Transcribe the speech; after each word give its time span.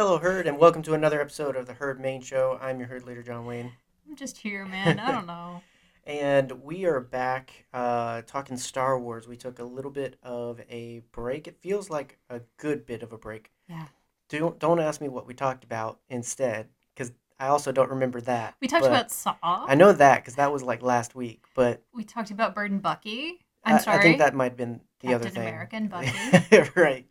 Hello, 0.00 0.16
Herd, 0.16 0.46
and 0.46 0.56
welcome 0.56 0.80
to 0.84 0.94
another 0.94 1.20
episode 1.20 1.56
of 1.56 1.66
the 1.66 1.74
Herd 1.74 2.00
Main 2.00 2.22
Show. 2.22 2.58
I'm 2.62 2.78
your 2.78 2.88
Herd 2.88 3.04
leader, 3.04 3.22
John 3.22 3.44
Wayne, 3.44 3.70
I'm 4.08 4.16
just 4.16 4.38
here, 4.38 4.64
man. 4.64 4.98
I 4.98 5.12
don't 5.12 5.26
know. 5.26 5.60
and 6.06 6.50
we 6.62 6.86
are 6.86 7.00
back 7.00 7.66
uh, 7.74 8.22
talking 8.22 8.56
Star 8.56 8.98
Wars. 8.98 9.28
We 9.28 9.36
took 9.36 9.58
a 9.58 9.62
little 9.62 9.90
bit 9.90 10.16
of 10.22 10.58
a 10.70 11.02
break. 11.12 11.46
It 11.46 11.58
feels 11.60 11.90
like 11.90 12.18
a 12.30 12.40
good 12.56 12.86
bit 12.86 13.02
of 13.02 13.12
a 13.12 13.18
break. 13.18 13.50
Yeah. 13.68 13.88
Don't 14.30 14.58
don't 14.58 14.80
ask 14.80 15.02
me 15.02 15.10
what 15.10 15.26
we 15.26 15.34
talked 15.34 15.64
about 15.64 16.00
instead, 16.08 16.68
because 16.94 17.12
I 17.38 17.48
also 17.48 17.70
don't 17.70 17.90
remember 17.90 18.22
that. 18.22 18.54
We 18.58 18.68
talked 18.68 18.86
about 18.86 19.10
Saw. 19.10 19.36
I 19.42 19.74
know 19.74 19.92
that 19.92 20.22
because 20.22 20.36
that 20.36 20.50
was 20.50 20.62
like 20.62 20.80
last 20.80 21.14
week, 21.14 21.44
but 21.54 21.82
We 21.92 22.04
talked 22.04 22.30
about 22.30 22.54
Bird 22.54 22.70
and 22.70 22.80
Bucky. 22.80 23.44
I'm 23.64 23.74
I, 23.74 23.78
sorry. 23.78 23.98
I 23.98 24.02
think 24.02 24.16
that 24.16 24.34
might 24.34 24.52
have 24.52 24.56
been 24.56 24.80
the 25.00 25.08
Captain 25.08 25.14
other 25.14 25.28
thing. 25.28 25.48
American 25.48 25.88
Bucky. 25.88 26.70
right. 26.80 27.06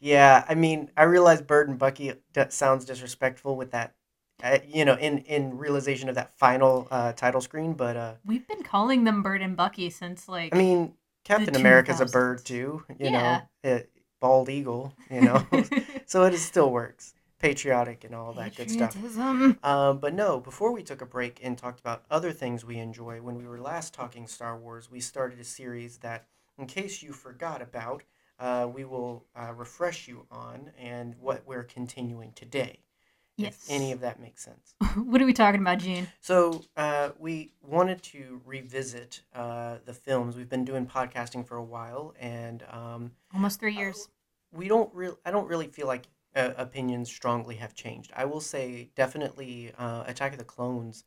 Yeah, 0.00 0.44
I 0.48 0.54
mean, 0.54 0.90
I 0.96 1.02
realize 1.04 1.42
Bird 1.42 1.68
and 1.68 1.78
Bucky 1.78 2.12
d- 2.32 2.44
sounds 2.48 2.84
disrespectful 2.86 3.56
with 3.56 3.70
that, 3.72 3.94
uh, 4.42 4.58
you 4.66 4.84
know, 4.84 4.94
in 4.94 5.18
in 5.18 5.58
realization 5.58 6.08
of 6.08 6.14
that 6.14 6.36
final 6.38 6.88
uh, 6.90 7.12
title 7.12 7.40
screen. 7.40 7.74
But 7.74 7.96
uh, 7.96 8.14
We've 8.24 8.46
been 8.46 8.62
calling 8.62 9.04
them 9.04 9.22
Bird 9.22 9.42
and 9.42 9.56
Bucky 9.56 9.90
since 9.90 10.28
like 10.28 10.52
I 10.52 10.56
mean, 10.56 10.94
Captain 11.24 11.54
America's 11.54 12.00
a 12.00 12.06
bird 12.06 12.44
too, 12.44 12.84
you 12.98 13.10
Yeah. 13.10 13.42
know, 13.64 13.72
uh, 13.72 13.80
bald 14.20 14.48
eagle, 14.48 14.94
you 15.10 15.20
know, 15.20 15.46
so 16.06 16.24
it 16.24 16.36
still 16.38 16.70
works, 16.70 17.14
patriotic 17.38 18.04
and 18.04 18.14
all 18.14 18.32
that 18.34 18.54
good 18.54 18.70
stuff. 18.70 18.96
Um, 19.62 19.98
but 19.98 20.14
no, 20.14 20.40
before 20.40 20.72
we 20.72 20.82
took 20.82 21.02
a 21.02 21.06
break 21.06 21.40
and 21.42 21.56
talked 21.56 21.80
about 21.80 22.04
other 22.10 22.32
things 22.32 22.64
we 22.64 22.78
enjoy, 22.78 23.20
when 23.20 23.36
we 23.36 23.46
were 23.46 23.60
last 23.60 23.92
talking 23.94 24.26
Star 24.26 24.56
Wars, 24.56 24.90
we 24.90 25.00
started 25.00 25.38
a 25.38 25.44
series 25.44 25.98
that, 25.98 26.26
in 26.58 26.66
case 26.66 27.02
you 27.02 27.12
forgot 27.12 27.60
about, 27.62 28.02
uh, 28.40 28.68
we 28.72 28.84
will 28.84 29.24
uh, 29.36 29.52
refresh 29.54 30.08
you 30.08 30.26
on 30.30 30.70
and 30.78 31.14
what 31.20 31.46
we're 31.46 31.62
continuing 31.64 32.32
today. 32.32 32.80
Yes. 33.36 33.66
If 33.68 33.70
any 33.70 33.92
of 33.92 34.00
that 34.00 34.20
makes 34.20 34.44
sense. 34.44 34.74
what 34.96 35.20
are 35.22 35.26
we 35.26 35.32
talking 35.32 35.60
about, 35.60 35.78
Gene? 35.78 36.06
So 36.20 36.62
uh, 36.76 37.10
we 37.18 37.52
wanted 37.62 38.02
to 38.04 38.40
revisit 38.44 39.22
uh, 39.34 39.76
the 39.84 39.94
films. 39.94 40.36
We've 40.36 40.48
been 40.48 40.64
doing 40.64 40.86
podcasting 40.86 41.46
for 41.46 41.56
a 41.56 41.62
while, 41.64 42.14
and 42.18 42.62
um, 42.70 43.12
Almost 43.32 43.60
three 43.60 43.74
years. 43.74 44.08
we 44.52 44.68
don't 44.68 44.92
real 44.94 45.18
I 45.24 45.30
don't 45.30 45.46
really 45.48 45.68
feel 45.68 45.86
like 45.86 46.06
uh, 46.36 46.50
opinions 46.56 47.08
strongly 47.10 47.56
have 47.56 47.74
changed. 47.74 48.12
I 48.14 48.24
will 48.24 48.40
say 48.40 48.90
definitely 48.96 49.72
uh, 49.78 50.04
Attack 50.06 50.32
of 50.32 50.38
the 50.38 50.44
Clones. 50.44 51.04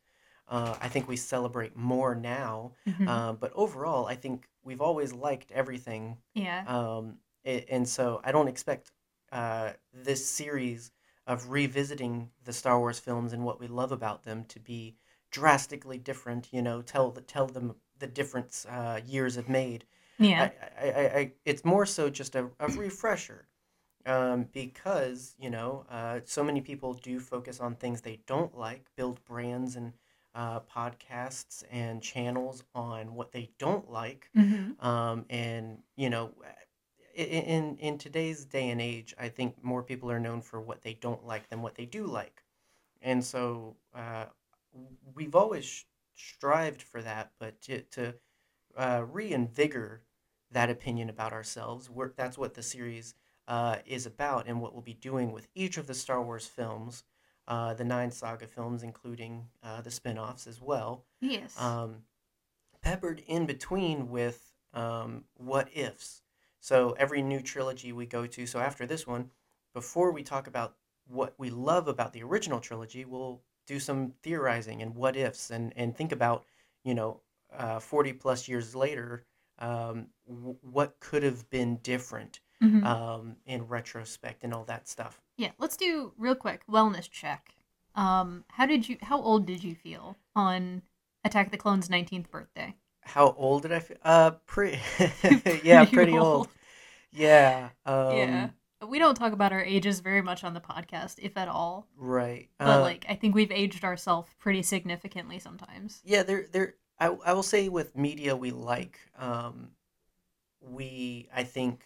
Uh, 0.48 0.74
I 0.80 0.88
think 0.88 1.08
we 1.08 1.16
celebrate 1.16 1.74
more 1.76 2.14
now, 2.14 2.72
Mhm. 2.86 3.08
uh, 3.08 3.32
but 3.32 3.50
overall, 3.54 4.06
I 4.06 4.14
think 4.14 4.46
we've 4.64 4.80
always 4.80 5.12
liked 5.12 5.50
everything, 5.52 6.18
yeah. 6.34 6.64
um, 6.66 7.18
a- 7.44 7.64
and 7.70 7.88
so 7.88 8.20
I 8.24 8.32
don't 8.32 8.48
expect 8.48 8.92
uh, 9.32 9.72
this 9.92 10.26
series 10.28 10.90
of 11.26 11.50
revisiting 11.50 12.30
the 12.44 12.52
Star 12.52 12.78
Wars 12.78 12.98
films 12.98 13.32
and 13.32 13.44
what 13.44 13.60
we 13.60 13.66
love 13.66 13.92
about 13.92 14.24
them 14.24 14.44
to 14.46 14.60
be 14.60 14.96
drastically 15.30 15.98
different. 15.98 16.48
You 16.52 16.62
know, 16.62 16.82
tell 16.82 17.10
the 17.10 17.20
tell 17.20 17.46
them 17.46 17.74
the 17.98 18.06
difference 18.06 18.66
uh, 18.66 19.00
years 19.06 19.36
have 19.36 19.48
made. 19.48 19.84
yeah. 20.18 20.50
I, 20.78 20.86
I, 20.86 20.90
I, 20.90 21.18
I, 21.18 21.32
it's 21.44 21.64
more 21.64 21.86
so 21.86 22.10
just 22.10 22.34
a, 22.34 22.50
a 22.60 22.68
refresher 22.68 23.48
um, 24.06 24.46
because, 24.52 25.34
you 25.38 25.50
know, 25.50 25.86
uh, 25.90 26.20
so 26.24 26.44
many 26.44 26.60
people 26.60 26.94
do 26.94 27.18
focus 27.20 27.60
on 27.60 27.74
things 27.74 28.00
they 28.00 28.20
don't 28.26 28.56
like, 28.56 28.84
build 28.96 29.24
brands 29.24 29.76
and 29.76 29.92
uh, 30.34 30.60
podcasts 30.60 31.64
and 31.70 32.02
channels 32.02 32.64
on 32.74 33.14
what 33.14 33.32
they 33.32 33.50
don't 33.58 33.90
like. 33.90 34.30
hmm 34.34 34.72
Um, 34.80 35.24
and, 35.30 35.78
you 35.96 36.10
know, 36.10 36.32
in, 37.14 37.76
in 37.78 37.98
today's 37.98 38.44
day 38.44 38.70
and 38.70 38.80
age, 38.80 39.14
I 39.18 39.28
think 39.28 39.62
more 39.62 39.82
people 39.82 40.10
are 40.10 40.20
known 40.20 40.40
for 40.42 40.60
what 40.60 40.82
they 40.82 40.94
don't 40.94 41.24
like 41.24 41.48
than 41.48 41.62
what 41.62 41.76
they 41.76 41.86
do 41.86 42.06
like. 42.06 42.42
And 43.02 43.24
so 43.24 43.76
uh, 43.94 44.26
we've 45.14 45.34
always 45.34 45.84
strived 46.14 46.82
for 46.82 47.02
that, 47.02 47.32
but 47.38 47.60
to, 47.62 47.82
to 47.82 48.14
uh, 48.76 49.02
reinvigor 49.02 50.00
that 50.50 50.70
opinion 50.70 51.08
about 51.08 51.32
ourselves. 51.32 51.90
We're, 51.90 52.12
that's 52.16 52.38
what 52.38 52.54
the 52.54 52.62
series 52.62 53.14
uh, 53.48 53.76
is 53.86 54.06
about, 54.06 54.46
and 54.48 54.60
what 54.60 54.72
we'll 54.72 54.82
be 54.82 54.94
doing 54.94 55.32
with 55.32 55.48
each 55.54 55.76
of 55.78 55.86
the 55.86 55.94
Star 55.94 56.22
Wars 56.22 56.46
films, 56.46 57.04
uh, 57.48 57.74
the 57.74 57.84
nine 57.84 58.10
saga 58.10 58.46
films, 58.46 58.82
including 58.82 59.46
uh, 59.62 59.80
the 59.80 59.90
spin 59.90 60.18
offs 60.18 60.46
as 60.46 60.60
well, 60.60 61.04
Yes. 61.20 61.60
um, 61.60 62.02
peppered 62.82 63.22
in 63.26 63.46
between 63.46 64.08
with 64.10 64.52
um, 64.72 65.24
what 65.36 65.68
ifs. 65.74 66.22
So 66.60 66.92
every 66.98 67.22
new 67.22 67.40
trilogy 67.40 67.92
we 67.92 68.06
go 68.06 68.26
to, 68.26 68.46
so 68.46 68.58
after 68.58 68.86
this 68.86 69.06
one, 69.06 69.30
before 69.74 70.12
we 70.12 70.22
talk 70.22 70.46
about 70.46 70.76
what 71.06 71.34
we 71.38 71.50
love 71.50 71.88
about 71.88 72.12
the 72.12 72.22
original 72.22 72.60
trilogy, 72.60 73.04
we'll 73.04 73.42
do 73.66 73.78
some 73.78 74.12
theorizing 74.22 74.82
and 74.82 74.94
what 74.94 75.16
ifs 75.16 75.50
and, 75.50 75.72
and 75.76 75.96
think 75.96 76.12
about, 76.12 76.44
you 76.84 76.94
know, 76.94 77.20
uh, 77.56 77.78
40 77.78 78.12
plus 78.14 78.48
years 78.48 78.74
later, 78.74 79.24
um, 79.58 80.06
w- 80.26 80.56
what 80.62 80.98
could 81.00 81.22
have 81.22 81.48
been 81.50 81.76
different 81.76 82.40
Mhm. 82.62 82.84
um, 82.84 83.36
in 83.46 83.66
retrospect 83.68 84.42
and 84.44 84.52
all 84.54 84.64
that 84.64 84.88
stuff. 84.88 85.20
Yeah. 85.36 85.50
Let's 85.58 85.76
do 85.76 86.12
real 86.18 86.34
quick 86.34 86.62
wellness 86.70 87.10
check. 87.10 87.54
Um, 87.94 88.44
how 88.48 88.66
did 88.66 88.88
you? 88.88 88.96
How 89.02 89.20
old 89.20 89.46
did 89.46 89.62
you 89.62 89.74
feel 89.74 90.16
on 90.34 90.82
Attack 91.24 91.46
of 91.46 91.52
the 91.52 91.58
Clones' 91.58 91.88
19th 91.88 92.30
birthday? 92.30 92.74
How 93.02 93.34
old 93.36 93.62
did 93.62 93.72
I 93.72 93.80
feel? 93.80 93.96
Uh, 94.02 94.30
pretty, 94.46 94.80
yeah, 95.62 95.84
pretty 95.84 96.18
old. 96.18 96.48
Yeah. 97.12 97.70
Um, 97.86 98.16
yeah. 98.16 98.48
We 98.86 98.98
don't 98.98 99.14
talk 99.14 99.32
about 99.32 99.52
our 99.52 99.62
ages 99.62 100.00
very 100.00 100.20
much 100.20 100.44
on 100.44 100.52
the 100.52 100.60
podcast, 100.60 101.18
if 101.18 101.36
at 101.36 101.48
all. 101.48 101.86
Right. 101.96 102.50
But 102.58 102.80
Uh, 102.80 102.80
like, 102.82 103.06
I 103.08 103.14
think 103.14 103.34
we've 103.34 103.52
aged 103.52 103.84
ourselves 103.84 104.28
pretty 104.38 104.62
significantly 104.62 105.38
sometimes. 105.38 106.02
Yeah, 106.04 106.22
there, 106.22 106.46
there. 106.52 106.74
I, 106.98 107.06
I 107.24 107.32
will 107.32 107.42
say 107.42 107.68
with 107.68 107.96
media 107.96 108.36
we 108.36 108.50
like, 108.50 108.98
um, 109.18 109.70
we 110.60 111.28
I 111.34 111.44
think 111.44 111.84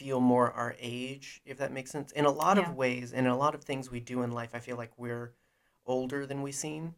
feel 0.00 0.18
more 0.18 0.50
our 0.52 0.74
age, 0.80 1.42
if 1.44 1.58
that 1.58 1.72
makes 1.72 1.90
sense. 1.90 2.10
In 2.12 2.24
a 2.24 2.30
lot 2.30 2.56
Yeah. 2.56 2.70
of 2.70 2.74
ways, 2.74 3.12
and 3.12 3.26
in 3.26 3.32
a 3.32 3.36
lot 3.36 3.54
of 3.54 3.62
things 3.62 3.90
we 3.90 4.00
do 4.00 4.22
in 4.22 4.30
life, 4.32 4.54
I 4.54 4.58
feel 4.58 4.78
like 4.78 4.92
we're 4.96 5.34
older 5.84 6.24
than 6.26 6.40
we 6.40 6.52
seem. 6.52 6.94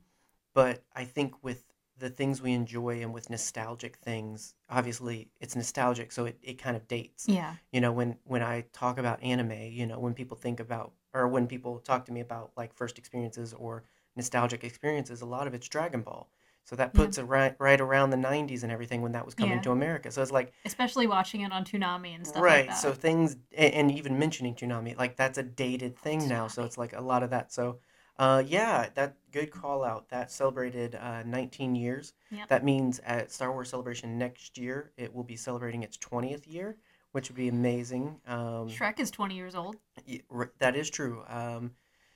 But 0.54 0.84
I 0.94 1.04
think 1.04 1.42
with 1.42 1.64
the 1.98 2.10
things 2.10 2.40
we 2.40 2.52
enjoy 2.52 3.02
and 3.02 3.12
with 3.12 3.28
nostalgic 3.28 3.96
things, 3.96 4.54
obviously 4.70 5.30
it's 5.40 5.56
nostalgic, 5.56 6.12
so 6.12 6.26
it, 6.26 6.38
it 6.42 6.58
kind 6.64 6.76
of 6.76 6.86
dates. 6.86 7.26
Yeah. 7.28 7.54
You 7.72 7.80
know, 7.80 7.92
when 7.92 8.18
when 8.24 8.42
I 8.42 8.66
talk 8.72 8.98
about 8.98 9.22
anime, 9.22 9.52
you 9.80 9.86
know, 9.86 9.98
when 9.98 10.14
people 10.14 10.36
think 10.36 10.60
about 10.60 10.92
or 11.12 11.26
when 11.26 11.46
people 11.48 11.80
talk 11.80 12.04
to 12.06 12.12
me 12.12 12.20
about 12.20 12.52
like 12.56 12.72
first 12.74 12.98
experiences 12.98 13.52
or 13.52 13.84
nostalgic 14.14 14.62
experiences, 14.62 15.22
a 15.22 15.26
lot 15.26 15.46
of 15.48 15.54
it's 15.54 15.69
Dragon 15.69 16.02
Ball. 16.02 16.30
So 16.65 16.77
that 16.77 16.93
Yeah. 16.95 17.00
puts 17.05 17.19
it 17.19 17.25
right 17.25 17.55
right 17.59 17.81
around 17.81 18.11
the 18.11 18.17
'90s 18.17 18.62
and 18.62 18.71
everything 18.71 19.03
when 19.03 19.12
that 19.12 19.25
was 19.25 19.34
coming 19.34 19.56
Yeah. 19.56 19.62
to 19.62 19.71
America. 19.73 20.11
So 20.11 20.23
it's 20.23 20.31
like 20.31 20.53
Especially 20.65 21.06
watching 21.06 21.41
it 21.43 21.53
on 21.53 21.65
Toonami 21.65 22.15
and 22.15 22.27
stuff 22.27 22.43
right. 22.43 22.61
like 22.67 22.69
that. 22.69 22.78
So 22.78 22.93
things 22.93 23.37
and, 23.56 23.75
and 23.75 23.91
even 23.91 24.19
mentioning 24.19 24.55
Toonami, 24.55 24.97
like 24.97 25.17
that's 25.17 25.39
a 25.39 25.43
dated 25.43 25.99
thing 25.99 26.28
now. 26.28 26.47
So 26.49 26.65
it's 26.65 26.78
like 26.78 26.93
a 26.93 27.00
lot 27.00 27.23
of 27.23 27.31
that. 27.31 27.53
So. 27.53 27.78
Uh, 28.19 28.43
yeah, 28.47 28.91
that 28.95 29.17
good 29.33 29.50
call 29.50 29.83
out. 29.83 30.11
That 30.11 30.31
celebrated 30.31 30.95
uh, 30.95 31.23
19 31.23 31.75
years. 31.75 32.12
Yep. 32.31 32.49
That 32.49 32.62
means 32.62 33.00
at 33.00 33.33
Star 33.33 33.50
Wars 33.50 33.71
Celebration 33.71 34.19
next 34.19 34.59
year, 34.59 34.93
it 34.99 35.12
will 35.15 35.25
be 35.25 35.34
celebrating 35.34 35.83
its 35.83 35.97
20th 35.97 36.47
year, 36.47 36.77
which 37.12 37.31
would 37.31 37.37
be 37.37 37.49
amazing. 37.49 38.21
Um, 38.27 38.69
Shrek 38.69 39.00
is 39.00 39.11
20 39.11 39.34
years 39.34 39.55
old. 39.55 39.77
Y- 40.06 40.21
r- 40.31 40.53
That 40.59 40.77
is 40.77 40.91
true. 40.91 41.25
Um, 41.27 41.73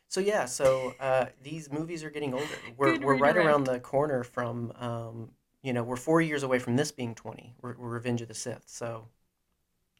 so 0.08 0.20
yeah, 0.20 0.44
so 0.46 0.94
uh, 1.00 1.26
these 1.42 1.70
movies 1.70 2.04
are 2.04 2.10
getting 2.10 2.34
older. 2.34 2.46
We're 2.76 2.98
we're 3.00 3.16
right 3.16 3.36
around 3.36 3.64
the 3.64 3.80
corner 3.80 4.22
from 4.24 4.72
um, 4.78 5.30
you 5.62 5.72
know 5.72 5.82
we're 5.82 5.96
four 5.96 6.20
years 6.20 6.42
away 6.42 6.58
from 6.58 6.76
this 6.76 6.92
being 6.92 7.14
twenty. 7.14 7.54
We're, 7.60 7.74
we're 7.76 7.88
Revenge 7.90 8.22
of 8.22 8.28
the 8.28 8.34
Sith. 8.34 8.64
So 8.66 9.06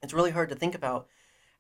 it's 0.03 0.13
really 0.15 0.31
hard 0.31 0.49
to 0.51 0.55
think 0.55 0.75
about 0.75 1.09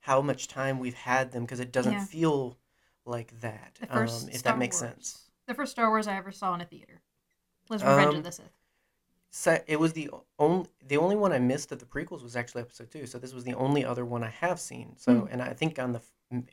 how 0.00 0.20
much 0.22 0.46
time 0.48 0.78
we've 0.78 0.94
had 0.94 1.32
them 1.32 1.42
because 1.44 1.60
it 1.60 1.72
doesn't 1.72 1.92
Yeah. 1.92 2.04
feel 2.04 2.56
like 3.04 3.40
that. 3.40 3.78
Um, 3.90 4.06
if 4.28 4.38
Star 4.38 4.52
that 4.52 4.58
makes 4.58 4.80
Wars. 4.80 4.90
sense. 4.90 5.18
The 5.46 5.54
first 5.54 5.72
Star 5.72 5.88
Wars 5.90 6.06
I 6.06 6.16
ever 6.16 6.32
saw 6.32 6.54
in 6.54 6.60
a 6.60 6.64
theater 6.64 7.00
was 7.68 7.82
Revenge 7.82 8.10
Um, 8.10 8.16
of 8.16 8.24
the 8.24 8.32
Sith. 8.32 8.52
So 9.30 9.58
it 9.66 9.78
was 9.78 9.92
the 9.92 10.10
only 10.38 10.68
the 10.86 10.96
only 10.96 11.16
one 11.16 11.32
I 11.32 11.38
missed 11.38 11.70
of 11.72 11.78
the 11.78 11.84
prequels 11.86 12.22
was 12.22 12.36
actually 12.36 12.62
Episode 12.62 12.90
Two. 12.90 13.06
So 13.06 13.18
this 13.18 13.34
was 13.34 13.44
the 13.44 13.54
only 13.54 13.84
other 13.84 14.04
one 14.04 14.22
I 14.24 14.30
have 14.30 14.58
seen. 14.58 14.96
So 14.96 15.22
Hmm. 15.22 15.26
and 15.30 15.42
I 15.42 15.52
think 15.52 15.78
on 15.78 15.92
the 15.92 16.02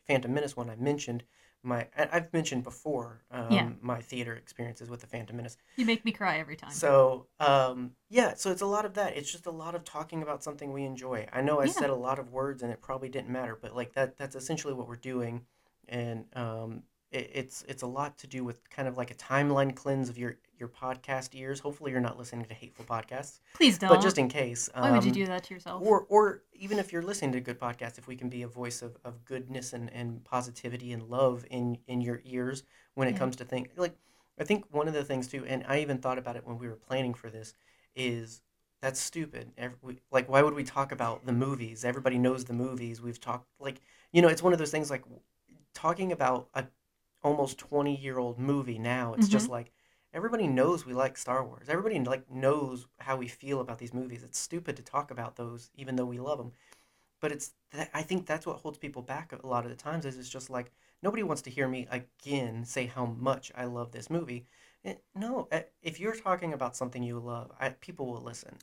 Phantom 0.07 0.33
Menace 0.33 0.56
one 0.57 0.69
I 0.69 0.75
mentioned 0.75 1.23
my 1.63 1.88
I've 1.98 2.31
mentioned 2.33 2.63
before 2.63 3.21
um, 3.31 3.54
Yeah. 3.54 3.69
my 3.81 4.01
theater 4.01 4.36
experiences 4.36 4.89
with 4.89 5.01
the 5.01 5.07
Phantom 5.07 5.36
Menace. 5.36 5.57
You 5.77 5.86
make 5.86 6.04
me 6.06 6.12
cry 6.12 6.38
every 6.39 6.56
time. 6.56 6.74
So 6.74 7.27
um, 7.39 7.92
yeah, 8.10 8.33
so 8.36 8.51
it's 8.51 8.62
a 8.62 8.65
lot 8.68 8.86
of 8.86 8.94
that. 8.95 9.15
It's 9.18 9.31
just 9.31 9.45
a 9.45 9.51
lot 9.51 9.75
of 9.75 9.83
talking 9.83 10.21
about 10.21 10.44
something 10.44 10.71
we 10.74 10.83
enjoy. 10.83 11.27
I 11.31 11.42
know 11.42 11.60
I 11.60 11.65
Yeah. 11.65 11.71
said 11.71 11.89
a 11.89 11.95
lot 11.95 12.19
of 12.19 12.31
words 12.31 12.63
and 12.63 12.71
it 12.71 12.81
probably 12.81 13.10
didn't 13.10 13.30
matter, 13.30 13.57
but 13.60 13.75
like 13.75 13.94
that 13.94 14.18
that's 14.18 14.36
essentially 14.36 14.74
what 14.74 14.88
we're 14.88 14.95
doing, 14.95 15.45
and 15.88 16.25
um, 16.36 16.83
it's 17.13 17.63
it's 17.68 17.83
a 17.83 17.88
lot 17.88 18.18
to 18.19 18.27
do 18.27 18.44
with 18.44 18.69
kind 18.69 18.88
of 18.88 18.98
like 18.98 19.12
a 19.12 19.15
timeline 19.15 19.75
cleanse 19.75 20.10
of 20.10 20.18
your 20.18 20.38
your 20.57 20.69
podcast 20.69 21.30
ears. 21.33 21.60
Hopefully, 21.60 21.92
you're 21.92 22.01
not 22.01 22.18
listening 22.18 22.45
to 22.45 22.54
hateful 22.54 22.86
podcasts, 22.86 23.39
Please 23.54 23.77
don't. 23.77 23.89
but 23.89 24.01
just 24.01 24.18
in 24.18 24.27
case. 24.27 24.69
Why 24.75 24.92
would 24.92 25.04
you 25.04 25.10
um, 25.12 25.13
do 25.13 25.25
that 25.27 25.44
to 25.45 25.54
yourself? 25.54 25.81
or 25.86 26.06
or 26.10 26.44
even 26.54 26.80
if 26.80 26.92
you're 26.92 27.01
listening 27.01 27.31
to 27.33 27.42
good 27.42 27.60
podcasts, 27.60 27.98
if 27.98 28.07
we 28.07 28.15
can 28.15 28.30
be 28.30 28.42
a 28.44 28.48
voice 28.48 28.81
of, 28.81 28.98
of 29.04 29.24
goodness 29.25 29.74
and, 29.74 29.92
and 29.94 30.24
positivity 30.24 30.92
and 30.92 31.04
love 31.04 31.45
in 31.50 31.77
in 31.88 32.01
your 32.01 32.21
ears 32.25 32.63
when 32.95 33.07
it 33.07 33.12
Yeah. 33.13 33.19
comes 33.19 33.36
to 33.38 33.45
things 33.45 33.68
like 33.75 33.95
i 34.39 34.44
think 34.44 34.65
one 34.71 34.88
of 34.88 34.94
the 34.94 35.04
things 35.04 35.27
too 35.27 35.44
and 35.48 35.63
i 35.68 35.80
even 35.80 35.98
thought 35.98 36.18
about 36.18 36.36
it 36.36 36.45
when 36.45 36.57
we 36.57 36.68
were 36.68 36.75
planning 36.75 37.13
for 37.13 37.30
this 37.30 37.54
is 37.95 38.42
that's 38.81 39.00
stupid 39.00 39.51
Every, 39.57 39.77
we, 39.81 40.00
like 40.12 40.30
why 40.30 40.42
would 40.42 40.54
we 40.54 40.63
talk 40.63 40.92
about 40.92 41.25
the 41.25 41.33
movies 41.33 41.83
everybody 41.86 42.18
knows 42.18 42.45
the 42.45 42.54
movies 42.54 43.01
we've 43.01 43.19
talked 43.19 43.48
like 43.60 43.81
you 44.12 44.21
know 44.21 44.27
it's 44.27 44.44
one 44.44 44.54
of 44.54 44.60
those 44.60 44.71
things 44.71 44.89
like 44.89 45.04
talking 45.74 46.12
about 46.12 46.50
a 46.54 46.65
almost 47.23 47.57
20 47.57 47.95
year 47.95 48.19
old 48.19 48.37
movie 48.39 48.79
now 48.79 49.13
it's 49.13 49.27
just 49.27 49.49
like 49.49 49.71
everybody 50.13 50.47
knows 50.47 50.85
we 50.85 50.93
like 50.93 51.17
Star 51.17 51.43
Wars. 51.43 51.69
Everybody 51.69 51.99
like 52.01 52.29
knows 52.29 52.87
how 52.99 53.17
we 53.17 53.27
feel 53.27 53.61
about 53.61 53.79
these 53.79 53.93
movies. 53.93 54.23
It's 54.23 54.39
stupid 54.39 54.75
to 54.77 54.83
talk 54.83 55.11
about 55.11 55.35
those 55.35 55.71
even 55.75 55.95
though 55.95 56.05
we 56.05 56.19
love 56.19 56.37
them. 56.37 56.51
But 57.21 57.31
it's 57.31 57.53
that, 57.71 57.89
I 57.93 58.01
think 58.03 58.25
that's 58.25 58.45
what 58.45 58.57
holds 58.59 58.77
people 58.77 59.01
back 59.01 59.31
a 59.33 59.47
lot 59.47 59.63
of 59.65 59.71
the 59.71 59.77
times 59.77 60.05
is 60.05 60.17
it's 60.17 60.29
just 60.29 60.49
like 60.49 60.71
nobody 61.01 61.23
wants 61.23 61.41
to 61.43 61.49
hear 61.49 61.67
me 61.67 61.87
again 61.89 62.65
say 62.65 62.85
how 62.87 63.05
much 63.05 63.51
I 63.55 63.65
love 63.65 63.91
this 63.91 64.09
movie. 64.09 64.45
Eh, 64.85 64.95
no, 65.15 65.47
eh, 65.51 65.63
if 65.81 65.99
you're 65.99 66.15
talking 66.15 66.53
about 66.53 66.75
something 66.75 67.01
you 67.01 67.19
love, 67.19 67.51
I, 67.59 67.69
people 67.69 68.07
will 68.07 68.21
listen, 68.21 68.57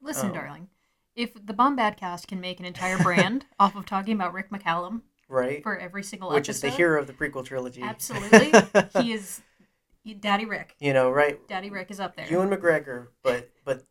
Listen, 0.00 0.30
Oh. 0.30 0.34
darling. 0.34 0.68
If 1.14 1.34
the 1.34 1.54
Bombadcast 1.54 2.26
can 2.26 2.40
make 2.40 2.60
an 2.60 2.66
entire 2.66 2.98
brand 2.98 3.46
off 3.58 3.74
of 3.76 3.86
talking 3.86 4.14
about 4.14 4.32
Rick 4.32 4.50
McCallum 4.50 5.02
right? 5.28 5.62
for 5.62 5.76
every 5.78 6.02
single 6.02 6.30
Which 6.30 6.48
is 6.48 6.60
the 6.60 6.70
hero 6.70 7.00
of 7.00 7.06
the 7.06 7.12
prequel 7.12 7.44
trilogy. 7.44 7.82
Absolutely. 7.82 8.52
he 9.00 9.12
is 9.12 9.42
Daddy 10.20 10.44
Rick. 10.46 10.76
you 10.80 10.92
know, 10.92 11.10
right? 11.10 11.38
Daddy 11.48 11.70
Rick 11.70 11.90
is 11.90 12.00
up 12.00 12.16
there. 12.16 12.26
Ewan 12.28 12.48
McGregor, 12.48 13.08
but 13.22 13.50
but 13.64 13.84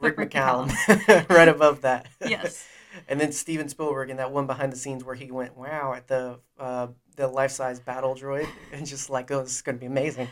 Rick 0.00 0.18
Rick 0.18 0.30
McCallum, 0.30 1.28
right 1.28 1.48
above 1.48 1.82
that. 1.82 2.06
yes. 2.24 2.66
And 3.06 3.20
then 3.20 3.30
Steven 3.32 3.68
Spielberg 3.68 4.10
in 4.10 4.16
that 4.16 4.32
one 4.32 4.46
behind 4.46 4.72
the 4.72 4.76
scenes 4.76 5.04
where 5.04 5.14
he 5.14 5.30
went, 5.30 5.56
"Wow!" 5.56 5.92
at 5.94 6.08
the 6.08 6.40
uh, 6.58 6.88
the 7.16 7.28
life 7.28 7.52
size 7.52 7.78
battle 7.78 8.16
droid, 8.16 8.48
and 8.72 8.84
just 8.86 9.08
like, 9.08 9.30
"Oh, 9.30 9.42
this 9.42 9.54
is 9.56 9.62
gonna 9.62 9.78
be 9.78 9.86
amazing." 9.86 10.26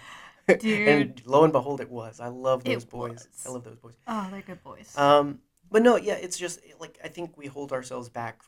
Dude. 0.49 0.89
and 0.89 1.23
lo 1.27 1.45
and 1.45 1.53
behold, 1.53 1.81
it 1.81 1.91
was. 1.91 2.19
I 2.19 2.29
love 2.29 2.63
It 2.65 2.73
those 2.73 2.85
boys. 2.85 3.29
was. 3.33 3.47
I 3.47 3.51
love 3.51 3.63
those 3.63 3.77
boys. 3.77 3.95
Oh, 4.09 4.27
they're 4.33 4.41
good 4.41 4.65
boys. 4.65 4.97
Um, 4.97 5.41
but 5.71 5.83
no, 5.83 5.97
yeah, 5.97 6.15
it's 6.15 6.39
just 6.39 6.61
like 6.81 6.99
I 7.05 7.09
think 7.09 7.37
we 7.37 7.47
hold 7.47 7.73
ourselves 7.73 8.09
back 8.09 8.41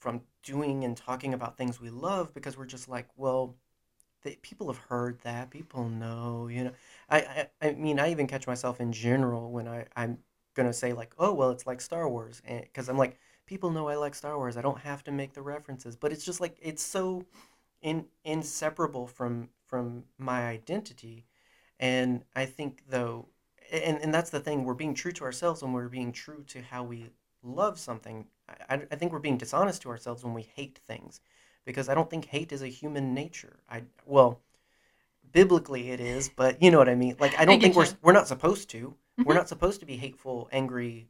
from 0.00 0.22
doing 0.42 0.84
and 0.84 0.96
talking 0.96 1.34
about 1.34 1.56
things 1.58 1.80
we 1.80 1.90
love 1.90 2.34
because 2.34 2.56
we're 2.58 2.66
just 2.66 2.88
like, 2.88 3.08
well, 3.16 3.56
they, 4.22 4.36
people 4.42 4.68
have 4.68 4.78
heard 4.78 5.20
that, 5.22 5.50
people 5.50 5.88
know, 5.88 6.48
you 6.48 6.64
know. 6.64 6.72
I, 7.08 7.46
I, 7.62 7.68
I 7.68 7.72
mean, 7.72 7.98
I 8.00 8.10
even 8.10 8.26
catch 8.26 8.46
myself 8.46 8.80
in 8.80 8.92
general 8.92 9.50
when 9.50 9.68
I, 9.68 9.86
I'm 9.96 10.18
gonna 10.54 10.72
say 10.72 10.92
like, 10.92 11.14
oh, 11.18 11.32
well, 11.32 11.50
it's 11.50 11.66
like 11.66 11.80
Star 11.80 12.08
Wars, 12.08 12.42
eh, 12.46 12.60
because 12.62 12.88
I'm 12.88 12.98
like, 12.98 13.18
people 13.46 13.70
know 13.70 13.88
I 13.88 13.96
like 13.96 14.14
Star 14.14 14.36
Wars. 14.36 14.56
I 14.56 14.62
don't 14.62 14.80
have 14.80 15.04
to 15.04 15.12
make 15.12 15.32
the 15.34 15.42
references, 15.42 15.96
but 15.96 16.12
it's 16.12 16.24
just 16.24 16.40
like 16.40 16.56
it's 16.60 16.82
so 16.82 17.24
in, 17.82 18.06
inseparable 18.24 19.06
from 19.06 19.48
from 19.66 20.04
my 20.18 20.46
identity, 20.48 21.26
and 21.78 22.24
I 22.36 22.46
think 22.46 22.84
though 22.88 23.28
and 23.72 23.98
and 24.02 24.12
that's 24.12 24.30
the 24.30 24.40
thing. 24.40 24.64
We're 24.64 24.74
being 24.74 24.94
true 24.94 25.12
to 25.12 25.24
ourselves 25.24 25.62
when 25.62 25.72
we're 25.72 25.88
being 25.88 26.12
true 26.12 26.44
to 26.48 26.62
how 26.62 26.82
we 26.84 27.10
love 27.42 27.78
something 27.78 28.26
I, 28.50 28.74
I- 28.74 28.86
I 28.92 28.96
think 28.96 29.12
we're 29.12 29.18
being 29.20 29.38
dishonest 29.38 29.82
to 29.82 29.90
ourselves 29.90 30.24
when 30.24 30.34
we 30.34 30.42
hate 30.42 30.78
things 30.86 31.20
because 31.64 31.88
i 31.88 31.94
don't 31.94 32.10
think 32.10 32.24
hate 32.26 32.52
is 32.52 32.62
a 32.62 32.68
human 32.68 33.14
nature. 33.14 33.60
I 33.68 33.82
well 34.06 34.40
biblically 35.32 35.90
it 35.90 36.00
is 36.00 36.28
but 36.28 36.62
you 36.62 36.70
know 36.70 36.78
what 36.78 36.88
i 36.88 36.94
mean? 36.94 37.16
Like 37.18 37.38
i 37.38 37.44
don't 37.44 37.60
get 37.60 37.72
think 37.72 37.76
we're 37.76 37.86
you. 37.86 37.96
we're 38.02 38.12
not 38.12 38.28
supposed 38.28 38.70
to. 38.70 38.94
We're 39.24 39.34
Mhm. 39.34 39.36
not 39.36 39.48
supposed 39.48 39.80
to 39.80 39.86
be 39.86 39.96
hateful 39.96 40.48
angry 40.52 41.08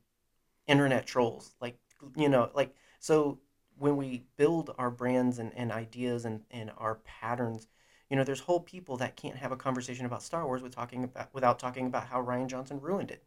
internet 0.66 1.06
trolls. 1.06 1.54
Like 1.60 1.78
you 2.16 2.28
know 2.28 2.50
like 2.54 2.74
so 3.00 3.38
when 3.78 3.96
we 3.96 4.24
build 4.36 4.74
our 4.78 4.90
brands 4.90 5.38
and, 5.38 5.52
and 5.56 5.72
ideas 5.72 6.24
and, 6.26 6.42
and 6.50 6.70
our 6.78 6.96
patterns 6.96 7.68
you 8.10 8.16
know 8.16 8.24
there's 8.24 8.40
whole 8.40 8.60
people 8.60 8.96
that 8.98 9.16
can't 9.16 9.36
have 9.36 9.52
a 9.52 9.56
conversation 9.56 10.06
about 10.06 10.22
star 10.22 10.46
wars 10.46 10.62
with 10.62 10.74
talking 10.74 11.04
about 11.04 11.32
without 11.34 11.58
talking 11.58 11.86
about 11.86 12.06
how 12.06 12.22
rian 12.22 12.46
johnson 12.48 12.80
ruined 12.80 13.10
it. 13.10 13.22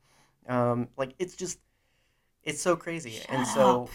Um, 0.48 0.90
like 0.98 1.14
it's 1.20 1.36
just 1.36 1.60
it's 2.44 2.62
so 2.62 2.76
crazy 2.76 3.20
and 3.30 3.46
so 3.48 3.84
up. 3.84 3.90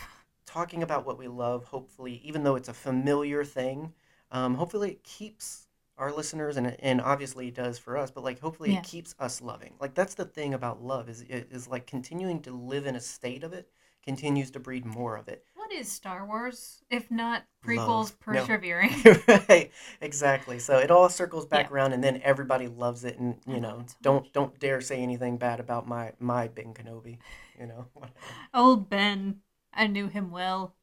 talking 0.46 0.82
about 0.82 1.06
what 1.06 1.18
we 1.18 1.28
love 1.28 1.64
hopefully 1.64 2.20
even 2.24 2.42
though 2.44 2.56
it's 2.56 2.68
a 2.68 2.74
familiar 2.74 3.44
thing 3.44 3.92
um, 4.30 4.54
hopefully 4.54 4.90
it 4.92 5.02
keeps 5.04 5.66
our 5.96 6.12
listeners 6.12 6.56
and, 6.56 6.76
and 6.80 7.00
obviously 7.00 7.48
it 7.48 7.54
does 7.54 7.78
for 7.78 7.96
us 7.96 8.10
but 8.10 8.22
like 8.24 8.38
hopefully 8.40 8.72
Yeah. 8.72 8.78
it 8.78 8.84
keeps 8.84 9.14
us 9.18 9.40
loving 9.42 9.74
like 9.80 9.94
that's 9.94 10.14
the 10.14 10.24
thing 10.24 10.54
about 10.54 10.82
love 10.82 11.08
is 11.08 11.22
is 11.28 11.66
like 11.68 11.86
continuing 11.86 12.40
to 12.42 12.52
live 12.52 12.86
in 12.86 12.96
a 12.96 13.00
state 13.00 13.42
of 13.44 13.52
it 13.52 13.68
continues 14.02 14.50
to 14.52 14.60
breed 14.60 14.84
more 14.84 15.16
of 15.16 15.28
it 15.28 15.44
What 15.68 15.76
is 15.80 15.92
Star 15.92 16.24
Wars 16.26 16.82
if 16.88 17.10
not 17.10 17.42
prequels 17.62 17.86
Love. 17.86 18.12
No. 18.26 18.32
persevering? 18.46 18.90
right 19.50 19.70
exactly 20.00 20.58
so 20.58 20.78
it 20.78 20.90
all 20.90 21.10
circles 21.10 21.44
back 21.44 21.66
Yeah. 21.68 21.74
around 21.74 21.92
and 21.92 22.02
then 22.02 22.22
everybody 22.24 22.68
loves 22.68 23.04
it 23.04 23.18
and 23.18 23.36
you 23.46 23.60
know 23.60 23.84
so 23.86 23.94
don't 24.00 24.22
much. 24.24 24.32
don't 24.32 24.58
dare 24.58 24.80
say 24.80 25.02
anything 25.02 25.36
bad 25.36 25.60
about 25.60 25.86
my 25.86 26.12
my 26.20 26.48
ben 26.48 26.72
kenobi 26.72 27.18
you 27.60 27.66
know. 27.66 27.86
Old 28.54 28.88
Ben, 28.88 29.40
I 29.74 29.88
knew 29.88 30.06
him 30.08 30.30
well, 30.30 30.74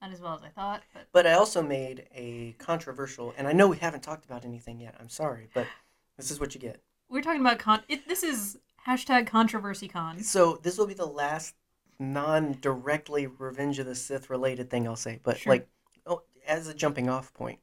not 0.00 0.12
as 0.12 0.20
well 0.20 0.34
as 0.34 0.42
I 0.42 0.48
thought, 0.48 0.82
but 0.92 1.06
but 1.12 1.24
i 1.26 1.34
also 1.34 1.62
made 1.62 2.08
a 2.12 2.56
controversial 2.58 3.32
and 3.38 3.46
i 3.46 3.52
know 3.52 3.68
we 3.68 3.76
haven't 3.76 4.02
talked 4.02 4.24
about 4.24 4.44
anything 4.44 4.80
yet 4.80 4.96
i'm 4.98 5.08
sorry 5.08 5.48
but 5.54 5.68
this 6.16 6.32
is 6.32 6.40
what 6.40 6.52
you 6.52 6.60
get 6.60 6.82
we're 7.08 7.22
talking 7.22 7.42
about 7.42 7.60
con. 7.60 7.82
It, 7.88 8.08
this 8.08 8.24
is 8.24 8.58
hashtag 8.88 9.28
controversy 9.28 9.86
con. 9.86 10.20
so 10.24 10.58
this 10.64 10.78
will 10.78 10.88
be 10.88 10.94
the 10.94 11.06
last 11.06 11.54
non-directly 12.02 13.26
revenge 13.26 13.78
of 13.78 13.86
the 13.86 13.94
sith 13.94 14.28
related 14.30 14.68
thing 14.70 14.86
i'll 14.86 14.96
say 14.96 15.18
but 15.22 15.38
Sure. 15.38 15.52
like 15.54 15.68
oh, 16.06 16.22
as 16.46 16.68
a 16.68 16.74
jumping 16.74 17.08
off 17.08 17.32
point 17.34 17.58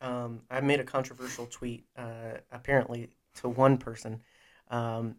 um, 0.00 0.42
i 0.50 0.60
made 0.60 0.80
a 0.80 0.84
controversial 0.84 1.46
tweet 1.46 1.84
uh, 1.96 2.38
apparently 2.52 3.10
to 3.34 3.48
one 3.48 3.76
person 3.78 4.22
um, 4.68 5.16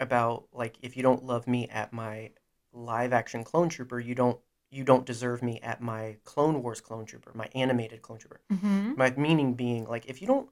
about 0.00 0.46
like 0.52 0.76
if 0.82 0.96
you 0.96 1.02
don't 1.02 1.24
love 1.24 1.46
me 1.46 1.68
at 1.68 1.92
my 1.92 2.30
live 2.72 3.12
action 3.12 3.44
clone 3.44 3.68
trooper 3.68 4.00
you 4.00 4.14
don't 4.14 4.38
you 4.70 4.84
don't 4.84 5.04
deserve 5.04 5.42
me 5.42 5.60
at 5.62 5.80
my 5.80 6.16
clone 6.24 6.62
wars 6.62 6.80
clone 6.80 7.04
trooper 7.04 7.30
my 7.34 7.48
animated 7.54 8.02
clone 8.02 8.18
trooper 8.18 8.40
Mm-hmm. 8.52 8.92
my 8.96 9.10
meaning 9.16 9.54
being 9.54 9.84
like 9.86 10.06
if 10.06 10.20
you 10.20 10.26
don't 10.26 10.48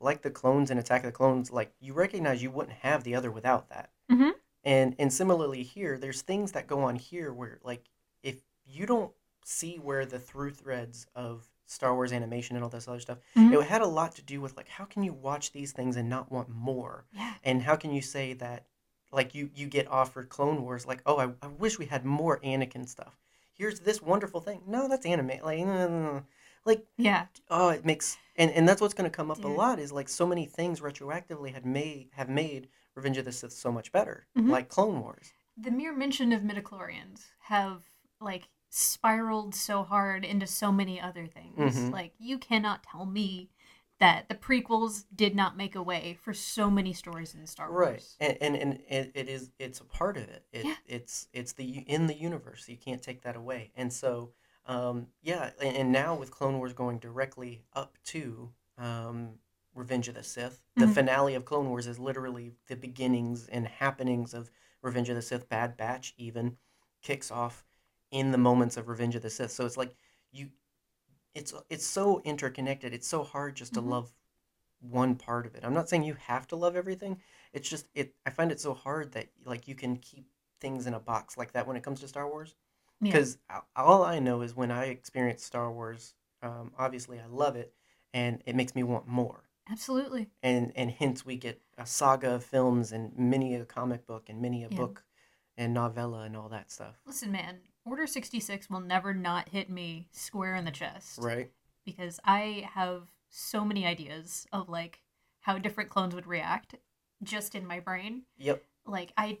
like 0.00 0.22
the 0.22 0.30
clones 0.30 0.70
and 0.70 0.78
attack 0.80 1.00
of 1.02 1.06
the 1.06 1.12
clones 1.12 1.50
like 1.50 1.72
you 1.80 1.92
recognize 1.94 2.42
you 2.42 2.50
wouldn't 2.50 2.78
have 2.78 3.04
the 3.04 3.14
other 3.14 3.30
without 3.30 3.68
that 3.70 3.90
Mhm. 4.10 4.32
And 4.64 4.94
and 4.98 5.12
similarly 5.12 5.62
here 5.62 5.98
there's 5.98 6.22
things 6.22 6.52
that 6.52 6.66
go 6.66 6.80
on 6.82 6.96
here 6.96 7.32
where 7.32 7.58
like 7.62 7.84
if 8.22 8.42
you 8.66 8.86
don't 8.86 9.12
see 9.44 9.76
where 9.76 10.06
the 10.06 10.18
through 10.18 10.50
threads 10.50 11.06
of 11.14 11.46
star 11.66 11.94
wars 11.94 12.12
animation 12.12 12.56
and 12.56 12.62
all 12.64 12.70
this 12.70 12.88
other 12.88 13.00
stuff 13.00 13.18
Mhm. 13.36 13.52
it 13.52 13.66
had 13.66 13.82
a 13.82 13.86
lot 13.86 14.14
to 14.16 14.22
do 14.22 14.40
with 14.40 14.56
like 14.56 14.68
how 14.68 14.84
can 14.84 15.02
you 15.02 15.12
watch 15.12 15.52
these 15.52 15.72
things 15.72 15.96
and 15.96 16.08
not 16.08 16.30
want 16.32 16.48
more 16.48 17.04
Yeah. 17.12 17.34
and 17.42 17.62
how 17.62 17.76
can 17.76 17.92
you 17.92 18.02
say 18.02 18.32
that 18.34 18.66
like 19.12 19.34
you 19.34 19.50
you 19.54 19.66
get 19.66 19.86
offered 19.88 20.28
clone 20.28 20.62
wars 20.62 20.86
like 20.86 21.02
oh 21.06 21.16
i, 21.18 21.28
I 21.42 21.48
wish 21.48 21.78
we 21.78 21.86
had 21.86 22.04
more 22.04 22.40
anakin 22.40 22.88
stuff 22.88 23.18
here's 23.52 23.80
this 23.80 24.02
wonderful 24.02 24.40
thing 24.40 24.62
no 24.66 24.88
that's 24.88 25.06
anime 25.06 25.28
like 25.42 25.58
no, 25.60 25.66
no, 25.66 25.88
no, 25.88 26.22
like 26.64 26.84
Yeah. 26.96 27.26
oh 27.50 27.68
it 27.68 27.84
makes 27.84 28.16
and 28.36 28.50
and 28.50 28.68
that's 28.68 28.80
what's 28.80 28.94
going 28.94 29.10
to 29.10 29.14
come 29.16 29.30
up 29.30 29.44
a 29.44 29.48
lot 29.48 29.78
is 29.78 29.92
like 29.92 30.08
so 30.08 30.26
many 30.26 30.46
things 30.46 30.80
retroactively 30.80 31.52
had 31.52 31.64
made 31.66 32.08
have 32.12 32.28
made 32.28 32.68
revenge 32.94 33.18
of 33.18 33.24
the 33.24 33.32
sith 33.32 33.52
so 33.52 33.70
much 33.72 33.92
better 33.92 34.26
Mhm. 34.36 34.50
like 34.50 34.68
clone 34.68 35.00
wars 35.00 35.32
The 35.56 35.70
mere 35.70 35.94
mention 35.94 36.32
of 36.32 36.42
midichlorians 36.42 37.26
have 37.42 37.82
like 38.20 38.48
spiraled 38.70 39.54
so 39.54 39.84
hard 39.84 40.24
into 40.24 40.46
so 40.48 40.72
many 40.72 41.00
other 41.00 41.26
things. 41.28 41.76
Mhm. 41.76 41.92
Like 41.92 42.12
you 42.18 42.38
cannot 42.38 42.82
tell 42.82 43.06
me 43.06 43.50
that 44.00 44.28
the 44.28 44.34
prequels 44.34 45.04
did 45.14 45.36
not 45.36 45.56
make 45.56 45.76
a 45.76 45.82
way 45.82 46.14
for 46.20 46.34
so 46.34 46.68
many 46.68 46.92
stories 46.92 47.34
in 47.36 47.46
Star 47.46 47.70
right 47.70 47.90
Wars. 47.90 48.16
and 48.18 48.36
and, 48.40 48.56
and 48.56 48.80
it, 48.88 49.12
it 49.14 49.28
is 49.28 49.52
it's 49.60 49.78
a 49.80 49.84
part 49.84 50.16
of 50.16 50.24
it, 50.24 50.44
it 50.52 50.64
Yeah. 50.66 50.74
it's 50.86 51.28
it's 51.32 51.52
the 51.52 51.78
in 51.86 52.08
the 52.08 52.14
universe 52.16 52.68
you 52.68 52.76
can't 52.76 53.00
take 53.02 53.22
that 53.22 53.36
away 53.36 53.70
and 53.76 53.92
so 53.92 54.32
um 54.66 55.06
yeah 55.22 55.50
and, 55.62 55.76
and 55.76 55.92
now 55.92 56.16
with 56.16 56.32
clone 56.32 56.58
wars 56.58 56.72
going 56.72 56.98
directly 56.98 57.62
up 57.74 57.96
to 58.06 58.52
um 58.76 59.38
revenge 59.74 60.08
of 60.08 60.14
the 60.14 60.22
sith. 60.22 60.62
The 60.76 60.86
Mhm. 60.86 60.94
finale 60.94 61.34
of 61.34 61.44
clone 61.44 61.68
wars 61.68 61.86
is 61.86 61.98
literally 61.98 62.54
the 62.68 62.76
beginnings 62.76 63.48
and 63.48 63.66
happenings 63.68 64.34
of 64.34 64.50
revenge 64.82 65.08
of 65.08 65.16
the 65.16 65.22
sith. 65.22 65.48
Bad 65.48 65.76
batch 65.76 66.14
even 66.16 66.58
kicks 67.02 67.30
off 67.30 67.64
in 68.10 68.30
the 68.32 68.38
moments 68.38 68.76
of 68.76 68.88
revenge 68.88 69.16
of 69.16 69.22
the 69.22 69.30
sith. 69.30 69.50
So 69.52 69.66
it's 69.66 69.76
like 69.76 69.96
you 70.32 70.50
it's 71.34 71.52
it's 71.68 71.86
so 71.86 72.20
interconnected. 72.22 72.92
It's 72.94 73.08
so 73.08 73.22
hard 73.24 73.56
just 73.56 73.74
to 73.74 73.82
Mhm. 73.82 73.88
love 73.90 74.12
one 74.80 75.16
part 75.16 75.46
of 75.46 75.54
it. 75.54 75.64
I'm 75.64 75.74
not 75.74 75.88
saying 75.88 76.04
you 76.04 76.14
have 76.14 76.46
to 76.48 76.56
love 76.56 76.76
everything. 76.76 77.22
It's 77.52 77.68
just 77.68 77.88
it 77.94 78.14
i 78.26 78.30
find 78.30 78.52
it 78.52 78.60
so 78.60 78.74
hard 78.74 79.12
that 79.12 79.28
like 79.44 79.68
you 79.68 79.74
can 79.74 79.96
keep 79.98 80.26
things 80.60 80.86
in 80.86 80.94
a 80.94 81.00
box 81.00 81.36
like 81.38 81.52
that 81.52 81.66
when 81.66 81.76
it 81.76 81.82
comes 81.82 82.00
to 82.00 82.08
star 82.08 82.28
wars. 82.28 82.54
Yeah. 83.00 83.12
because 83.12 83.38
all 83.76 84.02
i 84.04 84.18
know 84.20 84.40
is 84.42 84.54
when 84.56 84.70
i 84.70 84.86
experience 84.86 85.44
star 85.44 85.70
wars 85.72 86.14
um, 86.42 86.72
obviously 86.78 87.20
i 87.20 87.26
love 87.26 87.56
it 87.56 87.74
and 88.14 88.42
it 88.46 88.56
makes 88.56 88.74
me 88.74 88.82
want 88.82 89.06
more 89.08 89.43
Absolutely. 89.70 90.28
and 90.42 90.72
and 90.76 90.90
hence 90.90 91.24
we 91.24 91.36
get 91.36 91.60
a 91.78 91.86
saga 91.86 92.34
of 92.34 92.44
films 92.44 92.92
and 92.92 93.16
many 93.16 93.54
a 93.54 93.64
comic 93.64 94.06
book 94.06 94.28
and 94.28 94.40
many 94.42 94.62
a 94.64 94.68
Yeah. 94.68 94.76
book 94.76 95.04
and 95.56 95.72
novella 95.72 96.22
and 96.22 96.36
all 96.36 96.48
that 96.50 96.70
stuff 96.70 96.96
Listen, 97.06 97.30
man, 97.32 97.60
Order 97.86 98.06
66 98.06 98.68
will 98.70 98.80
never 98.80 99.12
not 99.14 99.50
hit 99.50 99.68
me 99.70 100.08
square 100.10 100.54
in 100.54 100.64
the 100.64 100.70
chest. 100.70 101.18
right 101.22 101.50
Because 101.84 102.18
I 102.24 102.68
have 102.74 103.08
so 103.28 103.64
many 103.64 103.86
ideas 103.86 104.46
of 104.52 104.68
like 104.68 105.02
how 105.40 105.58
different 105.58 105.90
clones 105.90 106.14
would 106.14 106.26
react 106.26 106.74
just 107.22 107.54
in 107.54 107.66
my 107.66 107.80
brain. 107.80 108.22
yep 108.38 108.62
Like 108.86 109.12
I 109.16 109.38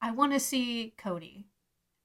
I 0.00 0.10
want 0.12 0.32
to 0.32 0.40
see 0.40 0.92
Cody. 0.98 1.46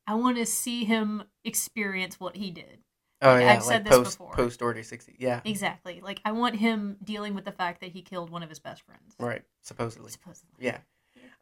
I 0.07 0.15
want 0.15 0.37
to 0.37 0.45
see 0.45 0.83
him 0.85 1.23
experience 1.43 2.19
what 2.19 2.35
he 2.37 2.49
did. 2.51 2.79
Oh 3.21 3.33
Like, 3.35 3.41
yeah 3.45 3.53
I've 3.53 3.63
said 3.63 3.83
like 3.83 3.83
this 3.85 3.97
post 3.97 4.17
before. 4.17 4.33
post 4.33 4.61
order 4.61 4.83
60 4.83 5.15
yeah 5.19 5.41
Exactly. 5.45 6.01
Like 6.03 6.21
I 6.25 6.31
want 6.31 6.55
him 6.55 6.97
dealing 7.03 7.33
with 7.35 7.45
the 7.45 7.51
fact 7.51 7.81
that 7.81 7.91
he 7.91 8.01
killed 8.01 8.29
one 8.29 8.43
of 8.43 8.49
his 8.49 8.59
best 8.59 8.81
friends. 8.83 9.15
right 9.19 9.43
supposedly 9.61 10.11
Supposedly. 10.11 10.55
yeah 10.59 10.77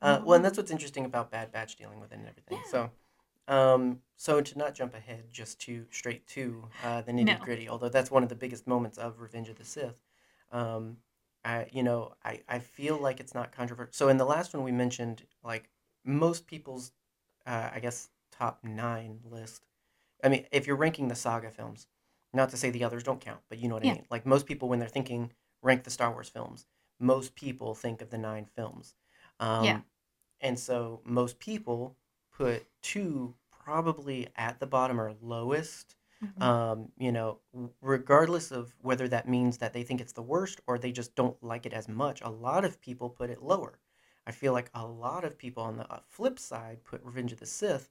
uh, 0.01 0.19
well 0.24 0.36
and 0.36 0.45
that's 0.45 0.57
what's 0.57 0.71
interesting 0.71 1.05
about 1.05 1.31
bad 1.31 1.51
batch 1.51 1.75
dealing 1.75 2.00
with 2.00 2.12
it 2.12 2.19
and 2.19 2.27
everything 2.27 2.57
Yeah. 2.57 2.69
so 2.71 2.91
um 3.48 4.00
so 4.15 4.41
to 4.41 4.57
not 4.57 4.75
jump 4.75 4.93
ahead 4.93 5.24
just 5.31 5.59
to 5.62 5.86
straight 5.91 6.25
to 6.27 6.65
uh, 6.83 7.01
the 7.01 7.12
nitty 7.12 7.25
No. 7.25 7.38
gritty 7.43 7.67
although 7.69 7.89
that's 7.89 8.12
one 8.12 8.24
of 8.24 8.29
the 8.29 8.36
biggest 8.36 8.67
moments 8.67 8.98
of 8.98 9.19
revenge 9.19 9.50
of 9.50 9.57
the 9.57 9.65
sith 9.65 10.00
um 10.51 10.98
I, 11.45 11.67
you 11.71 11.83
know, 11.83 12.15
I, 12.25 12.41
I 12.50 12.59
feel 12.59 12.98
like 12.98 13.21
it's 13.21 13.33
not 13.33 13.53
controversial. 13.53 13.93
So 13.93 14.09
in 14.09 14.17
the 14.17 14.25
last 14.25 14.53
one 14.53 14.62
we 14.65 14.74
mentioned, 14.74 15.24
like 15.41 15.69
most 16.03 16.48
people's, 16.48 16.91
uh, 17.48 17.69
I 17.74 17.79
guess 17.79 18.09
top 18.29 18.59
nine 18.62 19.19
list. 19.24 19.62
I 20.23 20.29
mean, 20.29 20.47
if 20.51 20.67
you're 20.67 20.75
ranking 20.75 21.07
the 21.07 21.15
saga 21.15 21.51
films, 21.51 21.88
not 22.33 22.49
to 22.49 22.57
say 22.57 22.69
the 22.69 22.83
others 22.83 23.03
don't 23.03 23.21
count, 23.21 23.41
but 23.49 23.57
you 23.59 23.67
know 23.67 23.75
what 23.75 23.83
Yeah. 23.83 23.91
I 23.91 23.95
mean. 23.95 24.07
Like 24.09 24.25
most 24.25 24.45
people, 24.45 24.69
when 24.69 24.79
they're 24.79 24.88
thinking 24.89 25.33
rank 25.61 25.83
the 25.83 25.91
Star 25.91 26.11
Wars 26.11 26.29
films, 26.29 26.65
most 26.99 27.35
people 27.35 27.75
think 27.75 28.01
of 28.01 28.09
the 28.09 28.17
nine 28.17 28.45
films. 28.45 28.95
Um, 29.39 29.65
Yeah. 29.65 29.81
And 30.41 30.59
so 30.59 31.01
most 31.05 31.39
people 31.39 31.97
put 32.31 32.67
two 32.81 33.35
probably 33.51 34.27
at 34.35 34.59
the 34.59 34.67
bottom 34.67 34.99
or 34.99 35.13
lowest 35.21 35.95
Mhm. 36.21 36.41
um, 36.41 36.91
you 36.97 37.11
know, 37.11 37.41
regardless 37.81 38.51
of 38.51 38.73
whether 38.79 39.07
that 39.09 39.27
means 39.27 39.57
that 39.57 39.73
they 39.73 39.83
think 39.83 39.99
it's 40.01 40.13
the 40.13 40.21
worst 40.23 40.61
or 40.67 40.77
they 40.79 40.91
just 40.91 41.15
don't 41.15 41.41
like 41.43 41.65
it 41.65 41.73
as 41.73 41.88
much, 41.89 42.21
a 42.21 42.29
lot 42.29 42.63
of 42.65 42.79
people 42.81 43.09
put 43.09 43.29
it 43.29 43.41
lower. 43.43 43.79
I 44.25 44.31
feel 44.31 44.53
like 44.53 44.69
a 44.73 44.85
lot 44.88 45.25
of 45.25 45.38
people 45.38 45.63
on 45.63 45.77
the 45.77 45.91
uh, 45.91 45.99
flip 46.07 46.39
side 46.39 46.83
put 46.85 47.03
Revenge 47.03 47.33
of 47.33 47.39
the 47.39 47.45
Sith 47.45 47.89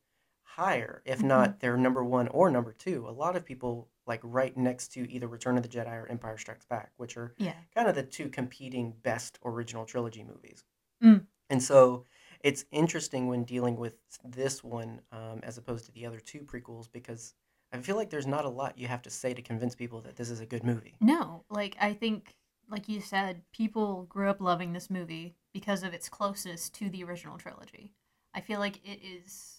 higher, 0.57 1.03
if 1.05 1.23
not 1.23 1.61
their 1.61 1.77
number 1.77 2.03
one 2.03 2.29
or 2.29 2.51
number 2.51 2.73
two. 2.73 3.07
A 3.09 3.11
lot 3.11 3.37
of 3.37 3.45
people 3.45 3.89
like 4.07 4.21
right 4.23 4.57
next 4.57 4.89
to 4.95 5.11
either 5.11 5.29
Return 5.29 5.57
of 5.57 5.63
the 5.63 5.69
Jedi 5.69 5.93
or 5.93 6.09
Empire 6.09 6.39
Strikes 6.39 6.65
Back, 6.65 6.93
which 6.97 7.17
are 7.17 7.35
yeah. 7.39 7.55
kind 7.75 7.89
of 7.89 7.95
the 7.95 8.03
two 8.03 8.29
competing 8.29 8.95
best 9.03 9.39
original 9.45 9.85
trilogy 9.85 10.25
movies. 10.25 10.65
Mm. 11.03 11.27
And 11.51 11.63
so 11.63 12.05
it's 12.41 12.65
interesting 12.71 13.29
when 13.29 13.45
dealing 13.45 13.77
with 13.77 13.97
this 14.25 14.65
one 14.65 15.01
um, 15.13 15.41
as 15.43 15.59
opposed 15.59 15.87
to 15.87 15.93
the 15.93 16.07
other 16.07 16.21
two 16.21 16.41
prequels 16.41 16.89
because 16.91 17.35
I 17.73 17.79
feel 17.79 17.97
like 17.97 18.11
there's 18.11 18.27
not 18.27 18.45
a 18.45 18.51
lot 18.51 18.79
you 18.79 18.89
have 18.89 19.03
to 19.03 19.11
say 19.11 19.35
to 19.35 19.43
convince 19.43 19.75
people 19.75 20.01
that 20.03 20.17
this 20.17 20.31
is 20.31 20.41
a 20.41 20.47
good 20.47 20.65
movie. 20.65 20.97
No, 21.01 21.45
like 21.51 21.77
I 21.81 21.93
think 21.93 22.35
like 22.71 22.89
you 22.89 23.01
said, 23.01 23.43
people 23.53 24.05
grew 24.09 24.29
up 24.29 24.41
loving 24.41 24.73
this 24.73 24.91
movie 24.91 25.37
because 25.53 25.83
of 25.83 25.95
its 25.95 26.09
closeness 26.09 26.69
to 26.71 26.91
the 26.91 27.03
original 27.05 27.39
trilogy. 27.39 27.93
I 28.35 28.41
feel 28.41 28.61
like 28.61 28.77
it 28.85 29.01
is 29.03 29.58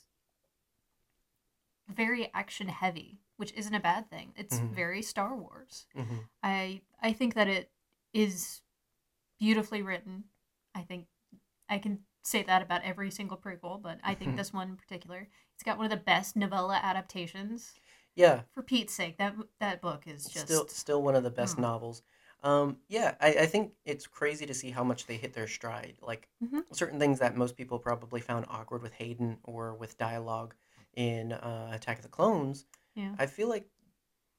very 1.90 2.32
action 2.34 2.68
heavy, 2.68 3.20
which 3.38 3.52
isn't 3.54 3.74
a 3.74 3.80
bad 3.80 4.10
thing. 4.10 4.34
It's 4.36 4.60
Mhm. 4.60 4.70
very 4.74 5.02
Star 5.02 5.36
Wars. 5.36 5.88
Mm-hmm. 5.96 6.18
I 6.44 6.82
I 7.02 7.14
think 7.14 7.34
that 7.36 7.48
it 7.48 7.72
is 8.14 8.62
beautifully 9.40 9.82
written. 9.82 10.26
I 10.76 10.82
think 10.84 11.08
I 11.70 11.80
can 11.80 12.06
say 12.24 12.44
that 12.44 12.62
about 12.62 12.84
every 12.84 13.12
single 13.12 13.38
prequel, 13.38 13.82
but 13.82 14.00
I 14.04 14.14
think 14.16 14.36
this 14.38 14.54
one 14.54 14.70
in 14.70 14.78
particular, 14.78 15.28
it's 15.54 15.64
got 15.64 15.78
one 15.78 15.86
of 15.86 15.92
the 15.92 15.98
best 15.98 16.36
novella 16.36 16.80
adaptations. 16.82 17.74
Yeah, 18.16 18.42
For 18.54 18.64
Pete's 18.64 18.94
sake, 18.94 19.18
that 19.18 19.36
that 19.60 19.82
book 19.82 20.06
is 20.08 20.26
just 20.26 20.46
still 20.48 20.68
still 20.68 21.02
one 21.02 21.16
of 21.16 21.24
the 21.24 21.30
best 21.32 21.58
Mm. 21.58 21.62
novels. 21.62 22.02
Um, 22.42 22.78
yeah, 22.88 23.16
I, 23.20 23.34
I 23.34 23.46
think 23.46 23.74
it's 23.86 24.08
crazy 24.08 24.46
to 24.46 24.54
see 24.54 24.72
how 24.72 24.84
much 24.84 25.06
they 25.06 25.18
hit 25.18 25.34
their 25.34 25.48
stride. 25.48 25.98
Like 26.02 26.30
Mhm. 26.42 26.64
certain 26.74 27.00
things 27.00 27.20
that 27.20 27.36
most 27.36 27.56
people 27.56 27.80
probably 27.80 28.22
found 28.22 28.46
awkward 28.50 28.82
with 28.82 28.94
Hayden 28.94 29.40
or 29.44 29.76
with 29.76 29.98
dialogue 29.98 30.56
in 30.96 31.34
uh, 31.34 31.72
Attack 31.74 31.98
of 31.98 32.04
the 32.04 32.10
Clones. 32.10 32.66
yeah. 32.96 33.14
I 33.18 33.26
feel 33.26 33.50
like 33.50 33.66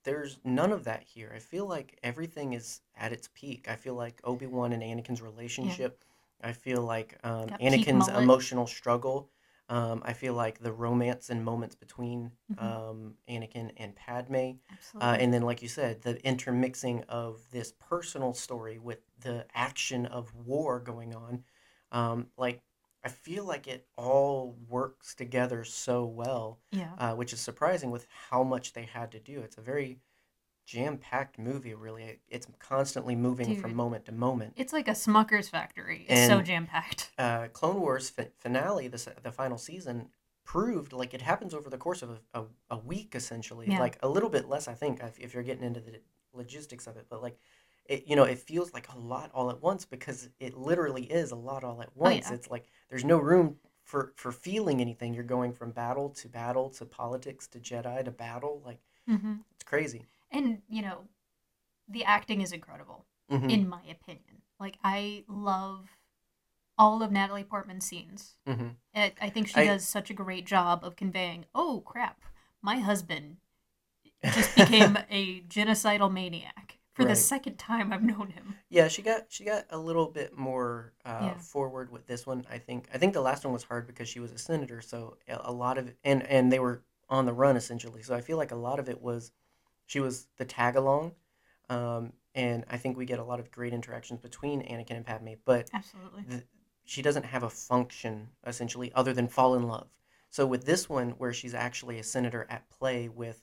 there's 0.05 0.39
none 0.45 0.73
of 0.73 0.85
that 0.85 1.03
here. 1.03 1.33
I 1.35 1.39
feel 1.39 1.67
like 1.67 1.99
everything 2.03 2.55
is 2.55 2.81
at 2.97 3.13
its 3.13 3.29
peak. 3.35 3.67
I 3.69 3.77
feel 3.77 3.95
like 3.95 4.21
Obi 4.25 4.47
Wan 4.47 4.73
and 4.73 4.83
Anakin's 4.83 5.21
relationship. 5.23 6.05
I 6.43 6.53
feel 6.53 6.83
like 6.83 7.19
um, 7.23 7.49
Anakin's 7.61 8.09
emotional 8.09 8.67
struggle. 8.67 9.31
Um, 9.69 10.03
I 10.05 10.15
feel 10.15 10.35
like 10.35 10.59
the 10.59 10.73
romance 10.73 11.31
and 11.31 11.45
moments 11.45 11.77
between 11.77 12.33
Mhm. 12.51 12.63
um, 12.63 13.15
Anakin 13.29 13.71
and 13.77 13.95
Padme. 13.95 14.53
Absolutely. 14.73 15.01
Uh, 15.09 15.17
and 15.21 15.33
then, 15.35 15.43
like 15.43 15.63
you 15.63 15.69
said, 15.69 16.03
the 16.03 16.17
intermixing 16.27 17.05
of 17.05 17.49
this 17.51 17.73
personal 17.79 18.33
story 18.35 18.79
with 18.79 19.01
the 19.21 19.47
action 19.55 20.07
of 20.07 20.35
war 20.35 20.81
going 20.81 21.15
on. 21.15 21.45
Um, 21.93 22.29
like, 22.37 22.63
I 23.03 23.09
feel 23.09 23.45
like 23.45 23.67
it 23.67 23.87
all 23.97 24.57
works 24.69 25.15
together 25.15 25.65
so 25.65 26.05
well, 26.05 26.59
yeah. 26.71 26.91
uh, 26.99 27.15
which 27.15 27.33
is 27.33 27.41
surprising 27.41 27.91
with 27.91 28.07
how 28.31 28.43
much 28.43 28.75
they 28.75 28.85
had 28.85 29.11
to 29.13 29.19
do. 29.19 29.41
It's 29.41 29.57
a 29.57 29.63
very 29.63 29.99
jam 30.67 30.99
packed 30.99 31.39
movie, 31.39 31.75
really. 31.75 32.21
It's 32.29 32.47
constantly 32.59 33.17
moving 33.17 33.61
from 33.61 33.75
moment 33.75 34.05
to 34.05 34.13
moment. 34.13 34.53
It's 34.57 34.73
like 34.73 34.87
a 34.87 34.93
Smucker's 34.93 35.49
factory. 35.49 36.05
It's 36.09 36.29
so 36.29 36.43
jam 36.43 36.67
packed. 36.67 37.11
Uh, 37.19 37.49
Clone 37.49 37.81
Wars 37.81 38.11
fi- 38.11 38.29
finale, 38.39 38.89
the, 38.89 39.15
the 39.23 39.33
final 39.33 39.59
season, 39.59 40.11
proved 40.45 40.93
like 40.93 41.15
it 41.15 41.23
happens 41.23 41.55
over 41.55 41.71
the 41.71 41.79
course 41.79 42.03
of 42.03 42.11
a, 42.11 42.41
a, 42.41 42.45
a 42.71 42.79
week, 42.79 43.15
essentially. 43.15 43.67
Yeah. 43.69 43.81
Like 43.81 43.99
a 44.03 44.09
little 44.09 44.31
bit 44.31 44.49
less, 44.49 44.69
I 44.69 44.75
think, 44.75 45.01
if, 45.03 45.19
if 45.19 45.35
you're 45.35 45.43
getting 45.43 45.65
into 45.65 45.81
the 45.81 46.01
logistics 46.33 46.87
of 46.87 46.97
it. 46.97 47.07
But 47.09 47.23
like, 47.23 47.39
it, 47.91 48.05
you 48.09 48.17
know, 48.17 48.25
it 48.25 48.41
feels 48.41 48.75
like 48.75 48.89
a 48.95 48.99
lot 48.99 49.33
all 49.35 49.51
at 49.51 49.63
once 49.63 49.87
because 49.87 50.31
it 50.41 50.57
literally 50.57 51.05
is 51.05 51.33
a 51.33 51.37
lot 51.37 51.65
all 51.65 51.83
at 51.83 51.97
once. 51.97 52.31
Oh, 52.31 52.31
yeah. 52.31 52.35
It's 52.35 52.51
like 52.51 52.67
there's 52.91 53.05
no 53.05 53.19
room 53.19 53.57
for 53.85 54.15
for 54.17 54.33
feeling 54.33 54.81
anything. 54.83 55.15
You're 55.15 55.25
going 55.25 55.53
from 55.55 55.73
battle 55.73 56.11
to 56.11 56.29
battle 56.29 56.71
to 56.73 56.87
politics 56.87 57.49
to 57.49 57.61
Jedi 57.61 58.05
to 58.05 58.13
battle. 58.13 58.63
Like 58.67 58.81
hmm 59.07 59.45
it's 59.55 59.65
crazy. 59.65 60.07
And 60.33 60.63
you 60.69 60.83
know, 60.83 61.09
the 61.89 62.05
acting 62.05 62.41
is 62.43 62.53
incredible 62.53 63.07
hmm 63.31 63.45
in 63.49 63.69
my 63.69 63.83
opinion. 63.91 64.43
Like 64.61 64.79
I 64.85 65.25
love 65.29 65.89
all 66.79 67.03
of 67.03 67.13
Natalie 67.13 67.45
Portman's 67.45 67.87
scenes. 67.87 68.37
hmm 68.47 68.71
It, 68.95 69.17
I 69.21 69.31
think 69.31 69.49
she 69.49 69.63
I- 69.63 69.63
does 69.63 69.89
such 69.89 70.11
a 70.11 70.15
great 70.15 70.47
job 70.47 70.85
of 70.85 70.97
conveying. 70.97 71.47
Oh 71.55 71.83
crap! 71.87 72.23
My 72.63 72.79
husband 72.81 73.39
just 74.31 74.55
became 74.55 74.97
a 75.11 75.43
genocidal 75.43 76.13
maniac 76.13 76.70
for 77.01 77.09
the 77.09 77.17
second 77.17 77.57
time 77.59 77.93
I've 77.93 78.03
known 78.03 78.31
him. 78.31 78.57
Yeah, 78.69 78.89
she 78.89 79.03
got 79.03 79.27
she 79.29 79.45
got 79.45 79.65
a 79.71 79.79
little 79.79 80.07
bit 80.07 80.37
more 80.37 80.93
uh, 81.05 81.25
Yeah. 81.27 81.39
forward 81.39 81.91
with 81.91 82.07
this 82.07 82.27
one. 82.27 82.47
I 82.51 82.59
think 82.59 82.89
I 82.95 82.99
think 82.99 83.15
the 83.15 83.21
last 83.21 83.45
one 83.45 83.53
was 83.53 83.65
hard 83.65 83.87
because 83.87 84.09
she 84.09 84.21
was 84.21 84.33
a 84.33 84.39
senator, 84.39 84.81
so 84.81 85.17
a 85.29 85.53
lot 85.53 85.79
of 85.79 85.93
and 86.05 86.23
and 86.27 86.53
they 86.53 86.59
were 86.61 86.83
on 87.09 87.27
the 87.27 87.33
run 87.33 87.57
essentially. 87.57 88.03
So 88.03 88.15
I 88.15 88.21
feel 88.21 88.37
like 88.37 88.53
a 88.53 88.57
lot 88.57 88.79
of 88.79 88.89
it 88.89 89.01
was 89.01 89.33
she 89.87 90.01
was 90.01 90.29
the 90.37 90.45
tag 90.45 90.77
along, 90.77 91.13
um, 91.69 92.13
and 92.35 92.65
I 92.71 92.77
think 92.77 92.97
we 92.97 93.07
get 93.07 93.19
a 93.19 93.25
lot 93.25 93.41
of 93.41 93.51
great 93.51 93.73
interactions 93.73 94.21
between 94.21 94.63
Anakin 94.63 94.97
and 94.97 95.05
Padme. 95.07 95.35
But 95.45 95.71
Absolutely. 95.75 96.25
th- 96.29 96.45
she 96.85 97.03
doesn't 97.03 97.25
have 97.25 97.43
a 97.43 97.51
function 97.51 98.29
essentially 98.47 98.93
other 98.95 99.13
than 99.13 99.29
fall 99.29 99.55
in 99.55 99.65
love. 99.67 99.89
So 100.31 100.47
with 100.47 100.65
this 100.65 100.89
one, 100.89 101.11
where 101.13 101.33
she's 101.33 101.55
actually 101.55 101.99
a 101.99 102.05
senator 102.05 102.47
at 102.49 102.69
play 102.71 103.09
with 103.09 103.43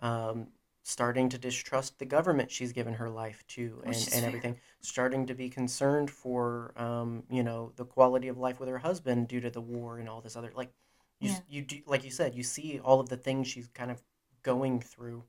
um, 0.00 0.48
starting 0.88 1.28
to 1.28 1.38
distrust 1.38 1.98
the 1.98 2.06
government 2.06 2.50
she's 2.50 2.72
given 2.72 2.94
her 2.94 3.10
life 3.10 3.44
to 3.48 3.82
and, 3.84 3.94
and 3.94 4.08
fair. 4.08 4.24
everything, 4.24 4.56
starting 4.80 5.26
to 5.26 5.34
be 5.34 5.48
concerned 5.50 6.10
for 6.10 6.72
um, 6.76 7.22
you 7.30 7.42
know 7.42 7.72
the 7.76 7.84
quality 7.84 8.28
of 8.28 8.38
life 8.38 8.58
with 8.60 8.68
her 8.68 8.78
husband 8.78 9.28
due 9.28 9.40
to 9.40 9.50
the 9.50 9.60
war 9.60 9.98
and 9.98 10.08
all 10.08 10.20
this 10.20 10.36
other 10.36 10.52
like 10.54 10.72
you 11.20 11.30
s- 11.30 11.42
you 11.48 11.62
do 11.62 11.80
like 11.86 12.04
you 12.04 12.10
said 12.10 12.34
you 12.34 12.42
see 12.42 12.80
all 12.80 13.00
of 13.00 13.08
the 13.10 13.16
things 13.16 13.46
she's 13.48 13.68
kind 13.68 13.90
of 13.90 14.02
going 14.42 14.80
through, 14.80 15.24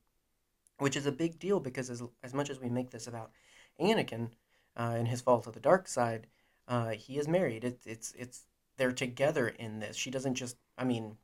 which 0.80 0.96
is 0.96 1.06
a 1.06 1.12
big 1.12 1.40
deal 1.40 1.60
because 1.60 1.90
as 1.90 2.04
as 2.24 2.34
much 2.34 2.50
as 2.50 2.60
we 2.60 2.70
make 2.70 2.92
this 2.92 3.08
about 3.08 3.32
Anakin 3.80 4.30
uh, 4.78 4.96
and 4.98 5.08
his 5.08 5.22
fall 5.22 5.42
to 5.42 5.52
the 5.52 5.60
dark 5.60 5.88
side, 5.88 6.28
uh, 6.68 6.92
he 6.92 7.18
is 7.20 7.28
married. 7.28 7.64
It's 7.66 7.86
it's 7.88 8.14
it's 8.18 8.46
they're 8.78 8.92
together 8.94 9.50
in 9.50 9.80
this. 9.80 9.98
She 9.98 10.12
doesn't 10.12 10.36
just. 10.36 10.58
I 10.78 10.86
mean, 10.86 11.18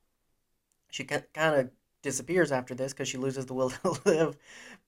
she 0.89 1.03
kind 1.03 1.23
of 1.55 1.69
disappears 2.05 2.51
after 2.53 2.75
this 2.75 2.93
because 2.93 3.09
she 3.09 3.17
loses 3.17 3.45
the 3.47 3.53
will 3.55 3.71
to 3.71 3.99
live, 4.05 4.37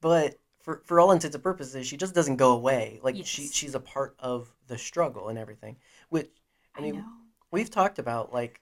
but 0.02 0.40
for 0.62 0.82
for 0.86 1.00
all 1.02 1.12
intents 1.12 1.36
and 1.36 1.44
purposes, 1.44 1.88
she 1.88 1.98
just 1.98 2.16
doesn't 2.16 2.38
go 2.38 2.54
away. 2.54 3.00
Like 3.04 3.18
she 3.26 3.48
she's 3.48 3.76
a 3.76 3.80
part 3.82 4.16
of 4.20 4.54
the 4.68 4.78
struggle 4.78 5.30
and 5.30 5.38
everything. 5.40 5.78
Which 6.10 6.30
I 6.76 6.80
I, 6.80 6.84
mean, 6.84 6.96
know. 6.96 7.06
we've 7.52 7.70
talked 7.72 8.00
about. 8.00 8.34
Like 8.34 8.62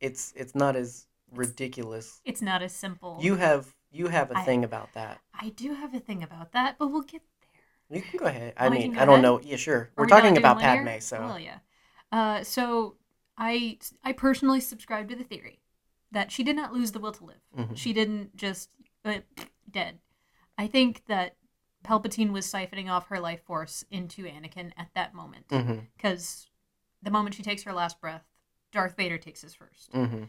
it's 0.00 0.32
it's 0.36 0.54
not 0.54 0.76
as 0.76 1.06
ridiculous. 1.32 2.20
It's 2.24 2.42
not 2.42 2.62
as 2.62 2.72
simple. 2.72 3.20
You 3.22 3.36
have 3.36 3.74
you 3.92 4.08
have 4.08 4.30
a 4.30 4.34
I- 4.34 4.44
thing 4.44 4.64
about 4.64 4.92
that. 4.94 5.20
I 5.34 5.48
do 5.50 5.74
have 5.74 5.94
a 5.94 6.00
thing 6.00 6.22
about 6.22 6.52
that, 6.52 6.78
but 6.78 6.88
we'll 6.88 7.02
get 7.02 7.22
there. 7.40 7.62
You 7.90 8.02
can 8.02 8.18
go 8.18 8.26
ahead. 8.26 8.54
I 8.56 8.68
Oh, 8.68 8.70
mean, 8.70 8.94
go 8.94 9.00
I 9.00 9.04
don't 9.04 9.18
ahead? 9.18 9.22
know. 9.22 9.40
Yeah, 9.40 9.56
sure. 9.56 9.90
We're 9.96 10.04
we 10.04 10.10
talking 10.10 10.36
about? 10.36 10.58
Padme, 10.60 10.98
so 11.00 11.18
Well, 11.26 11.38
yeah. 11.38 11.58
Uh, 12.10 12.42
so 12.44 12.96
I 13.38 13.78
I 14.04 14.12
personally 14.12 14.60
subscribe 14.60 15.08
to 15.08 15.16
the 15.16 15.24
theory 15.24 15.60
that 16.12 16.30
she 16.30 16.44
did 16.44 16.54
not 16.56 16.72
lose 16.72 16.92
the 16.92 17.00
will 17.00 17.12
to 17.12 17.24
live. 17.24 17.40
Mhm. 17.56 17.76
She 17.76 17.92
didn't 17.92 18.36
just 18.36 18.70
uh, 19.04 19.18
dead. 19.70 19.98
I 20.56 20.66
think 20.68 21.04
that 21.06 21.36
Palpatine 21.84 22.30
was 22.32 22.46
siphoning 22.46 22.88
off 22.88 23.08
her 23.08 23.18
life 23.18 23.42
force 23.42 23.84
into 23.90 24.24
Anakin 24.24 24.70
at 24.76 24.90
that 24.94 25.14
moment 25.14 25.46
because 25.96 26.46
the 27.02 27.10
moment 27.10 27.34
she 27.34 27.42
takes 27.42 27.64
her 27.64 27.72
last 27.72 28.00
breath, 28.00 28.22
Darth 28.70 28.96
Vader 28.96 29.18
takes 29.18 29.42
his 29.42 29.54
first. 29.54 29.90
mhm, 29.92 30.28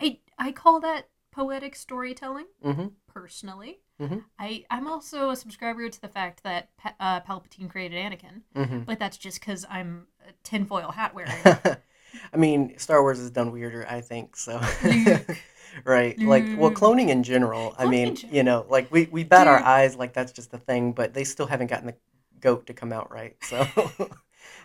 I 0.00 0.20
I 0.38 0.52
call 0.52 0.80
that 0.80 1.08
poetic 1.32 1.74
storytelling 1.76 2.46
mhm, 2.64 2.92
personally. 3.06 3.80
Mhm. 4.00 4.24
I 4.38 4.64
I'm 4.70 4.86
also 4.86 5.30
a 5.30 5.36
subscriber 5.36 5.88
to 5.88 6.00
the 6.00 6.08
fact 6.08 6.42
that 6.44 6.74
pa- 6.76 6.94
uh, 7.00 7.20
Palpatine 7.20 7.68
created 7.68 7.98
Anakin, 7.98 8.42
mhm. 8.54 8.84
but 8.86 8.98
that's 8.98 9.16
just 9.16 9.40
because 9.40 9.66
I'm 9.68 10.06
a 10.26 10.32
tinfoil 10.42 10.92
hat 10.92 11.14
wearing. 11.14 11.32
I 12.32 12.36
mean, 12.36 12.78
Star 12.78 13.02
Wars 13.02 13.18
is 13.18 13.30
done 13.30 13.52
weirder, 13.52 13.86
I 13.88 14.00
think. 14.00 14.36
So, 14.36 14.60
Luke. 14.84 15.36
right? 15.84 16.18
Like, 16.18 16.44
well, 16.56 16.70
mm. 16.70 16.74
cloning 16.74 17.08
in 17.08 17.22
general. 17.22 17.74
I 17.78 17.86
mean, 17.86 18.14
general. 18.14 18.36
you 18.36 18.42
know, 18.42 18.66
like 18.68 18.90
we 18.90 19.08
we 19.10 19.24
bat 19.24 19.46
our 19.46 19.58
eyes 19.58 19.96
like 19.96 20.12
that's 20.12 20.32
just 20.32 20.50
the 20.50 20.58
thing, 20.58 20.92
but 20.92 21.14
they 21.14 21.24
still 21.24 21.46
haven't 21.46 21.68
gotten 21.68 21.86
the 21.86 21.94
goat 22.40 22.66
to 22.66 22.74
come 22.74 22.92
out 22.92 23.10
right. 23.10 23.36
So, 23.42 23.66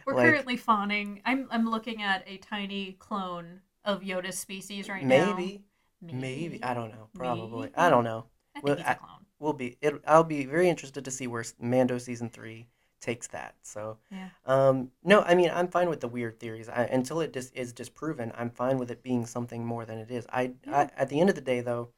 We're 0.05 0.15
like, 0.15 0.29
currently 0.29 0.57
fawning. 0.57 1.22
I'm 1.25 1.48
I'm 1.51 1.69
looking 1.69 2.01
at 2.01 2.24
a 2.27 2.38
tiny 2.38 2.93
clone 2.93 3.62
of 3.84 4.01
Yoda's 4.01 4.38
species 4.38 4.89
right 4.89 5.03
now. 5.03 5.36
maybe, 5.36 5.63
maybe 6.01 6.63
I 6.63 6.74
don't 6.74 6.89
know. 6.89 7.10
Probably, 7.13 7.62
Maybe. 7.62 7.75
I 7.75 7.89
don't 7.89 8.03
know. 8.03 8.25
I 8.55 8.60
think 8.60 8.65
well, 8.65 8.75
he's 8.77 8.86
I- 8.86 8.91
a 8.91 8.95
clone. 8.95 9.10
We'll 9.38 9.53
be. 9.53 9.77
It, 9.81 10.01
I'll 10.07 10.24
be 10.24 10.45
very 10.45 10.69
interested 10.69 11.03
to 11.03 11.12
see 11.12 11.27
where 11.27 11.43
Mando 11.60 11.98
season 11.98 12.29
three 12.29 12.67
takes 13.06 13.28
that. 13.30 13.56
So, 13.64 14.00
Yeah. 14.10 14.30
um, 14.46 14.92
no, 15.04 15.22
I 15.24 15.36
mean, 15.36 15.52
I'm 15.54 15.70
fine 15.70 15.90
with 15.90 16.02
the 16.02 16.10
weird 16.10 16.40
theories. 16.42 16.70
I, 16.70 16.86
until 16.86 17.22
it 17.22 17.34
dis- 17.34 17.52
is 17.56 17.74
disproven, 17.74 18.34
I'm 18.38 18.52
fine 18.52 18.80
with 18.80 18.92
it 18.92 19.04
being 19.04 19.26
something 19.28 19.66
more 19.66 19.86
than 19.86 20.00
it 20.00 20.12
is. 20.12 20.28
I, 20.32 20.54
Yeah. 20.66 20.74
I, 20.74 20.90
at 20.98 21.10
the 21.10 21.22
end 21.22 21.30
of 21.30 21.36
the 21.36 21.42
day, 21.42 21.62
though, 21.62 21.92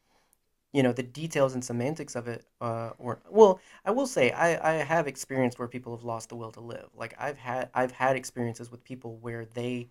you 0.74 0.84
know, 0.84 0.94
the 0.94 1.04
details 1.04 1.54
and 1.56 1.64
semantics 1.64 2.16
of 2.16 2.28
it, 2.28 2.46
uh, 2.62 2.92
or 3.00 3.20
well, 3.30 3.60
I 3.86 3.92
will 3.92 4.08
say, 4.08 4.32
I, 4.32 4.76
I 4.76 4.84
have 4.84 5.08
experienced 5.08 5.60
where 5.60 5.68
people 5.68 5.96
have 5.96 6.06
lost 6.06 6.30
the 6.30 6.36
will 6.36 6.52
to 6.54 6.62
live. 6.62 6.90
Like 6.96 7.16
I've 7.20 7.38
had, 7.38 7.70
I've 7.74 7.92
had 7.92 8.16
experiences 8.18 8.72
with 8.72 8.84
people 8.84 9.18
where 9.18 9.46
they, 9.46 9.90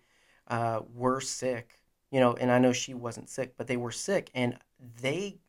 uh, 0.49 0.81
were 0.95 1.21
sick, 1.21 1.81
you 2.11 2.19
know, 2.21 2.35
and 2.35 2.51
I 2.51 2.59
know 2.59 2.73
she 2.73 2.93
wasn't 2.93 3.29
sick, 3.29 3.55
but 3.57 3.67
they 3.67 3.77
were 3.77 3.91
sick, 3.91 4.29
and 4.35 4.57
they 5.01 5.39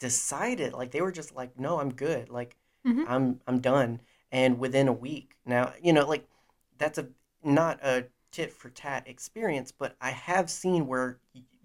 decided, 0.00 0.72
like, 0.74 0.92
they 0.92 1.02
were 1.02 1.12
just 1.12 1.34
like, 1.34 1.58
no, 1.58 1.80
I'm 1.80 1.92
good, 1.94 2.30
like, 2.30 2.56
Mhm. 2.84 3.04
I'm, 3.04 3.40
I'm 3.46 3.60
done, 3.60 4.00
and 4.32 4.58
within 4.58 4.88
a 4.88 4.92
week, 4.92 5.36
now, 5.46 5.74
you 5.82 5.92
know, 5.92 6.06
like, 6.08 6.26
that's 6.78 6.98
a 6.98 7.08
not 7.44 7.78
a 7.84 8.06
tit 8.32 8.52
for 8.52 8.70
tat 8.70 9.04
experience, 9.06 9.72
but 9.72 9.96
I 10.00 10.10
have 10.10 10.50
seen 10.50 10.86
where 10.88 11.18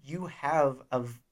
you 0.04 0.26
have 0.26 0.82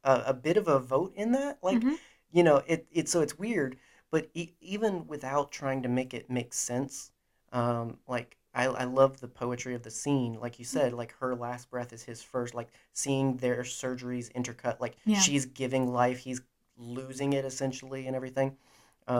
a 0.04 0.34
bit 0.34 0.56
of 0.56 0.68
a 0.68 0.78
vote 0.78 1.12
in 1.16 1.32
that. 1.32 1.58
Like, 1.62 1.84
Mhm. 1.84 1.96
you 2.32 2.42
know, 2.42 2.62
it, 2.66 2.86
it 2.92 3.08
so 3.08 3.20
it's 3.20 3.38
weird, 3.38 3.76
but 4.10 4.28
e- 4.34 4.52
even 4.60 5.06
without 5.06 5.50
trying 5.50 5.82
to 5.82 5.88
make 5.88 6.14
it 6.14 6.30
make 6.30 6.52
sense, 6.54 7.10
um, 7.52 7.98
like 8.08 8.36
I, 8.54 8.66
I 8.66 8.84
love 8.84 9.20
the 9.20 9.28
poetry 9.28 9.74
of 9.74 9.82
the 9.82 9.90
scene. 9.90 10.38
Like 10.40 10.58
you 10.58 10.64
said, 10.64 10.92
like 10.92 11.12
her 11.18 11.34
last 11.34 11.70
breath 11.70 11.92
is 11.92 12.02
his 12.02 12.22
first, 12.22 12.54
like 12.54 12.68
seeing 12.92 13.36
their 13.38 13.62
surgeries 13.62 14.32
intercut, 14.32 14.80
like 14.80 14.96
Yeah. 15.04 15.20
she's 15.20 15.46
giving 15.46 15.92
life, 15.92 16.18
he's 16.18 16.40
losing 16.78 17.32
it 17.32 17.44
essentially 17.44 18.06
and 18.06 18.16
everything. 18.16 18.56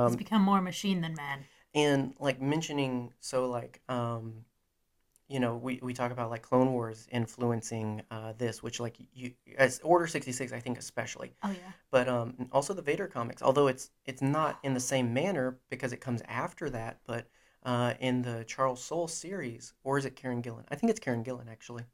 He's 0.05 0.17
Um, 0.17 0.17
become 0.17 0.41
more 0.41 0.63
machine 0.63 1.03
than 1.03 1.15
man. 1.15 1.49
And 1.77 2.15
like 2.19 2.41
mentioning 2.43 3.13
so 3.21 3.49
like 3.49 3.81
um 3.89 4.45
you 5.29 5.41
know 5.41 5.57
we, 5.57 5.79
we 5.83 5.93
talk 5.93 6.13
about 6.13 6.31
like 6.31 6.43
clone 6.43 6.73
wars 6.73 7.07
influencing 7.11 8.03
uh 8.11 8.33
this 8.39 8.63
which 8.63 8.81
like 8.81 8.97
you 9.13 9.33
as 9.59 9.81
order 9.83 10.07
66 10.07 10.53
i 10.53 10.61
think 10.61 10.79
especially 10.79 11.35
Oh 11.43 11.51
yeah. 11.51 11.73
but 11.91 12.09
um 12.09 12.49
also 12.53 12.73
the 12.75 12.83
vader 12.83 13.09
comics 13.09 13.43
although 13.43 13.67
it's 13.67 13.91
it's 14.05 14.23
not 14.23 14.59
in 14.63 14.73
the 14.75 14.81
same 14.81 15.13
manner 15.13 15.59
because 15.71 15.93
it 15.93 16.01
comes 16.01 16.23
after 16.29 16.71
that 16.71 16.99
but 17.07 17.27
uh 17.65 17.95
in 18.01 18.23
the 18.23 18.45
charles 18.47 18.83
soule 18.85 19.09
series 19.09 19.75
or 19.85 19.99
is 19.99 20.05
it 20.05 20.15
kieron 20.17 20.43
gillen 20.43 20.65
i 20.71 20.77
think 20.77 20.91
it's 20.91 21.01
kieron 21.01 21.25
gillen 21.25 21.49
actually 21.49 21.85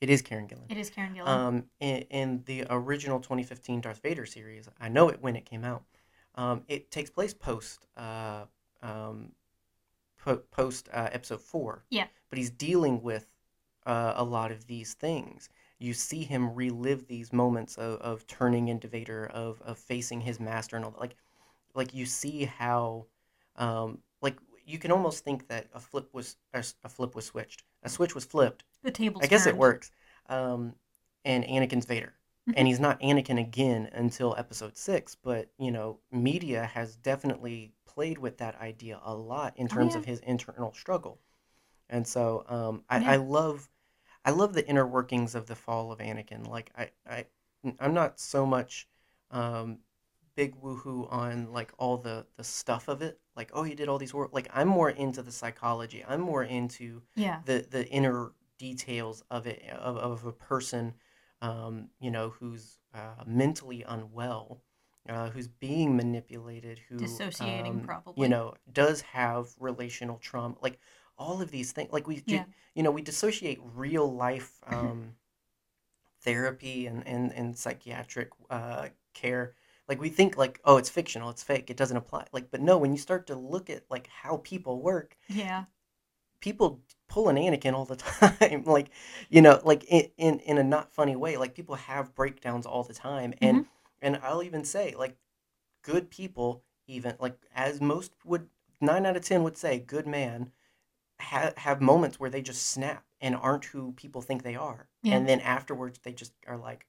it 0.00 0.08
is 0.10 0.22
kieron 0.22 0.48
gillen 0.48 0.66
It 0.70 0.78
is 0.78 0.90
Kieron 0.90 1.14
Gillen. 1.14 1.28
um, 1.28 1.64
in, 1.80 1.98
in 2.10 2.42
the 2.46 2.64
original 2.70 3.20
2015 3.20 3.80
Darth 3.82 4.00
Vader 4.02 4.26
series, 4.26 4.68
I 4.80 4.88
know 4.88 5.08
it 5.08 5.20
when 5.22 5.36
it 5.36 5.44
came 5.46 5.64
out. 5.64 5.82
Um, 6.36 6.62
it 6.68 6.90
takes 6.90 7.10
place 7.10 7.32
post 7.32 7.86
uh, 7.96 8.44
um, 8.84 9.32
po- 10.22 10.42
post 10.50 10.88
uh, 10.92 11.08
episode 11.12 11.40
four. 11.40 11.84
Yeah. 11.90 12.06
But 12.30 12.38
he's 12.38 12.50
dealing 12.50 13.02
with 13.02 13.26
uh, 13.86 14.12
a 14.16 14.24
lot 14.24 14.52
of 14.52 14.66
these 14.66 14.94
things. 14.94 15.48
You 15.78 15.92
see 15.92 16.22
him 16.22 16.54
relive 16.54 17.06
these 17.06 17.32
moments 17.32 17.76
of, 17.76 18.00
of 18.00 18.26
turning 18.26 18.68
into 18.68 18.88
Vader, 18.88 19.26
of, 19.26 19.60
of 19.62 19.78
facing 19.78 20.20
his 20.20 20.40
master, 20.40 20.76
and 20.76 20.84
all 20.84 20.92
that. 20.92 21.00
Like, 21.00 21.16
like 21.74 21.94
you 21.94 22.06
see 22.06 22.44
how, 22.44 23.06
um, 23.56 23.98
like 24.22 24.36
you 24.64 24.78
can 24.78 24.92
almost 24.92 25.24
think 25.24 25.48
that 25.48 25.66
a 25.74 25.80
flip 25.80 26.08
was 26.12 26.36
a 26.52 26.88
flip 26.88 27.14
was 27.14 27.26
switched. 27.26 27.64
A 27.82 27.88
switch 27.88 28.14
was 28.14 28.24
flipped 28.24 28.64
the 28.82 28.90
tables. 28.90 29.22
I 29.24 29.26
guess 29.26 29.46
it 29.46 29.56
works. 29.56 29.90
Um, 30.28 30.74
and 31.24 31.44
Anakin's 31.44 31.86
Vader. 31.86 32.14
Mhm. 32.48 32.54
And 32.56 32.68
he's 32.68 32.80
not 32.80 33.00
Anakin 33.00 33.40
again 33.40 33.90
until 33.92 34.34
episode 34.38 34.76
six, 34.76 35.14
but 35.14 35.50
you 35.58 35.70
know, 35.70 35.98
media 36.10 36.64
has 36.64 36.96
definitely 36.96 37.72
played 37.94 38.18
with 38.18 38.38
that 38.38 38.60
idea 38.60 39.00
a 39.04 39.14
lot 39.14 39.56
in 39.56 39.68
Oh, 39.70 39.74
terms 39.74 39.94
yeah. 39.94 39.98
of 39.98 40.04
his 40.04 40.20
internal 40.20 40.72
struggle. 40.72 41.20
And 41.88 42.06
so 42.06 42.44
um, 42.48 42.84
I, 42.88 43.00
Yeah. 43.00 43.14
I 43.14 43.16
love 43.16 43.68
I 44.24 44.30
love 44.30 44.54
the 44.54 44.66
inner 44.68 44.86
workings 44.86 45.34
of 45.34 45.46
the 45.46 45.54
fall 45.56 45.92
of 45.92 45.98
Anakin. 46.00 46.48
Like 46.48 46.70
I, 46.76 46.90
I 47.08 47.26
I'm 47.78 47.94
not 47.94 48.20
so 48.20 48.46
much 48.46 48.88
um, 49.30 49.78
big 50.36 50.54
woohoo 50.60 51.10
on 51.12 51.52
like 51.52 51.72
all 51.78 51.96
the 51.98 52.26
the 52.36 52.44
stuff 52.44 52.88
of 52.88 53.02
it. 53.02 53.20
Like, 53.36 53.50
oh 53.54 53.62
he 53.62 53.74
did 53.74 53.88
all 53.88 53.98
these 53.98 54.14
work 54.14 54.30
like 54.32 54.48
I'm 54.52 54.68
more 54.68 54.90
into 54.90 55.22
the 55.22 55.32
psychology. 55.32 56.04
I'm 56.06 56.20
more 56.20 56.44
into 56.44 57.02
Yeah. 57.16 57.40
the 57.44 57.66
the 57.70 57.86
inner 57.88 58.32
details 58.58 59.22
of 59.30 59.46
it 59.46 59.62
of, 59.70 59.96
of 59.96 60.24
a 60.24 60.32
person 60.32 60.94
um, 61.42 61.88
you 62.00 62.10
know 62.10 62.30
who's 62.30 62.78
uh, 62.94 63.24
mentally 63.26 63.82
unwell 63.86 64.62
uh, 65.08 65.30
who's 65.30 65.48
being 65.48 65.96
manipulated 65.96 66.80
who 66.88 66.98
Dissociating, 66.98 67.80
um, 67.80 67.80
probably. 67.86 68.22
you 68.22 68.28
know 68.28 68.54
does 68.72 69.00
have 69.02 69.48
relational 69.58 70.18
trauma 70.18 70.54
like 70.62 70.78
all 71.18 71.40
of 71.42 71.50
these 71.50 71.72
things 71.72 71.92
like 71.92 72.06
we 72.06 72.22
Yeah. 72.26 72.44
you 72.74 72.82
know 72.82 72.90
we 72.90 73.02
dissociate 73.02 73.60
real 73.74 74.12
life 74.12 74.60
um, 74.68 75.14
therapy 76.22 76.86
and, 76.86 77.06
and, 77.06 77.32
and 77.34 77.56
psychiatric 77.56 78.30
uh, 78.50 78.88
care 79.12 79.54
like 79.88 80.00
we 80.00 80.08
think 80.08 80.36
like 80.36 80.60
oh 80.64 80.76
it's 80.78 80.88
fictional 80.88 81.28
it's 81.30 81.42
fake 81.42 81.70
it 81.70 81.76
doesn't 81.76 81.96
apply 81.98 82.26
like 82.32 82.50
but 82.50 82.60
no 82.60 82.78
when 82.78 82.92
you 82.92 82.98
start 82.98 83.26
to 83.26 83.34
look 83.34 83.68
at 83.68 83.82
like 83.90 84.06
how 84.08 84.38
people 84.38 84.80
work 84.80 85.16
Yeah. 85.28 85.64
people 86.40 86.80
pull 87.08 87.28
an 87.28 87.36
Anakin 87.36 87.74
all 87.74 87.84
the 87.84 87.96
time. 87.96 88.64
like, 88.64 88.90
you 89.30 89.42
know, 89.42 89.60
like 89.64 89.84
in, 89.84 90.10
in 90.16 90.40
in 90.40 90.58
a 90.58 90.64
not 90.64 90.92
funny 90.92 91.16
way. 91.16 91.36
Like 91.36 91.54
people 91.54 91.74
have 91.76 92.14
breakdowns 92.14 92.66
all 92.66 92.82
the 92.84 92.94
time, 92.94 93.34
and 93.40 93.64
and 94.04 94.20
I'll 94.22 94.44
even 94.44 94.64
say 94.64 94.94
like 94.96 95.16
good 95.82 96.10
people, 96.10 96.64
even 96.86 97.16
like 97.20 97.38
as 97.54 97.80
most 97.80 98.12
would 98.24 98.48
nine 98.80 99.06
out 99.06 99.16
of 99.16 99.24
ten 99.24 99.42
would 99.44 99.56
say, 99.58 99.78
good 99.80 100.06
man, 100.06 100.52
ha- 101.20 101.52
have 101.58 101.80
moments 101.80 102.20
where 102.20 102.30
they 102.30 102.42
just 102.42 102.68
snap 102.68 103.04
and 103.20 103.36
aren't 103.36 103.66
who 103.66 103.92
people 103.92 104.22
think 104.22 104.42
they 104.42 104.56
are, 104.56 104.88
Yeah. 105.02 105.16
and 105.16 105.28
then 105.28 105.40
afterwards 105.40 105.98
they 106.02 106.12
just 106.12 106.32
are 106.46 106.58
like, 106.58 106.86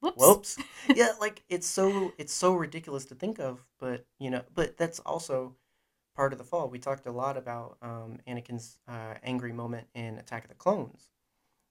Whoops. 0.00 0.18
whoops, 0.18 0.58
yeah, 0.94 1.12
like 1.20 1.42
it's 1.48 1.66
so 1.66 2.12
it's 2.18 2.32
so 2.32 2.54
ridiculous 2.54 3.04
to 3.06 3.14
think 3.14 3.38
of, 3.40 3.64
but 3.78 4.06
you 4.18 4.30
know, 4.30 4.42
but 4.54 4.76
that's 4.76 5.00
also 5.00 5.56
part 6.16 6.32
of 6.32 6.38
the 6.38 6.44
fall. 6.44 6.68
We 6.70 6.78
talked 6.78 7.06
a 7.06 7.12
lot 7.12 7.36
about 7.36 7.78
um, 7.82 8.18
Anakin's 8.28 8.78
uh, 8.88 9.14
angry 9.22 9.52
moment 9.52 9.88
in 9.94 10.18
Attack 10.18 10.44
of 10.44 10.48
the 10.50 10.56
Clones. 10.56 11.10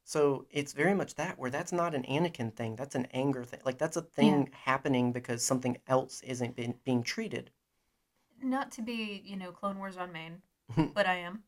So 0.06 0.46
it's 0.50 0.72
very 0.72 0.94
much 0.94 1.16
that 1.16 1.38
where 1.38 1.50
that's 1.52 1.74
not 1.74 1.94
an 1.94 2.04
Anakin 2.04 2.56
thing. 2.56 2.78
That's 2.78 2.96
an 2.96 3.08
anger 3.08 3.44
thing. 3.44 3.60
Like 3.66 3.78
that's 3.78 3.98
a 3.98 4.02
thing 4.04 4.50
happening 4.54 5.12
because 5.12 5.44
something 5.44 5.78
else 5.86 6.22
isn't 6.22 6.56
been, 6.56 6.80
being 6.86 7.04
treated. 7.04 7.52
Not 8.42 8.72
to 8.74 8.82
be, 8.82 9.22
you 9.26 9.36
know, 9.36 9.52
Clone 9.52 9.78
Wars 9.78 9.98
on 9.98 10.12
main, 10.12 10.42
but 10.94 11.06
I 11.06 11.16
am. 11.16 11.44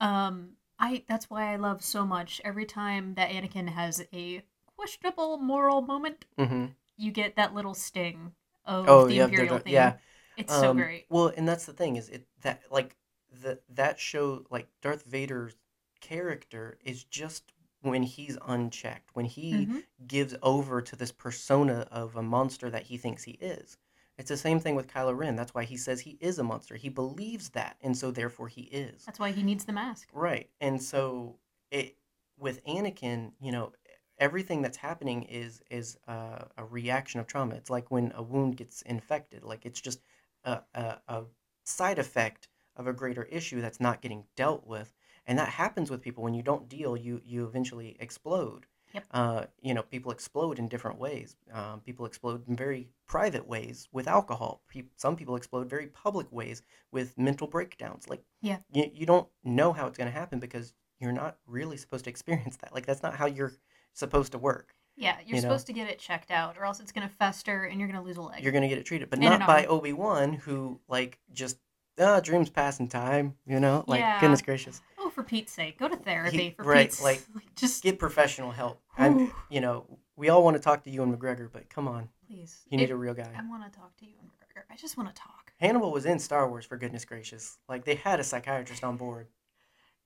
Um, 0.00 0.56
I 0.78 1.04
that's 1.08 1.30
why 1.30 1.52
I 1.52 1.56
love 1.56 1.82
so 1.84 2.06
much 2.06 2.40
every 2.44 2.66
time 2.66 3.14
that 3.14 3.30
Anakin 3.30 3.68
has 3.70 4.06
a 4.12 4.42
questionable 4.76 5.38
moral 5.38 5.82
moment, 5.82 6.26
hmm 6.38 6.74
you 6.96 7.12
get 7.12 7.36
that 7.36 7.54
little 7.54 7.74
sting 7.74 8.34
of 8.64 8.86
Oh 8.86 9.06
the 9.06 9.16
yeah, 9.16 9.26
Imperial 9.26 9.58
thing. 9.58 9.64
yeah. 9.66 9.96
It's 10.36 10.54
so 10.54 10.72
Um, 10.72 10.74
great. 10.74 11.08
Well, 11.08 11.28
and 11.28 11.48
that's 11.48 11.64
the 11.66 11.72
thing 11.72 11.96
is 11.96 12.08
it 12.08 12.26
that 12.42 12.62
like 12.70 12.96
the 13.30 13.60
that 13.70 13.98
show 13.98 14.44
like 14.50 14.68
Darth 14.82 15.04
Vader's 15.04 15.56
character 16.00 16.78
is 16.84 17.04
just 17.04 17.52
when 17.82 18.02
he's 18.02 18.36
unchecked, 18.46 19.14
when 19.14 19.24
he 19.26 19.66
Mhm. 19.66 19.84
gives 20.06 20.34
over 20.42 20.82
to 20.82 20.96
this 20.96 21.12
persona 21.12 21.86
of 21.90 22.16
a 22.16 22.22
monster 22.22 22.70
that 22.70 22.84
he 22.84 22.96
thinks 22.98 23.24
he 23.24 23.32
is. 23.32 23.78
It's 24.18 24.28
the 24.28 24.36
same 24.36 24.60
thing 24.60 24.74
with 24.74 24.86
Kylo 24.88 25.16
Ren. 25.16 25.34
That's 25.36 25.54
why 25.54 25.64
he 25.64 25.76
says 25.78 26.00
he 26.00 26.18
is 26.20 26.38
a 26.38 26.44
monster. 26.44 26.76
He 26.76 26.90
believes 26.90 27.50
that, 27.50 27.78
and 27.80 27.96
so 27.96 28.10
therefore 28.10 28.48
he 28.48 28.62
is. 28.62 29.04
That's 29.06 29.18
why 29.18 29.30
he 29.32 29.42
needs 29.42 29.64
the 29.64 29.72
mask. 29.72 30.10
Right. 30.12 30.50
And 30.60 30.82
so 30.82 31.38
it 31.70 31.96
with 32.38 32.64
Anakin, 32.66 33.32
you 33.40 33.52
know, 33.52 33.72
everything 34.18 34.60
that's 34.60 34.76
happening 34.76 35.22
is 35.24 35.62
is 35.70 35.96
uh, 36.06 36.44
a 36.58 36.64
reaction 36.64 37.20
of 37.20 37.26
trauma. 37.26 37.54
It's 37.54 37.70
like 37.70 37.90
when 37.90 38.12
a 38.14 38.22
wound 38.22 38.56
gets 38.58 38.82
infected. 38.82 39.42
Like 39.42 39.64
it's 39.64 39.80
just 39.80 40.00
a, 40.44 40.60
a, 40.74 40.98
a 41.08 41.24
side 41.64 41.98
effect 41.98 42.48
of 42.76 42.86
a 42.86 42.92
greater 42.92 43.24
issue 43.24 43.60
that's 43.60 43.80
not 43.80 44.02
getting 44.02 44.24
dealt 44.36 44.66
with. 44.66 44.94
And 45.30 45.38
that 45.38 45.48
happens 45.48 45.90
with 45.90 46.00
people 46.02 46.24
when 46.24 46.34
you 46.34 46.42
don't 46.42 46.68
deal, 46.68 46.96
you 46.96 47.22
you 47.24 47.44
eventually 47.46 47.96
explode. 48.00 48.66
Yep. 48.92 49.04
Uh, 49.12 49.44
you 49.62 49.72
know, 49.74 49.82
people 49.82 50.10
explode 50.10 50.58
in 50.58 50.66
different 50.66 50.98
ways. 50.98 51.36
Um, 51.52 51.78
people 51.80 52.04
explode 52.04 52.48
in 52.48 52.56
very 52.56 52.88
private 53.06 53.46
ways 53.46 53.88
with 53.92 54.08
alcohol. 54.08 54.62
Pe- 54.68 54.90
some 54.96 55.14
people 55.14 55.36
explode 55.36 55.70
very 55.70 55.86
public 55.86 56.26
ways 56.32 56.62
with 56.90 57.16
mental 57.16 57.46
breakdowns. 57.46 58.08
Like, 58.08 58.24
Yeah. 58.40 58.58
you, 58.72 58.90
you 58.92 59.06
don't 59.06 59.28
know 59.44 59.72
how 59.72 59.86
it's 59.86 59.96
going 59.96 60.10
to 60.12 60.18
happen 60.18 60.40
because 60.40 60.74
you're 60.98 61.12
not 61.12 61.36
really 61.46 61.76
supposed 61.76 62.04
to 62.06 62.10
experience 62.10 62.56
that. 62.56 62.74
Like, 62.74 62.84
that's 62.84 63.04
not 63.04 63.14
how 63.14 63.26
you're 63.26 63.52
supposed 63.92 64.32
to 64.32 64.38
work. 64.38 64.74
Yeah, 64.96 65.16
you're 65.24 65.36
You 65.36 65.42
know? 65.42 65.48
supposed 65.50 65.68
to 65.68 65.72
get 65.72 65.88
it 65.88 66.00
checked 66.00 66.32
out, 66.32 66.58
or 66.58 66.64
else 66.64 66.80
it's 66.80 66.90
gonna 66.90 67.08
fester 67.08 67.64
and 67.66 67.78
you're 67.78 67.88
gonna 67.88 68.02
lose 68.02 68.16
a 68.16 68.22
leg. 68.22 68.42
You're 68.42 68.50
going 68.52 68.62
to 68.62 68.68
get 68.68 68.78
it 68.78 68.84
treated, 68.86 69.08
but 69.08 69.20
And 69.20 69.38
not 69.38 69.46
by. 69.46 69.66
Obi 69.66 69.92
Wan, 69.92 70.32
who 70.32 70.80
like 70.88 71.20
just 71.32 71.58
ah, 72.00 72.18
dreams 72.18 72.50
passing 72.50 72.88
time. 72.88 73.36
You 73.46 73.60
know, 73.60 73.84
like 73.86 74.00
Yeah. 74.00 74.20
goodness 74.20 74.42
gracious, 74.42 74.82
for 75.10 75.22
Pete's 75.22 75.52
sake, 75.52 75.78
go 75.78 75.88
to 75.88 75.96
therapy. 75.96 76.36
He- 76.36 76.50
for 76.50 76.62
right, 76.64 76.86
Pete's 76.88 77.02
like, 77.02 77.22
just 77.56 77.82
get 77.82 77.98
professional 77.98 78.50
help. 78.50 78.80
I'm, 78.98 79.32
you 79.48 79.60
know, 79.60 79.86
we 80.16 80.28
all 80.28 80.42
want 80.44 80.56
to 80.56 80.62
talk 80.62 80.84
to 80.84 80.90
Ewan 80.90 81.16
McGregor, 81.16 81.48
but 81.52 81.68
come 81.70 81.88
on, 81.88 82.08
please. 82.26 82.64
you 82.68 82.76
need 82.78 82.90
It- 82.90 82.92
a 82.92 82.96
real 82.96 83.14
guy. 83.14 83.30
I 83.36 83.48
want 83.48 83.70
to 83.70 83.78
talk 83.78 83.96
to 83.98 84.04
Ewan 84.06 84.26
McGregor. 84.26 84.62
I 84.70 84.76
just 84.76 84.96
want 84.96 85.08
to 85.08 85.14
talk. 85.20 85.52
Hannibal 85.58 85.92
was 85.92 86.06
in 86.06 86.18
Star 86.18 86.48
Wars 86.48 86.64
for 86.64 86.76
goodness 86.76 87.04
gracious. 87.04 87.58
Like 87.68 87.84
they 87.84 87.94
had 87.96 88.18
a 88.20 88.24
psychiatrist 88.24 88.82
on 88.84 88.96
board. 88.96 89.26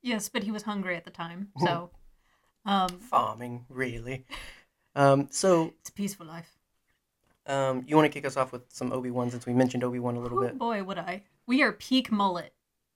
Yes, 0.01 0.29
but 0.29 0.43
he 0.43 0.51
was 0.51 0.63
hungry 0.63 0.95
at 0.95 1.03
the 1.05 1.11
time, 1.11 1.49
so 1.59 1.89
um, 2.65 2.89
Farming, 2.99 3.65
really. 3.69 4.25
Um, 4.95 5.27
so 5.31 5.73
it's 5.81 5.89
a 5.89 5.93
peaceful 5.93 6.25
life. 6.25 6.49
um, 7.47 7.83
you 7.87 7.95
want 7.95 8.05
to 8.05 8.13
kick 8.13 8.25
us 8.25 8.37
off 8.37 8.51
with 8.51 8.63
some 8.69 8.91
Obi 8.91 9.11
Wan 9.11 9.29
since 9.29 9.45
we 9.45 9.53
mentioned 9.53 9.83
Obi 9.83 9.99
Wan 9.99 10.15
a 10.15 10.19
little 10.19 10.37
Oh 10.39 10.41
bit. 10.41 10.57
boy, 10.57 10.83
would 10.83 10.97
I! 10.97 11.23
We 11.47 11.61
are 11.63 11.71
peak 11.71 12.11
mullet 12.11 12.53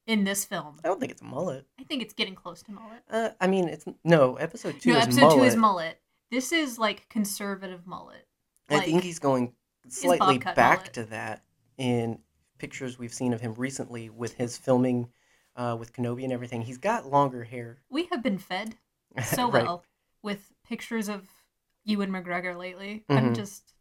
in 0.07 0.23
this 0.23 0.45
film. 0.45 0.79
I 0.83 0.87
don't 0.87 0.99
think 0.99 1.11
it's 1.11 1.21
a 1.21 1.25
mullet. 1.25 1.65
I 1.79 1.83
think 1.83 2.01
it's 2.01 2.13
getting 2.13 2.35
close 2.35 2.61
to 2.63 2.71
mullet. 2.71 3.03
Uh, 3.09 3.29
I 3.39 3.47
mean, 3.47 3.67
it's 3.69 3.85
no 4.03 4.35
episode 4.35 4.79
two 4.81 4.91
no, 4.93 4.97
is 4.97 5.03
episode 5.03 5.21
mullet. 5.21 5.37
two 5.39 5.43
is 5.45 5.55
mullet. 5.55 5.99
This 6.31 6.51
is 6.51 6.77
like 6.79 7.07
conservative 7.09 7.85
mullet. 7.87 8.27
I 8.69 8.79
think 8.81 9.03
he's 9.03 9.19
going 9.19 9.53
slightly 9.87 10.37
back 10.37 10.55
mullet. 10.79 10.93
to 10.93 11.03
that 11.05 11.43
in 11.77 12.19
pictures 12.59 12.99
we've 12.99 13.13
seen 13.13 13.33
of 13.33 13.41
him 13.41 13.53
recently 13.55 14.09
with 14.09 14.33
his 14.35 14.57
filming 14.57 15.09
uh, 15.55 15.75
with 15.79 15.93
Kenobi 15.93 16.23
and 16.23 16.31
everything. 16.33 16.61
He's 16.61 16.77
got 16.77 17.05
longer 17.09 17.43
hair. 17.43 17.79
we 17.89 18.05
have 18.11 18.21
been 18.21 18.37
fed 18.37 18.75
so 19.25 19.49
Right. 19.49 19.63
well 19.63 19.83
with 20.21 20.53
pictures 20.67 21.09
of 21.09 21.27
Ewan 21.85 22.11
McGregor 22.11 22.55
lately. 22.57 23.03
I'm 23.09 23.31
Mhm. 23.31 23.35
just 23.35 23.73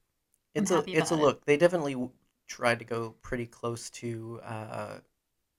It's 0.54 0.70
I'm 0.70 0.78
a 0.78 0.81
happy 0.81 0.94
it's 0.94 1.11
a 1.11 1.14
about 1.14 1.22
it. 1.22 1.26
look. 1.26 1.44
They 1.44 1.57
definitely 1.57 2.11
tried 2.46 2.78
to 2.78 2.85
go 2.85 3.11
pretty 3.20 3.46
close 3.46 3.90
to 3.90 4.40
uh, 4.42 4.98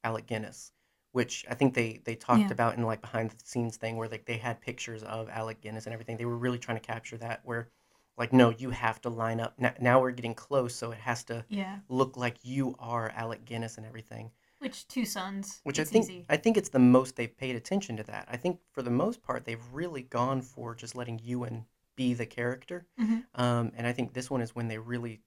Alec 0.03 0.25
Guinness, 0.27 0.71
which 1.11 1.45
I 1.49 1.55
think 1.55 1.73
they 1.73 2.01
they 2.03 2.15
talked 2.15 2.41
Yeah. 2.41 2.51
about 2.51 2.77
in 2.77 2.83
like 2.83 3.01
behind 3.01 3.31
the 3.31 3.37
scenes 3.43 3.77
thing 3.77 3.97
where 3.97 4.07
like 4.07 4.25
they 4.25 4.37
had 4.37 4.61
pictures 4.61 5.03
of 5.03 5.29
Alec 5.29 5.61
Guinness 5.61 5.85
and 5.85 5.93
everything. 5.93 6.17
They 6.17 6.25
were 6.25 6.37
really 6.37 6.59
trying 6.59 6.79
to 6.79 6.85
capture 6.85 7.17
that 7.17 7.41
where 7.43 7.69
like 8.17 8.33
no, 8.33 8.49
you 8.49 8.69
have 8.71 8.99
to 9.01 9.09
line 9.09 9.39
up. 9.39 9.53
Now, 9.57 9.73
now 9.79 10.01
we're 10.01 10.11
getting 10.11 10.35
close, 10.35 10.75
so 10.75 10.91
it 10.91 10.97
has 10.99 11.23
to 11.25 11.45
yeah. 11.49 11.79
look 11.87 12.17
like 12.17 12.37
you 12.43 12.75
are 12.79 13.09
Alec 13.15 13.45
Guinness 13.45 13.77
and 13.77 13.85
everything. 13.85 14.31
Which 14.59 14.85
two 14.89 15.05
sons? 15.05 15.61
Which 15.63 15.79
I 15.79 15.85
think 15.85 16.03
easy. 16.03 16.25
I 16.27 16.35
think 16.35 16.57
it's 16.57 16.67
the 16.67 16.79
most 16.79 17.15
they've 17.15 17.37
paid 17.37 17.55
attention 17.55 17.95
to 17.95 18.03
that. 18.03 18.27
I 18.29 18.35
think 18.35 18.59
for 18.73 18.81
the 18.81 18.89
most 18.91 19.21
part 19.21 19.45
they've 19.45 19.63
really 19.71 20.01
gone 20.01 20.41
for 20.41 20.75
just 20.75 20.95
letting 20.95 21.19
Ewan 21.23 21.65
be 21.95 22.13
the 22.13 22.25
character. 22.25 22.85
Mhm. 22.99 23.23
Um, 23.35 23.71
and 23.77 23.87
I 23.87 23.93
think 23.93 24.13
this 24.13 24.29
one 24.29 24.41
is 24.41 24.53
when 24.53 24.67
they 24.67 24.77
really 24.77 25.21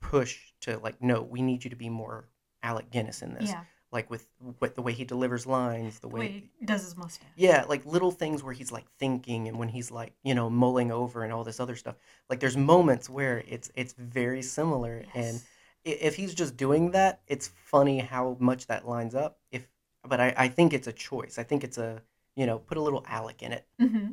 push 0.00 0.52
to 0.62 0.78
like, 0.78 1.00
no, 1.00 1.22
we 1.22 1.42
need 1.42 1.62
you 1.62 1.70
to 1.70 1.76
be 1.76 1.88
more 1.88 2.28
Alec 2.64 2.90
Guinness 2.90 3.22
in 3.22 3.34
this. 3.34 3.50
Yeah, 3.50 3.64
Like 3.92 4.10
with 4.10 4.26
what 4.58 4.74
the 4.74 4.82
way 4.82 4.92
he 4.92 5.04
delivers 5.04 5.46
lines, 5.46 6.00
the 6.00 6.08
the 6.10 6.16
way, 6.16 6.20
way 6.20 6.50
he 6.58 6.66
does 6.66 6.82
his 6.84 6.96
mustache. 6.96 7.28
yeah, 7.34 7.64
like 7.68 7.84
little 7.86 8.10
things 8.10 8.42
where 8.42 8.52
he's 8.52 8.70
like 8.70 8.84
thinking 8.98 9.48
and 9.48 9.58
when 9.58 9.68
he's 9.68 9.90
like, 9.90 10.14
you 10.22 10.34
know, 10.34 10.50
mulling 10.50 10.92
over 10.92 11.24
and 11.24 11.32
all 11.32 11.44
this 11.44 11.60
other 11.60 11.76
stuff. 11.76 11.96
Like 12.28 12.40
there's 12.40 12.56
moments 12.56 13.08
where 13.08 13.42
it's 13.48 13.70
it's 13.74 13.94
very 13.94 14.42
similar 14.42 15.06
and 15.14 15.40
Yes. 15.40 15.46
i- 15.86 15.90
if 15.90 16.16
he's 16.16 16.34
just 16.34 16.56
doing 16.56 16.90
that, 16.92 17.20
it's 17.26 17.48
funny 17.48 18.00
how 18.00 18.36
much 18.40 18.66
that 18.66 18.86
lines 18.86 19.14
up. 19.14 19.38
If 19.50 19.68
but 20.04 20.20
I, 20.20 20.34
I 20.36 20.48
think 20.48 20.72
it's 20.74 20.88
a 20.88 20.92
choice. 20.92 21.38
I 21.38 21.42
think 21.44 21.64
it's 21.64 21.78
a 21.78 22.02
you 22.36 22.46
know, 22.46 22.58
put 22.58 22.78
a 22.78 22.80
little 22.82 23.04
Alec 23.08 23.42
in 23.42 23.52
it. 23.52 23.66
hmm 23.78 24.12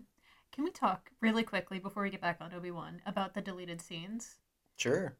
Can 0.52 0.64
we 0.66 0.72
talk 0.72 1.12
really 1.22 1.44
quickly 1.44 1.80
before 1.80 2.04
we 2.04 2.10
get 2.10 2.22
back 2.22 2.38
on 2.42 2.54
Obi 2.54 2.72
Wan 2.72 3.02
about 3.06 3.34
the 3.36 3.42
deleted 3.42 3.82
scenes, 3.82 4.38
Sure. 4.78 5.16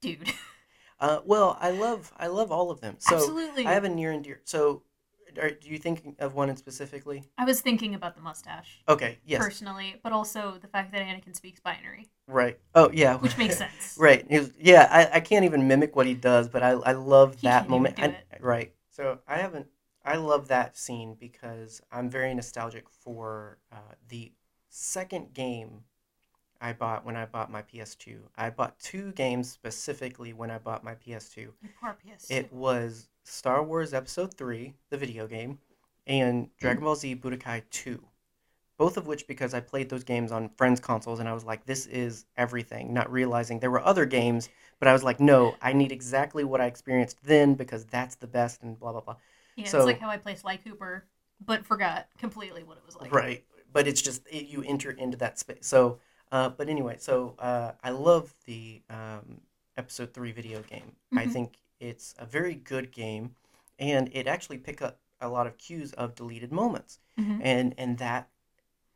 dude? 0.00 0.32
Uh, 1.02 1.20
well, 1.24 1.58
I 1.60 1.70
love 1.72 2.12
I 2.16 2.28
love 2.28 2.52
all 2.52 2.70
of 2.70 2.80
them. 2.80 2.94
So 3.00 3.16
Absolutely. 3.16 3.66
I 3.66 3.72
have 3.72 3.82
a 3.82 3.88
near 3.88 4.12
and 4.12 4.22
dear. 4.22 4.40
So, 4.44 4.84
are, 5.40 5.50
do 5.50 5.68
you 5.68 5.76
think 5.78 6.14
of 6.20 6.34
one 6.34 6.48
in 6.48 6.56
specifically? 6.56 7.24
I 7.36 7.44
was 7.44 7.60
thinking 7.60 7.96
about 7.96 8.14
the 8.14 8.22
mustache 8.22 8.82
Okay. 8.88 9.18
Yes. 9.26 9.42
personally, 9.42 9.96
but 10.04 10.12
also 10.12 10.58
the 10.60 10.68
fact 10.68 10.92
that 10.92 11.02
Anakin 11.02 11.34
speaks 11.34 11.58
binary, 11.58 12.08
Right. 12.28 12.56
Oh 12.76 12.88
yeah. 12.92 13.16
which 13.24 13.36
makes 13.36 13.58
sense. 13.58 13.96
right. 13.98 14.24
Was- 14.30 14.52
yeah. 14.60 14.86
I, 14.92 15.16
I 15.16 15.20
can't 15.20 15.44
even 15.44 15.66
mimic 15.66 15.96
what 15.96 16.06
he 16.06 16.14
does, 16.14 16.48
but 16.48 16.62
I 16.62 16.70
I 16.70 16.92
love 16.92 17.34
He 17.40 17.48
that 17.48 17.68
moment. 17.68 17.98
I- 17.98 18.16
right. 18.38 18.72
So 18.90 19.18
I 19.26 19.38
haven't. 19.38 19.66
I 20.04 20.16
love 20.16 20.48
that 20.48 20.76
scene 20.76 21.16
because 21.18 21.80
I'm 21.90 22.10
very 22.10 22.32
nostalgic 22.32 22.88
for 22.88 23.58
uh, 23.72 23.94
the 24.08 24.32
second 24.68 25.34
game 25.34 25.82
I 26.62 26.72
bought 26.72 27.04
when 27.04 27.16
I 27.16 27.26
bought 27.26 27.50
my 27.50 27.62
PS2. 27.62 28.18
I 28.38 28.48
bought 28.50 28.78
two 28.78 29.10
games 29.12 29.50
specifically 29.50 30.32
when 30.32 30.48
I 30.50 30.58
bought 30.58 30.84
my 30.84 30.94
PS2. 30.94 31.36
You 31.38 31.52
poor 31.80 31.96
PS. 32.00 32.30
It 32.30 32.52
was 32.52 33.08
Star 33.24 33.64
Wars 33.64 33.92
Episode 33.92 34.32
3, 34.34 34.72
the 34.88 34.96
video 34.96 35.26
game, 35.26 35.58
and 36.06 36.48
Dragon 36.58 36.84
Ball 36.84 36.94
Z 36.94 37.16
Budokai 37.16 37.62
2. 37.70 38.02
Both 38.78 38.96
of 38.96 39.08
which 39.08 39.26
because 39.26 39.54
I 39.54 39.60
played 39.60 39.88
those 39.88 40.04
games 40.04 40.30
on 40.30 40.50
friends' 40.50 40.80
consoles 40.80 41.18
and 41.18 41.28
I 41.28 41.32
was 41.32 41.44
like, 41.44 41.66
this 41.66 41.86
is 41.86 42.26
everything, 42.36 42.94
not 42.94 43.10
realizing 43.12 43.58
there 43.58 43.70
were 43.70 43.84
other 43.84 44.06
games, 44.06 44.48
but 44.78 44.86
I 44.88 44.92
was 44.92 45.02
like, 45.02 45.18
no, 45.20 45.56
I 45.60 45.72
need 45.72 45.90
exactly 45.92 46.44
what 46.44 46.60
I 46.60 46.66
experienced 46.66 47.18
then 47.24 47.54
because 47.54 47.84
that's 47.86 48.14
the 48.14 48.26
best 48.28 48.62
and 48.62 48.78
blah, 48.78 48.92
blah, 48.92 49.00
blah. 49.00 49.16
yeah, 49.56 49.66
so- 49.66 49.78
it's 49.78 49.86
like 49.86 50.00
how 50.00 50.08
I 50.10 50.16
played 50.16 50.38
Sly 50.38 50.58
Cooper, 50.58 51.04
but 51.44 51.66
forgot 51.66 52.06
completely 52.18 52.62
what 52.62 52.76
it 52.76 52.84
was 52.86 52.96
like. 52.96 53.12
right. 53.12 53.44
But 53.72 53.88
it's 53.88 54.02
just, 54.02 54.26
it, 54.30 54.46
you 54.46 54.62
enter 54.62 54.90
into 54.90 55.16
that 55.18 55.38
space. 55.38 55.66
So, 55.66 55.98
uh, 56.32 56.48
but 56.50 56.68
anyway, 56.68 56.96
so 56.98 57.36
uh, 57.38 57.72
I 57.84 57.90
love 57.90 58.34
the 58.46 58.82
um, 58.90 59.40
Episode 59.76 60.12
3 60.14 60.32
video 60.32 60.62
game. 60.62 60.92
I 61.14 61.26
Mhm. 61.26 61.32
think 61.32 61.58
it's 61.80 62.14
a 62.18 62.26
very 62.26 62.54
good 62.54 62.92
game 62.92 63.36
and 63.78 64.10
it 64.12 64.26
actually 64.26 64.58
pick 64.58 64.82
up 64.82 64.98
a 65.20 65.28
lot 65.28 65.46
of 65.46 65.58
cues 65.58 65.92
of 65.94 66.14
deleted 66.14 66.52
moments. 66.52 66.98
Mhm. 67.18 67.40
and 67.42 67.74
and 67.78 67.98
that 67.98 68.28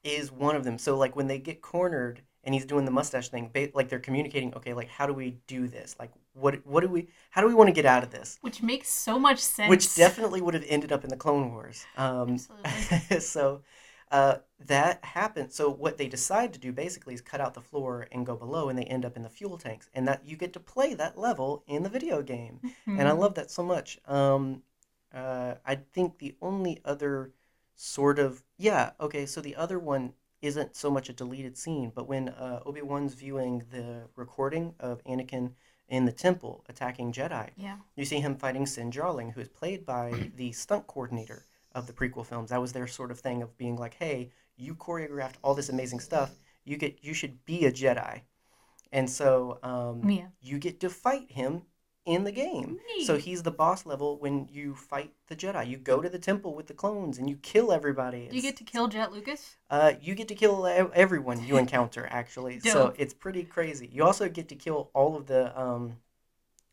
is 0.04 0.30
one 0.32 0.56
of 0.56 0.64
them. 0.64 0.78
So 0.78 0.96
like 0.96 1.16
when 1.16 1.26
they 1.26 1.38
get 1.38 1.62
cornered 1.62 2.22
and 2.44 2.54
he's 2.54 2.64
doing 2.64 2.84
the 2.84 2.90
mustache 2.92 3.28
thing, 3.28 3.50
ba- 3.52 3.70
like 3.74 3.88
they're 3.88 3.98
communicating, 3.98 4.54
okay, 4.54 4.72
like 4.74 4.88
how 4.88 5.06
do 5.06 5.12
we 5.12 5.38
do 5.46 5.66
this? 5.68 5.96
Like 5.98 6.12
what 6.34 6.64
what 6.66 6.80
do 6.82 6.88
we 6.88 7.08
how 7.30 7.40
do 7.40 7.48
we 7.48 7.54
want 7.54 7.68
to 7.68 7.72
get 7.72 7.86
out 7.86 8.02
of 8.04 8.10
this? 8.10 8.38
Which 8.40 8.62
makes 8.62 8.88
so 8.88 9.18
much 9.18 9.40
sense. 9.40 9.68
Which 9.70 9.94
definitely 9.96 10.40
would 10.40 10.54
have 10.54 10.64
ended 10.68 10.92
up 10.92 11.04
in 11.04 11.10
the 11.10 11.16
Clone 11.16 11.50
Wars. 11.52 11.84
Um, 11.96 12.34
Absolutely. 12.34 13.20
so 13.20 13.62
uh, 14.10 14.36
that 14.66 15.04
happens. 15.04 15.54
So 15.54 15.68
what 15.70 15.98
they 15.98 16.08
decide 16.08 16.52
to 16.52 16.58
do 16.58 16.72
basically 16.72 17.14
is 17.14 17.20
cut 17.20 17.40
out 17.40 17.54
the 17.54 17.60
floor 17.60 18.06
and 18.12 18.24
go 18.26 18.36
below, 18.36 18.68
and 18.68 18.78
they 18.78 18.84
end 18.84 19.04
up 19.04 19.16
in 19.16 19.22
the 19.22 19.28
fuel 19.28 19.58
tanks, 19.58 19.88
and 19.94 20.06
that 20.08 20.24
you 20.26 20.36
get 20.36 20.52
to 20.54 20.60
play 20.60 20.94
that 20.94 21.18
level 21.18 21.64
in 21.66 21.82
the 21.82 21.88
video 21.88 22.22
game 22.22 22.60
and 22.86 23.08
I 23.08 23.12
Mhm. 23.12 23.18
love 23.18 23.34
that 23.34 23.50
so 23.50 23.62
much. 23.62 23.98
Um, 24.06 24.62
uh, 25.12 25.54
I 25.64 25.76
think 25.76 26.18
the 26.18 26.36
only 26.40 26.80
other 26.84 27.32
sort 27.74 28.18
of 28.18 28.42
yeah 28.56 28.92
okay, 29.00 29.26
so 29.26 29.40
the 29.40 29.56
other 29.56 29.78
one 29.78 30.14
isn't 30.42 30.76
so 30.76 30.90
much 30.90 31.08
a 31.08 31.12
deleted 31.12 31.56
scene, 31.56 31.90
but 31.94 32.06
when 32.06 32.28
uh, 32.28 32.62
Obi 32.64 32.82
Wan's 32.82 33.14
viewing 33.14 33.64
the 33.70 34.08
recording 34.16 34.74
of 34.78 35.02
Anakin 35.04 35.52
in 35.88 36.04
the 36.04 36.12
temple 36.12 36.64
attacking 36.68 37.12
Jedi, 37.12 37.50
Yeah. 37.56 37.78
you 37.96 38.04
see 38.04 38.20
him 38.20 38.36
fighting 38.36 38.66
Cin 38.66 38.90
Drallig, 38.90 39.32
who 39.32 39.40
is 39.40 39.48
played 39.48 39.84
by 39.86 40.30
the 40.36 40.52
stunt 40.52 40.86
coordinator 40.86 41.44
of 41.76 41.86
the 41.86 41.92
prequel 41.92 42.26
films. 42.26 42.50
That 42.50 42.60
was 42.60 42.72
their 42.72 42.86
sort 42.88 43.10
of 43.12 43.20
thing 43.20 43.42
of 43.42 43.56
being 43.56 43.76
like, 43.76 43.94
hey, 43.94 44.30
you 44.56 44.74
choreographed 44.74 45.34
all 45.42 45.54
this 45.54 45.68
amazing 45.68 46.00
stuff. 46.00 46.30
You 46.64 46.76
get 46.76 46.98
you 47.02 47.14
should 47.14 47.44
be 47.44 47.66
a 47.66 47.70
Jedi, 47.70 48.22
and 48.92 49.08
so 49.08 49.58
um, 49.62 50.08
Yeah. 50.10 50.28
you 50.40 50.58
get 50.58 50.80
to 50.80 50.90
fight 50.90 51.30
him 51.30 51.62
in 52.06 52.24
the 52.24 52.32
game. 52.32 52.78
So 53.04 53.18
he's 53.18 53.42
the 53.42 53.50
boss 53.50 53.84
level 53.84 54.16
when 54.18 54.48
you 54.50 54.74
fight 54.74 55.12
the 55.26 55.36
Jedi. 55.36 55.68
You 55.68 55.76
go 55.76 56.00
to 56.00 56.08
the 56.08 56.18
temple 56.20 56.54
with 56.54 56.68
the 56.68 56.74
clones 56.74 57.18
and 57.18 57.28
you 57.28 57.36
kill 57.36 57.72
everybody. 57.72 58.28
Do 58.30 58.36
you 58.36 58.42
get 58.42 58.56
to 58.58 58.64
kill 58.64 58.86
Jett 58.88 59.12
Lucas? 59.12 59.56
uh, 59.70 59.92
you 60.00 60.14
get 60.14 60.28
to 60.28 60.34
kill 60.36 60.66
everyone 60.94 61.44
you 61.44 61.56
encounter 61.56 62.06
actually. 62.10 62.60
so 62.74 62.94
it's 62.96 63.12
pretty 63.12 63.42
crazy. 63.44 63.88
You 63.92 64.04
also 64.04 64.28
get 64.28 64.48
to 64.48 64.54
kill 64.56 64.90
all 64.94 65.16
of 65.16 65.26
the 65.26 65.60
um, 65.60 65.96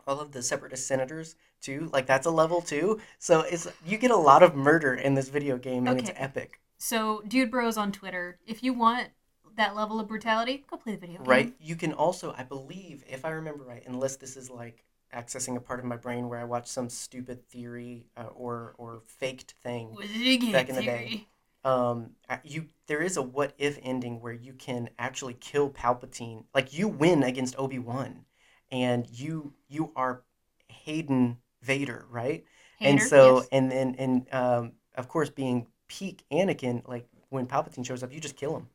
all 0.08 0.20
of 0.20 0.32
the 0.32 0.42
separatist 0.44 0.88
senators 0.88 1.36
too. 1.62 1.90
Like 1.94 2.06
that's 2.06 2.26
a 2.28 2.32
level 2.32 2.62
too. 2.62 3.00
So 3.20 3.42
it's 3.42 3.68
you 3.86 3.98
get 3.98 4.12
a 4.12 4.18
lot 4.18 4.44
of 4.44 4.56
murder 4.56 4.94
in 4.94 5.14
this 5.16 5.30
video 5.30 5.58
game, 5.58 5.88
and 5.88 6.00
it's 6.00 6.12
epic, 6.16 6.60
So, 6.78 7.24
Dude 7.28 7.52
Bros 7.52 7.78
on 7.78 7.92
Twitter, 7.92 8.40
if 8.46 8.64
you 8.64 8.74
want 8.74 9.10
that 9.56 9.76
level 9.76 10.00
of 10.00 10.08
brutality, 10.08 10.64
go 10.70 10.78
play 10.78 10.94
the 10.94 11.00
video 11.00 11.18
game. 11.18 11.28
right? 11.28 11.54
You 11.60 11.76
can 11.76 11.94
also, 11.94 12.34
I 12.38 12.44
believe, 12.44 13.04
if 13.08 13.24
I 13.26 13.30
remember 13.30 13.64
right, 13.64 13.84
unless 13.86 14.16
this 14.18 14.36
is 14.36 14.50
like 14.50 14.84
accessing 15.14 15.56
a 15.56 15.60
part 15.62 15.80
of 15.80 15.86
my 15.86 15.96
brain 15.96 16.28
where 16.28 16.40
I 16.40 16.44
watched 16.44 16.70
some 16.70 16.90
stupid 16.90 17.48
theory 17.50 18.08
uh, 18.18 18.30
or 18.34 18.74
or 18.78 19.02
faked 19.06 19.54
thing. 19.64 19.94
Was 19.96 20.10
it 20.10 20.28
a 20.28 20.38
game 20.38 20.52
Back 20.52 20.70
in 20.70 20.76
the 20.76 20.82
day. 20.82 21.28
um 21.64 22.12
you 22.44 22.66
there 22.88 23.02
is 23.02 23.16
a 23.16 23.22
what 23.22 23.54
if 23.58 23.78
ending 23.84 24.20
where 24.20 24.34
you 24.34 24.54
can 24.54 24.90
actually 25.00 25.36
kill 25.36 25.70
palpatine 25.70 26.44
like 26.54 26.78
you 26.78 26.88
win 26.88 27.24
against 27.24 27.56
obi-wan 27.58 28.26
and 28.74 29.08
you 29.10 29.54
you 29.70 29.92
are 29.96 30.24
hayden 30.68 31.38
vader 31.62 32.06
right 32.10 32.44
and 32.82 33.02
so 33.02 33.38
yes. 33.38 33.48
and 33.54 33.72
then 33.72 33.96
and 33.98 34.34
um 34.34 34.74
of 34.96 35.08
course 35.08 35.30
being 35.30 35.68
peak 35.88 36.24
anakin 36.32 36.86
like 36.88 37.08
when 37.30 37.46
palpatine 37.48 37.86
shows 37.86 38.04
up 38.04 38.12
you 38.12 38.20
just 38.20 38.36
kill 38.36 38.58
him 38.58 38.68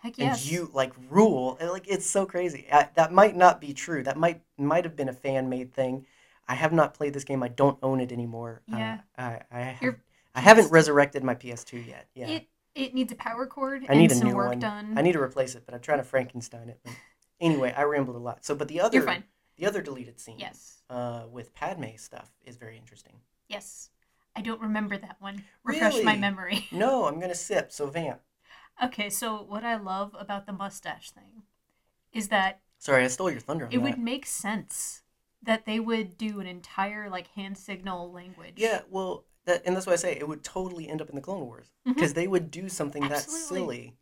Heck 0.00 0.18
yes. 0.18 0.42
and 0.42 0.50
you 0.52 0.70
like 0.72 0.92
rule 1.10 1.56
and, 1.60 1.70
like 1.70 1.86
it's 1.88 2.06
so 2.06 2.24
crazy 2.24 2.66
I, 2.72 2.88
that 2.94 3.12
might 3.12 3.36
not 3.36 3.60
be 3.60 3.74
true 3.74 4.02
that 4.04 4.16
might 4.16 4.40
might 4.56 4.84
have 4.84 4.96
been 4.96 5.08
a 5.08 5.12
fan 5.12 5.48
made 5.48 5.74
thing 5.74 6.06
i 6.48 6.54
have 6.54 6.72
not 6.72 6.94
played 6.94 7.12
this 7.12 7.24
game 7.24 7.42
i 7.42 7.48
don't 7.48 7.78
own 7.82 8.00
it 8.00 8.12
anymore 8.12 8.62
Yeah. 8.66 9.00
uh, 9.18 9.22
i 9.22 9.40
i, 9.50 9.60
have, 9.60 9.96
I 10.34 10.40
haven't 10.40 10.70
resurrected 10.72 11.22
my 11.24 11.34
ps2 11.34 11.86
yet 11.86 12.06
yeah 12.14 12.28
It 12.28 12.46
it 12.74 12.94
needs 12.94 13.12
a 13.12 13.16
power 13.16 13.46
cord 13.46 13.84
I 13.88 13.94
need 13.94 14.04
and 14.04 14.12
a 14.12 14.14
some 14.14 14.28
new 14.28 14.34
work 14.36 14.48
one. 14.50 14.58
done. 14.60 14.94
I 14.96 15.02
need 15.02 15.12
to 15.12 15.20
replace 15.20 15.54
it, 15.54 15.64
but 15.66 15.74
I'm 15.74 15.80
trying 15.82 15.98
to 15.98 16.04
Frankenstein 16.04 16.70
it. 16.70 16.80
But 16.82 16.94
anyway, 17.38 17.74
I 17.76 17.82
rambled 17.82 18.16
a 18.16 18.18
lot. 18.18 18.46
So, 18.46 18.54
but 18.54 18.68
the 18.68 18.80
other, 18.80 18.96
You're 18.96 19.04
fine. 19.06 19.24
The 19.56 19.66
other 19.66 19.82
deleted 19.82 20.18
scene, 20.20 20.38
Yes. 20.38 20.82
uh, 20.90 21.24
with 21.30 21.54
Padme 21.54 21.96
stuff 21.96 22.30
is 22.44 22.56
very 22.56 22.76
interesting. 22.76 23.14
Yes. 23.48 23.90
I 24.34 24.40
don't 24.40 24.60
remember 24.62 24.96
that 24.96 25.16
one. 25.20 25.44
Refresh 25.62 26.02
my 26.02 26.16
memory. 26.16 26.66
No, 26.72 27.04
I'm 27.06 27.20
gonna 27.20 27.34
sip. 27.34 27.70
So 27.70 27.86
vamp. 27.86 28.20
Okay, 28.82 29.10
so 29.10 29.42
what 29.42 29.62
I 29.64 29.76
love 29.76 30.16
about 30.18 30.46
the 30.46 30.52
mustache 30.52 31.10
thing 31.10 31.42
is 32.12 32.28
that 32.28 32.60
Sorry, 32.78 33.04
I 33.04 33.08
stole 33.08 33.30
your 33.30 33.40
thunder 33.40 33.66
on 33.66 33.72
it 33.72 33.76
that. 33.76 33.82
would 33.82 33.98
make 33.98 34.26
sense 34.26 35.02
that 35.42 35.66
they 35.66 35.78
would 35.78 36.16
do 36.16 36.40
an 36.40 36.46
entire 36.46 37.10
like 37.10 37.28
hand 37.28 37.58
signal 37.58 38.10
language. 38.10 38.54
Yeah, 38.56 38.80
well, 38.90 39.24
that, 39.44 39.62
and 39.66 39.76
that's 39.76 39.86
why 39.86 39.92
I 39.92 39.96
say 39.96 40.12
it 40.16 40.26
would 40.26 40.42
totally 40.42 40.88
end 40.88 41.00
up 41.02 41.08
in 41.10 41.14
the 41.14 41.20
Clone 41.20 41.42
Wars 41.46 41.70
Mhm. 41.86 41.94
because 41.94 42.14
they 42.14 42.26
would 42.26 42.50
do 42.50 42.68
something 42.68 43.06
that 43.08 43.22
silly. 43.28 43.96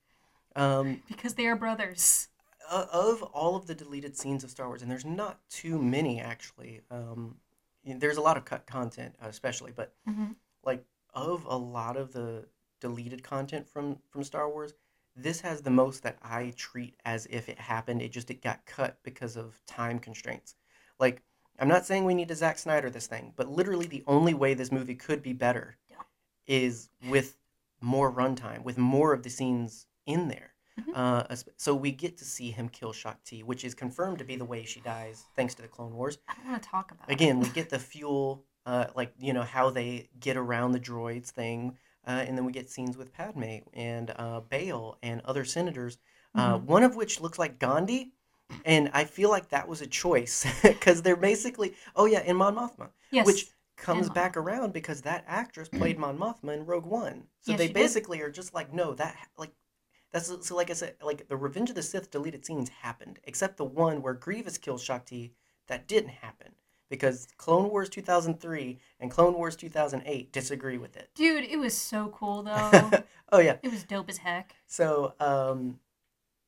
Um, 0.56 1.02
Because 1.08 1.34
they 1.34 1.46
are 1.46 1.56
brothers. 1.56 2.28
Of 2.70 3.22
all 3.22 3.56
of 3.56 3.66
the 3.66 3.74
deleted 3.74 4.16
scenes 4.16 4.44
of 4.44 4.50
Star 4.50 4.68
Wars, 4.68 4.82
and 4.82 4.90
there's 4.90 5.04
not 5.04 5.40
too 5.48 5.80
many 5.80 6.20
actually. 6.20 6.80
Um, 6.90 7.40
there's 7.84 8.16
a 8.16 8.22
lot 8.22 8.36
of 8.36 8.44
cut 8.44 8.66
content, 8.66 9.16
especially, 9.20 9.72
but 9.72 9.94
Mhm. 10.06 10.36
like 10.62 10.84
of 11.12 11.44
a 11.46 11.56
lot 11.56 11.96
of 11.96 12.12
the 12.12 12.48
deleted 12.80 13.22
content 13.22 13.68
from 13.68 14.00
from 14.10 14.22
Star 14.24 14.48
Wars, 14.48 14.74
this 15.16 15.40
has 15.40 15.62
the 15.62 15.70
most 15.70 16.02
that 16.02 16.18
I 16.22 16.52
treat 16.56 16.94
as 17.04 17.26
if 17.26 17.48
it 17.48 17.58
happened. 17.58 18.00
It 18.02 18.10
just 18.10 18.30
it 18.30 18.40
got 18.42 18.64
cut 18.66 19.02
because 19.02 19.36
of 19.36 19.60
time 19.66 19.98
constraints. 19.98 20.54
Like 20.98 21.22
I'm 21.58 21.68
not 21.68 21.84
saying 21.84 22.04
we 22.04 22.14
need 22.14 22.28
to 22.28 22.36
Zack 22.36 22.58
Snyder 22.58 22.88
this 22.88 23.06
thing, 23.06 23.34
but 23.36 23.48
literally 23.48 23.86
the 23.86 24.04
only 24.06 24.32
way 24.32 24.54
this 24.54 24.72
movie 24.72 24.94
could 24.94 25.22
be 25.22 25.32
better 25.32 25.76
Yeah. 25.88 26.02
is 26.46 26.88
with 27.02 27.36
more 27.80 28.10
runtime, 28.12 28.62
with 28.62 28.78
more 28.78 29.12
of 29.12 29.22
the 29.22 29.30
scenes 29.30 29.86
in 30.06 30.28
there. 30.28 30.54
Mhm. 30.88 30.92
Uh, 30.94 31.36
so 31.56 31.74
we 31.74 31.92
get 31.92 32.16
to 32.18 32.24
see 32.24 32.50
him 32.50 32.68
kill 32.68 32.92
Shaak 32.92 33.22
Ti, 33.24 33.42
which 33.42 33.64
is 33.64 33.74
confirmed 33.74 34.18
to 34.18 34.24
be 34.24 34.36
the 34.36 34.44
way 34.44 34.64
she 34.64 34.80
dies, 34.80 35.24
thanks 35.36 35.54
to 35.56 35.62
the 35.62 35.68
Clone 35.68 35.94
Wars. 35.94 36.18
I 36.28 36.34
don't 36.34 36.46
want 36.50 36.62
to 36.62 36.68
talk 36.68 36.90
about 36.92 37.10
Again, 37.10 37.40
it. 37.40 37.44
we 37.44 37.50
get 37.50 37.70
the 37.70 37.78
fuel, 37.78 38.44
uh, 38.66 38.86
like 38.94 39.12
you 39.18 39.32
know 39.32 39.42
how 39.42 39.70
they 39.70 40.08
get 40.18 40.36
around 40.36 40.72
the 40.72 40.80
droids 40.80 41.28
thing, 41.30 41.76
uh, 42.06 42.24
and 42.26 42.36
then 42.36 42.44
we 42.44 42.52
get 42.52 42.70
scenes 42.70 42.96
with 42.96 43.12
Padme 43.12 43.58
and 43.72 44.12
uh, 44.16 44.40
Bail 44.40 44.98
and 45.02 45.20
other 45.24 45.44
senators. 45.44 45.98
Uh, 46.34 46.58
Mhm. 46.58 46.64
one 46.64 46.82
of 46.84 46.94
which 46.96 47.20
looks 47.20 47.38
like 47.38 47.58
Gandhi, 47.58 48.12
and 48.64 48.90
I 48.94 49.04
feel 49.04 49.30
like 49.30 49.48
that 49.50 49.66
was 49.68 49.80
a 49.80 49.86
choice 49.86 50.44
because 50.62 51.02
they're 51.02 51.16
basically 51.16 51.74
oh 51.96 52.06
yeah, 52.06 52.20
in 52.22 52.36
Mon 52.36 52.54
Mothma, 52.54 52.90
yes. 53.10 53.26
which 53.26 53.46
comes 53.76 54.08
Mon 54.08 54.14
back 54.14 54.36
around 54.36 54.72
because 54.74 55.00
that 55.02 55.24
actress 55.26 55.68
played 55.68 55.98
Mon 55.98 56.18
Mothma 56.18 56.54
in 56.54 56.66
Rogue 56.66 56.84
One. 56.86 57.26
So 57.40 57.52
Yes, 57.52 57.58
they 57.58 57.66
she 57.68 57.72
did. 57.72 57.80
basically 57.82 58.20
are 58.20 58.30
just 58.30 58.54
like 58.54 58.72
no 58.72 58.94
that 58.94 59.16
like. 59.36 59.52
That's 60.12 60.46
so 60.46 60.56
like 60.56 60.70
I 60.70 60.74
said, 60.74 60.96
like 61.02 61.28
the 61.28 61.36
Revenge 61.36 61.70
of 61.70 61.76
the 61.76 61.82
Sith 61.82 62.10
deleted 62.10 62.44
scenes 62.44 62.68
happened, 62.68 63.20
except 63.24 63.56
the 63.56 63.64
one 63.64 64.02
where 64.02 64.14
Grievous 64.14 64.58
kills 64.58 64.82
Shaak 64.82 65.06
Ti, 65.06 65.32
that 65.68 65.86
didn't 65.86 66.10
happen 66.10 66.52
because 66.90 67.28
Clone 67.38 67.70
Wars 67.70 67.88
2003 67.88 68.78
and 68.98 69.10
Clone 69.10 69.34
Wars 69.34 69.56
2008 69.56 70.32
disagree 70.32 70.76
with 70.76 70.96
it. 70.96 71.10
Dude, 71.14 71.44
it 71.44 71.58
was 71.58 71.76
so 71.76 72.08
cool 72.08 72.42
though. 72.42 72.90
oh 73.32 73.38
yeah. 73.38 73.56
it 73.62 73.70
was 73.70 73.84
dope 73.84 74.10
as 74.10 74.18
heck. 74.18 74.56
So 74.66 75.14
um, 75.20 75.78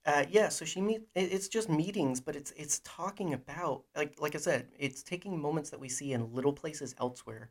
uh, 0.05 0.25
yeah. 0.29 0.49
So 0.49 0.65
she 0.65 0.81
meet. 0.81 1.03
It's 1.15 1.49
just 1.49 1.69
meetings, 1.69 2.21
but 2.21 2.37
it's 2.37 2.51
it's 2.53 2.81
talking 2.85 3.33
about 3.33 3.85
like 3.97 4.21
like 4.21 4.35
I 4.35 4.39
said, 4.39 4.67
it's 4.79 5.03
taking 5.03 5.41
moments 5.41 5.71
that 5.71 5.81
we 5.81 5.89
see 5.89 6.13
in 6.13 6.35
little 6.35 6.53
places 6.53 6.95
elsewhere, 7.01 7.51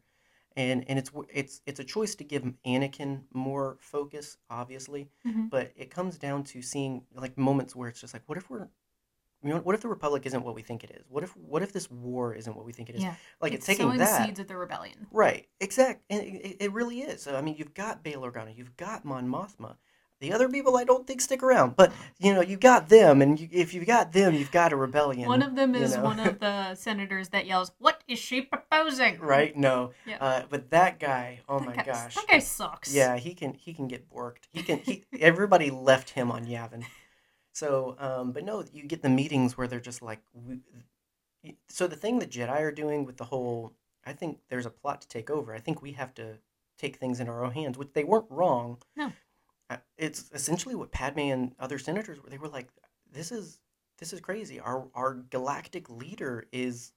and 0.56 0.84
and 0.90 1.00
it's 1.00 1.12
it's 1.34 1.62
it's 1.66 1.80
a 1.80 1.84
choice 1.84 2.16
to 2.16 2.24
give 2.24 2.44
Anakin 2.66 3.24
more 3.34 3.78
focus, 3.80 4.38
obviously, 4.50 5.10
Mhm. 5.26 5.50
but 5.50 5.72
it 5.76 5.90
comes 5.90 6.18
down 6.18 6.44
to 6.46 6.62
seeing 6.62 7.06
like 7.14 7.38
moments 7.38 7.76
where 7.76 7.90
it's 7.90 8.02
just 8.02 8.14
like, 8.14 8.24
what 8.28 8.38
if 8.38 8.50
we're 8.50 8.68
you 9.44 9.50
know, 9.50 9.58
what 9.58 9.74
if 9.74 9.82
the 9.82 9.88
Republic 9.88 10.28
isn't 10.28 10.44
what 10.44 10.54
we 10.54 10.62
think 10.62 10.84
it 10.84 10.92
is? 10.92 11.04
What 11.10 11.24
if 11.24 11.36
what 11.36 11.64
if 11.64 11.74
this 11.74 11.90
war 11.90 12.36
isn't 12.36 12.56
what 12.56 12.64
we 12.64 12.74
think 12.74 12.90
it 12.90 12.96
is? 12.96 13.02
Yeah. 13.02 13.16
Like 13.42 13.54
it's 13.54 13.60
it's, 13.62 13.66
taking 13.68 13.88
sowing 13.88 13.98
that 13.98 14.26
seeds 14.26 14.40
of 14.40 14.48
the 14.48 14.56
rebellion. 14.56 15.08
Right, 15.12 15.48
exact, 15.60 16.04
and 16.12 16.22
it, 16.22 16.58
it 16.60 16.72
really 16.74 17.02
is. 17.02 17.24
So 17.24 17.36
I 17.36 17.42
mean, 17.42 17.56
you've 17.58 17.74
got 17.74 18.04
Bail 18.04 18.22
Organa, 18.22 18.56
you've 18.56 18.78
got 18.78 19.04
Mon 19.04 19.28
Mothma. 19.28 19.78
The 20.22 20.32
other 20.32 20.48
people 20.48 20.78
I 20.78 20.84
don't 20.84 21.06
think 21.08 21.20
stick 21.20 21.42
around, 21.42 21.76
but 21.76 21.92
you 22.20 22.34
know, 22.34 22.42
you 22.42 22.56
got 22.56 22.90
them, 22.90 23.22
and 23.24 23.40
you, 23.40 23.50
if 23.52 23.74
you've 23.74 23.88
got 23.88 24.14
them, 24.14 24.36
you've 24.36 24.52
got 24.52 24.72
a 24.72 24.76
rebellion. 24.76 25.28
One 25.28 25.42
of 25.42 25.56
them 25.56 25.74
you 25.76 25.82
is 25.82 25.96
know? 25.98 26.04
one 26.04 26.20
of 26.20 26.40
the 26.40 26.76
senators 26.88 27.30
that 27.30 27.48
yells, 27.48 27.72
"What 27.80 28.04
is 28.08 28.20
she 28.20 28.42
proposing?" 28.42 29.20
right? 29.20 29.58
No, 29.58 29.92
Yeah. 30.06 30.18
uh, 30.22 30.44
but 30.48 30.70
that 30.70 31.00
guy, 31.00 31.40
oh 31.50 31.58
That 31.60 31.66
my 31.68 31.76
guy- 31.76 31.84
gosh, 31.84 32.14
that 32.16 32.28
guy 32.28 32.38
sucks. 32.40 32.94
yeah, 32.94 33.18
he 33.18 33.34
can 33.34 33.56
he 33.56 33.74
can 33.74 33.88
get 33.88 34.08
borked. 34.10 34.44
He 34.54 34.62
can. 34.64 34.78
He 34.78 35.04
everybody 35.20 35.72
left 35.72 36.12
him 36.12 36.32
on 36.32 36.46
Yavin. 36.46 36.84
So, 37.54 37.96
um, 38.00 38.32
but 38.32 38.46
no, 38.46 38.64
you 38.72 38.84
get 38.84 39.02
the 39.02 39.10
meetings 39.10 39.58
where 39.58 39.68
they're 39.68 39.80
just 39.82 40.02
like, 40.02 40.20
we, 40.34 40.60
so 41.68 41.88
the 41.88 41.96
thing 41.96 42.20
that 42.20 42.30
Jedi 42.30 42.50
are 42.62 42.72
doing 42.72 43.06
with 43.06 43.18
the 43.18 43.26
whole, 43.26 43.74
I 44.06 44.14
think 44.14 44.40
there's 44.50 44.66
a 44.66 44.70
plot 44.70 45.02
to 45.02 45.08
take 45.08 45.30
over. 45.30 45.54
I 45.54 45.60
think 45.60 45.82
we 45.82 45.92
have 45.94 46.14
to 46.14 46.38
take 46.78 46.96
things 46.98 47.20
in 47.20 47.28
our 47.28 47.44
own 47.44 47.52
hands, 47.52 47.78
which 47.78 47.90
they 47.94 48.04
weren't 48.04 48.28
wrong. 48.30 48.78
No. 48.96 49.12
Uh, 49.72 49.78
It's 49.98 50.30
essentially 50.34 50.76
what 50.76 50.92
Padme 50.92 51.32
and 51.32 51.56
other 51.60 51.80
senators 51.80 52.22
were. 52.22 52.30
They 52.30 52.38
were 52.38 52.50
like, 52.50 52.68
this 53.12 53.32
is 53.32 53.60
this 54.00 54.14
is 54.14 54.20
crazy. 54.22 54.60
Our 54.60 54.88
our 54.96 55.14
galactic 55.16 55.90
leader 55.90 56.48
is 56.52 56.94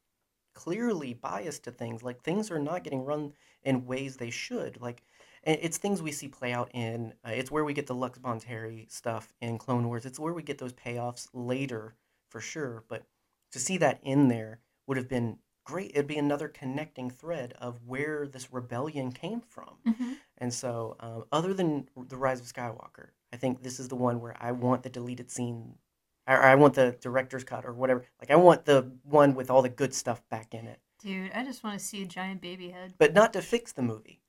clearly 0.54 1.14
biased 1.14 1.64
to 1.64 1.70
things. 1.70 2.02
Like 2.02 2.22
things 2.22 2.50
are 2.50 2.58
not 2.58 2.84
getting 2.84 3.04
run 3.04 3.32
in 3.64 3.86
ways 3.86 4.16
they 4.16 4.30
should. 4.30 4.80
Like 4.80 5.02
it's 5.44 5.78
things 5.78 6.02
we 6.02 6.12
see 6.12 6.28
play 6.28 6.52
out 6.52 6.70
in. 6.74 7.12
Uh, 7.24 7.32
it's 7.32 7.50
where 7.50 7.64
we 7.64 7.74
get 7.74 7.86
the 7.86 7.94
Lux 7.94 8.18
Bonteri 8.18 8.90
stuff 8.90 9.32
in 9.40 9.58
Clone 9.58 9.86
Wars. 9.86 10.06
It's 10.06 10.18
where 10.18 10.32
we 10.32 10.42
get 10.42 10.58
those 10.58 10.72
payoffs 10.72 11.28
later 11.34 11.94
for 12.30 12.40
sure. 12.40 12.84
But 12.88 13.04
to 13.52 13.58
see 13.58 13.76
that 13.78 14.00
in 14.02 14.28
there 14.28 14.60
would 14.86 14.96
have 14.96 15.08
been 15.08 15.38
great. 15.64 15.90
It'd 15.92 16.06
be 16.06 16.18
another 16.18 16.48
connecting 16.48 17.10
thread 17.10 17.54
of 17.58 17.80
where 17.86 18.26
this 18.26 18.52
rebellion 18.52 19.12
came 19.12 19.40
from. 19.40 19.76
Mhm. 19.86 20.16
And 20.38 20.52
so, 20.52 20.96
um, 21.00 21.24
other 21.32 21.54
than 21.54 21.88
the 21.96 22.16
Rise 22.16 22.40
of 22.40 22.46
Skywalker, 22.46 23.10
I 23.32 23.36
think 23.36 23.62
this 23.62 23.80
is 23.80 23.88
the 23.88 23.96
one 23.96 24.20
where 24.20 24.36
I 24.40 24.52
want 24.52 24.82
the 24.82 24.90
deleted 24.90 25.30
scene, 25.30 25.78
or 26.26 26.42
I 26.42 26.54
want 26.54 26.74
the 26.74 26.92
director's 27.00 27.44
cut 27.44 27.64
or 27.64 27.72
whatever. 27.72 28.04
Like 28.20 28.30
I 28.30 28.36
want 28.36 28.64
the 28.66 28.92
one 29.02 29.34
with 29.34 29.50
all 29.50 29.62
the 29.62 29.68
good 29.68 29.94
stuff 29.94 30.22
back 30.28 30.54
in 30.54 30.66
it, 30.66 30.80
Dude, 31.00 31.32
I 31.32 31.44
just 31.44 31.62
want 31.64 31.78
to 31.78 31.84
see 31.84 32.02
a 32.02 32.06
giant 32.06 32.40
baby 32.40 32.70
head. 32.70 32.94
but 32.98 33.12
not 33.14 33.32
to 33.34 33.42
fix 33.42 33.72
the 33.72 33.82
movie. 33.82 34.20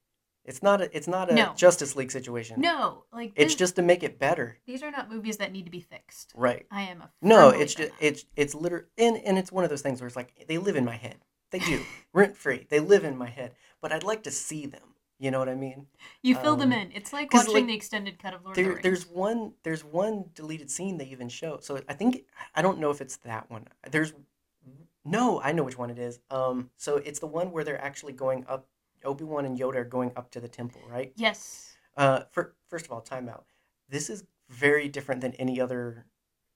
It's 0.44 0.62
not 0.62 0.80
a 0.80 0.96
it's 0.96 1.08
not 1.08 1.32
a 1.32 1.34
No. 1.34 1.54
Justice 1.56 1.96
League 1.96 2.12
situation. 2.12 2.62
No, 2.62 3.06
like 3.12 3.34
It's 3.36 3.54
this- 3.54 3.56
just 3.56 3.76
to 3.78 3.82
make 3.82 4.04
it 4.04 4.20
better. 4.20 4.60
these 4.68 4.84
are 4.84 4.92
not 4.92 5.10
movies 5.10 5.38
that 5.38 5.52
need 5.52 5.66
to 5.66 5.72
be 5.72 5.80
fixed. 5.82 6.34
Right. 6.36 6.68
I 6.70 6.84
am 6.84 7.02
a 7.02 7.12
No, 7.22 7.50
it's 7.50 7.74
just 7.74 7.92
it's 8.00 8.26
it's 8.36 8.54
literally 8.54 8.86
and 8.98 9.18
and 9.18 9.40
it's 9.40 9.52
one 9.52 9.64
of 9.64 9.72
those 9.72 9.82
things 9.82 10.00
where 10.02 10.08
it's 10.08 10.16
like 10.16 10.46
they 10.48 10.60
live 10.60 10.76
in 10.76 10.86
my 10.86 10.98
head. 10.98 11.25
They 11.52 11.60
do 11.60 11.82
rent 12.14 12.36
free. 12.36 12.66
They 12.70 12.80
live 12.80 13.04
in 13.04 13.18
my 13.18 13.30
head, 13.30 13.56
but 13.82 13.92
I'd 13.92 14.04
like 14.04 14.24
to 14.24 14.32
see 14.32 14.66
them. 14.66 14.82
You 15.18 15.32
know 15.32 15.40
what 15.40 15.48
I 15.48 15.56
mean? 15.56 15.88
you 16.22 16.36
fill 16.36 16.58
them 16.58 16.74
um, 16.74 16.80
in. 16.80 16.92
It's 16.92 17.14
like 17.14 17.34
watching 17.34 17.54
like, 17.54 17.68
the 17.68 17.76
extended 17.76 18.20
cut 18.20 18.34
of 18.34 18.44
Lord 18.44 18.58
of 18.58 18.64
the 18.64 18.70
Rings. 18.70 18.84
there's 18.84 19.08
one 19.08 19.54
there's 19.64 19.84
one 19.84 20.26
deleted 20.34 20.70
scene 20.70 20.98
they 20.98 21.06
even 21.06 21.30
show. 21.30 21.60
So 21.62 21.80
I 21.88 21.94
think 21.94 22.26
I 22.54 22.62
don't 22.62 22.80
know 22.80 22.90
if 22.90 23.00
it's 23.00 23.16
that 23.18 23.50
one. 23.50 23.66
There's 23.90 24.14
no, 25.06 25.40
I 25.40 25.52
know 25.52 25.64
which 25.64 25.78
one 25.78 25.92
it 25.92 26.00
is. 26.00 26.20
Um, 26.32 26.72
so 26.78 26.98
it's 26.98 27.20
the 27.20 27.28
one 27.28 27.52
where 27.52 27.64
they're 27.64 27.82
actually 27.82 28.14
going 28.14 28.44
up. 28.50 28.68
Obi 29.04 29.24
Wan 29.24 29.46
and 29.46 29.58
Yoda 29.58 29.76
are 29.76 29.86
going 29.86 30.12
up 30.16 30.32
to 30.32 30.40
the 30.40 30.48
temple, 30.48 30.82
right? 30.90 31.14
yes. 31.16 31.78
Uh, 31.96 32.22
for, 32.32 32.56
first 32.68 32.86
of 32.86 32.92
all, 32.92 33.02
timeout. 33.02 33.44
This 33.88 34.10
is 34.10 34.24
very 34.50 34.90
different 34.90 35.22
than 35.22 35.34
any 35.36 35.62
other 35.62 36.08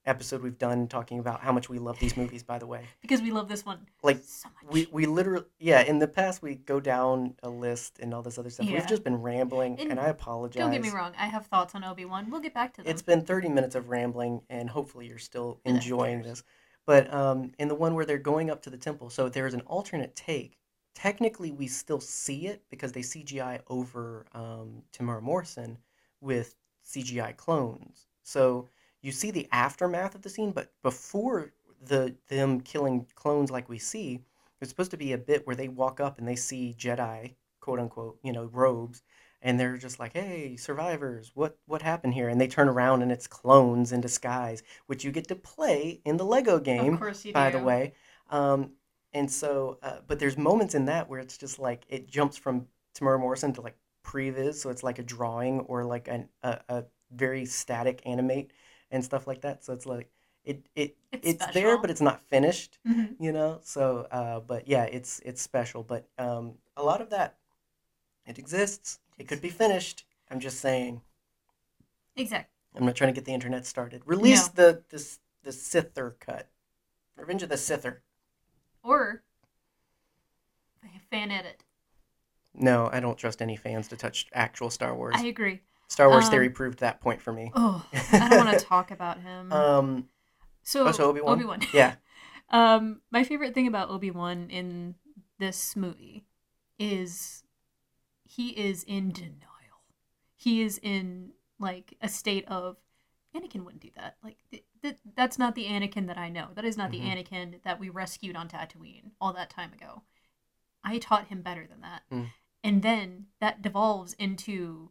episode 0.09 0.41
we've 0.41 0.57
done 0.57 0.87
talking 0.87 1.19
about 1.19 1.41
how 1.41 1.51
much 1.51 1.69
we 1.69 1.79
love 1.79 1.99
these 1.99 2.17
movies. 2.17 2.43
By 2.43 2.57
the 2.57 2.67
way, 2.67 2.83
because 3.01 3.21
we 3.21 3.31
love 3.31 3.47
this 3.47 3.65
one 3.65 3.79
like 4.03 4.21
so 4.23 4.49
much. 4.49 4.73
we 4.73 4.87
we 4.91 5.05
literally 5.05 5.45
yeah. 5.59 5.81
In 5.83 5.99
the 5.99 6.07
past, 6.07 6.41
we 6.41 6.55
go 6.55 6.79
down 6.79 7.35
a 7.43 7.49
list 7.49 7.99
and 7.99 8.13
all 8.13 8.21
this 8.21 8.37
other 8.37 8.49
stuff. 8.49 8.65
Yeah. 8.65 8.79
We've 8.79 8.87
just 8.87 9.03
been 9.03 9.21
rambling, 9.21 9.79
And 9.79 9.91
and 9.91 9.99
I 9.99 10.07
apologize. 10.07 10.59
Don't 10.59 10.71
get 10.71 10.81
me 10.81 10.89
wrong. 10.89 11.13
I 11.17 11.27
have 11.27 11.45
thoughts 11.45 11.75
on 11.75 11.83
Obi 11.83 12.05
Wan. 12.05 12.29
We'll 12.29 12.41
get 12.41 12.53
back 12.53 12.73
to 12.73 12.83
them. 12.83 12.91
It's 12.91 13.01
been 13.01 13.21
30 13.23 13.49
minutes 13.49 13.75
of 13.75 13.89
rambling, 13.89 14.41
and 14.49 14.69
hopefully 14.69 15.07
you're 15.07 15.17
still 15.17 15.61
enjoying 15.65 16.23
this. 16.23 16.43
But 16.85 17.13
um, 17.13 17.51
in 17.59 17.67
the 17.67 17.75
one 17.75 17.93
where 17.93 18.05
they're 18.05 18.17
going 18.17 18.49
up 18.49 18.63
to 18.63 18.71
the 18.71 18.77
temple, 18.77 19.11
so 19.11 19.29
there's 19.29 19.53
an 19.53 19.61
alternate 19.61 20.15
take. 20.15 20.57
Technically, 20.95 21.51
we 21.51 21.67
still 21.67 21.99
see 21.99 22.47
it 22.47 22.63
because 22.69 22.91
they 22.91 23.01
CGI 23.01 23.59
over 23.67 24.25
um, 24.33 24.81
Temuera 24.91 25.21
Morrison 25.21 25.77
with 26.19 26.55
CGI 26.83 27.37
clones. 27.37 28.07
So 28.23 28.67
you 29.01 29.11
see 29.11 29.31
the 29.31 29.47
aftermath 29.51 30.15
of 30.15 30.21
the 30.21 30.29
scene, 30.29 30.51
but 30.51 30.71
before 30.83 31.53
the 31.81 32.15
them 32.27 32.59
killing 32.61 33.05
clones 33.15 33.51
like 33.51 33.69
we 33.69 33.79
see, 33.79 34.21
there's 34.59 34.69
supposed 34.69 34.91
to 34.91 34.97
be 34.97 35.13
a 35.13 35.17
bit 35.17 35.47
where 35.47 35.55
they 35.55 35.69
walk 35.69 35.99
up 35.99 36.19
and 36.19 36.27
they 36.27 36.35
see 36.35 36.75
Jedi, 36.77 37.35
quote 37.61 37.79
unquote, 37.79 38.19
you 38.23 38.33
know, 38.33 38.45
robes, 38.45 39.01
and 39.41 39.59
they're 39.59 39.77
just 39.77 39.99
like, 39.99 40.13
"Hey, 40.13 40.57
survivors, 40.57 41.31
what 41.33 41.57
what 41.65 41.81
happened 41.81 42.13
here?" 42.13 42.27
And 42.29 42.39
they 42.41 42.47
turn 42.47 42.67
around 42.67 43.01
and 43.01 43.11
it's 43.11 43.27
clones 43.27 43.91
in 43.91 44.01
disguise, 44.01 44.63
which 44.87 45.03
you 45.05 45.11
get 45.11 45.27
to 45.29 45.35
play 45.35 46.01
in 46.05 46.17
the 46.17 46.25
Lego 46.25 46.59
game, 46.59 46.93
of 46.95 46.99
course 46.99 47.23
you 47.25 47.33
by 47.33 47.49
do. 47.51 47.57
the 47.57 47.63
way. 47.63 47.93
Um, 48.29 48.73
and 49.13 49.31
so, 49.31 49.79
uh, 49.81 49.99
but 50.07 50.19
there's 50.19 50.37
moments 50.37 50.75
in 50.75 50.85
that 50.85 51.09
where 51.09 51.19
it's 51.19 51.37
just 51.37 51.57
like 51.59 51.85
it 51.89 52.07
jumps 52.09 52.37
from 52.37 52.67
Temuera 52.95 53.19
Morrison 53.19 53.53
to 53.53 53.61
like 53.61 53.77
previs, 54.03 54.55
so 54.55 54.69
it's 54.69 54.83
like 54.83 54.99
a 54.99 55.03
drawing 55.03 55.61
or 55.61 55.85
like 55.85 56.07
an, 56.07 56.29
a 56.43 56.59
a 56.69 56.83
very 57.11 57.45
static 57.45 58.01
animate 58.05 58.51
and 58.91 59.03
stuff 59.03 59.27
like 59.27 59.41
that. 59.41 59.63
So 59.63 59.73
it's 59.73 59.85
like 59.85 60.09
it 60.45 60.67
it 60.75 60.95
It's, 61.11 61.27
it's 61.27 61.45
there, 61.53 61.77
but 61.77 61.89
it's 61.91 62.01
not 62.01 62.21
finished 62.27 62.79
Mhm. 62.87 63.15
you 63.19 63.33
know 63.33 63.59
so 63.61 64.07
uh 64.11 64.39
but 64.39 64.65
yeah 64.67 64.83
it's 64.85 65.19
it's 65.25 65.41
special 65.41 65.83
but 65.83 66.07
um 66.17 66.53
a 66.77 66.83
lot 66.83 67.01
of 67.01 67.09
that 67.09 67.35
it 68.25 68.39
exists 68.39 68.99
it 69.17 69.27
could 69.27 69.41
be 69.41 69.49
finished 69.49 70.05
i'm 70.31 70.39
just 70.39 70.61
saying 70.61 71.01
Exactly. 72.15 72.49
i'm 72.77 72.85
not 72.85 72.95
trying 72.95 73.13
to 73.13 73.13
get 73.13 73.25
the 73.25 73.33
internet 73.33 73.65
started 73.65 74.01
release 74.05 74.47
the 74.47 74.81
this 74.89 75.19
the 75.43 75.51
sither 75.51 76.15
cut 76.21 76.47
revenge 77.17 77.43
of 77.43 77.49
the 77.49 77.57
sither 77.57 78.01
Or 78.83 79.21
fan 81.11 81.31
edit. 81.31 81.63
no 82.53 82.89
i 82.93 83.01
don't 83.01 83.17
trust 83.17 83.41
any 83.41 83.57
fans 83.57 83.89
to 83.89 83.97
touch 83.97 84.27
actual 84.33 84.69
star 84.69 84.95
wars 84.95 85.15
I 85.17 85.25
agree. 85.27 85.59
Star 85.89 86.07
wars 86.09 86.25
um, 86.25 86.31
theory 86.31 86.49
proved 86.49 86.79
that 86.79 87.01
point 87.01 87.21
for 87.21 87.33
me 87.33 87.51
Oh, 87.55 87.85
I 88.13 88.29
don't 88.29 88.45
want 88.45 88.57
to 88.57 88.65
talk 88.65 88.91
about 88.97 89.19
him. 89.19 89.51
um 89.51 90.07
so 90.63 90.87
oh, 90.87 90.91
so 90.91 91.05
obi-wan 91.09 91.33
Obi-Wan. 91.33 91.61
yeah 91.73 91.95
Um, 92.51 93.01
my 93.11 93.23
favorite 93.23 93.53
thing 93.53 93.67
about 93.67 93.91
Obi 93.91 94.09
Wan 94.09 94.49
in 94.49 94.95
this 95.37 95.75
movie 95.75 96.25
is 96.79 97.43
he 98.23 98.49
is 98.49 98.83
in 98.85 99.11
denial. 99.11 99.83
He 100.35 100.63
is 100.63 100.79
in 100.81 101.33
like 101.59 101.95
a 102.01 102.09
state 102.09 102.45
of 102.47 102.77
Anakin 103.35 103.63
wouldn't 103.65 103.83
do 103.83 103.91
that. 103.97 104.15
Like 104.23 104.37
th- 104.49 104.63
th- 104.81 104.97
that's 105.15 105.37
not 105.37 105.53
the 105.53 105.65
Anakin 105.65 106.07
that 106.07 106.17
I 106.17 106.29
know. 106.29 106.47
That 106.55 106.65
is 106.65 106.75
not 106.75 106.89
Mhm. 106.89 106.93
the 106.93 107.01
Anakin 107.01 107.61
that 107.63 107.79
we 107.79 107.89
rescued 107.89 108.35
on 108.35 108.49
Tatooine 108.49 109.11
all 109.21 109.33
that 109.33 109.51
time 109.51 109.71
ago. 109.71 110.01
I 110.83 110.97
taught 110.97 111.27
him 111.27 111.43
better 111.43 111.67
than 111.67 111.81
that. 111.81 112.01
Mm. 112.11 112.29
And 112.63 112.81
then 112.81 113.27
that 113.39 113.61
devolves 113.61 114.13
into 114.13 114.89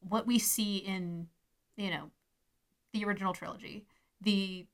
what 0.00 0.26
we 0.26 0.38
see 0.38 0.78
in, 0.78 1.28
you 1.76 1.90
know, 1.90 2.10
the 2.92 3.04
original 3.04 3.32
trilogy. 3.32 3.86
The 4.20 4.66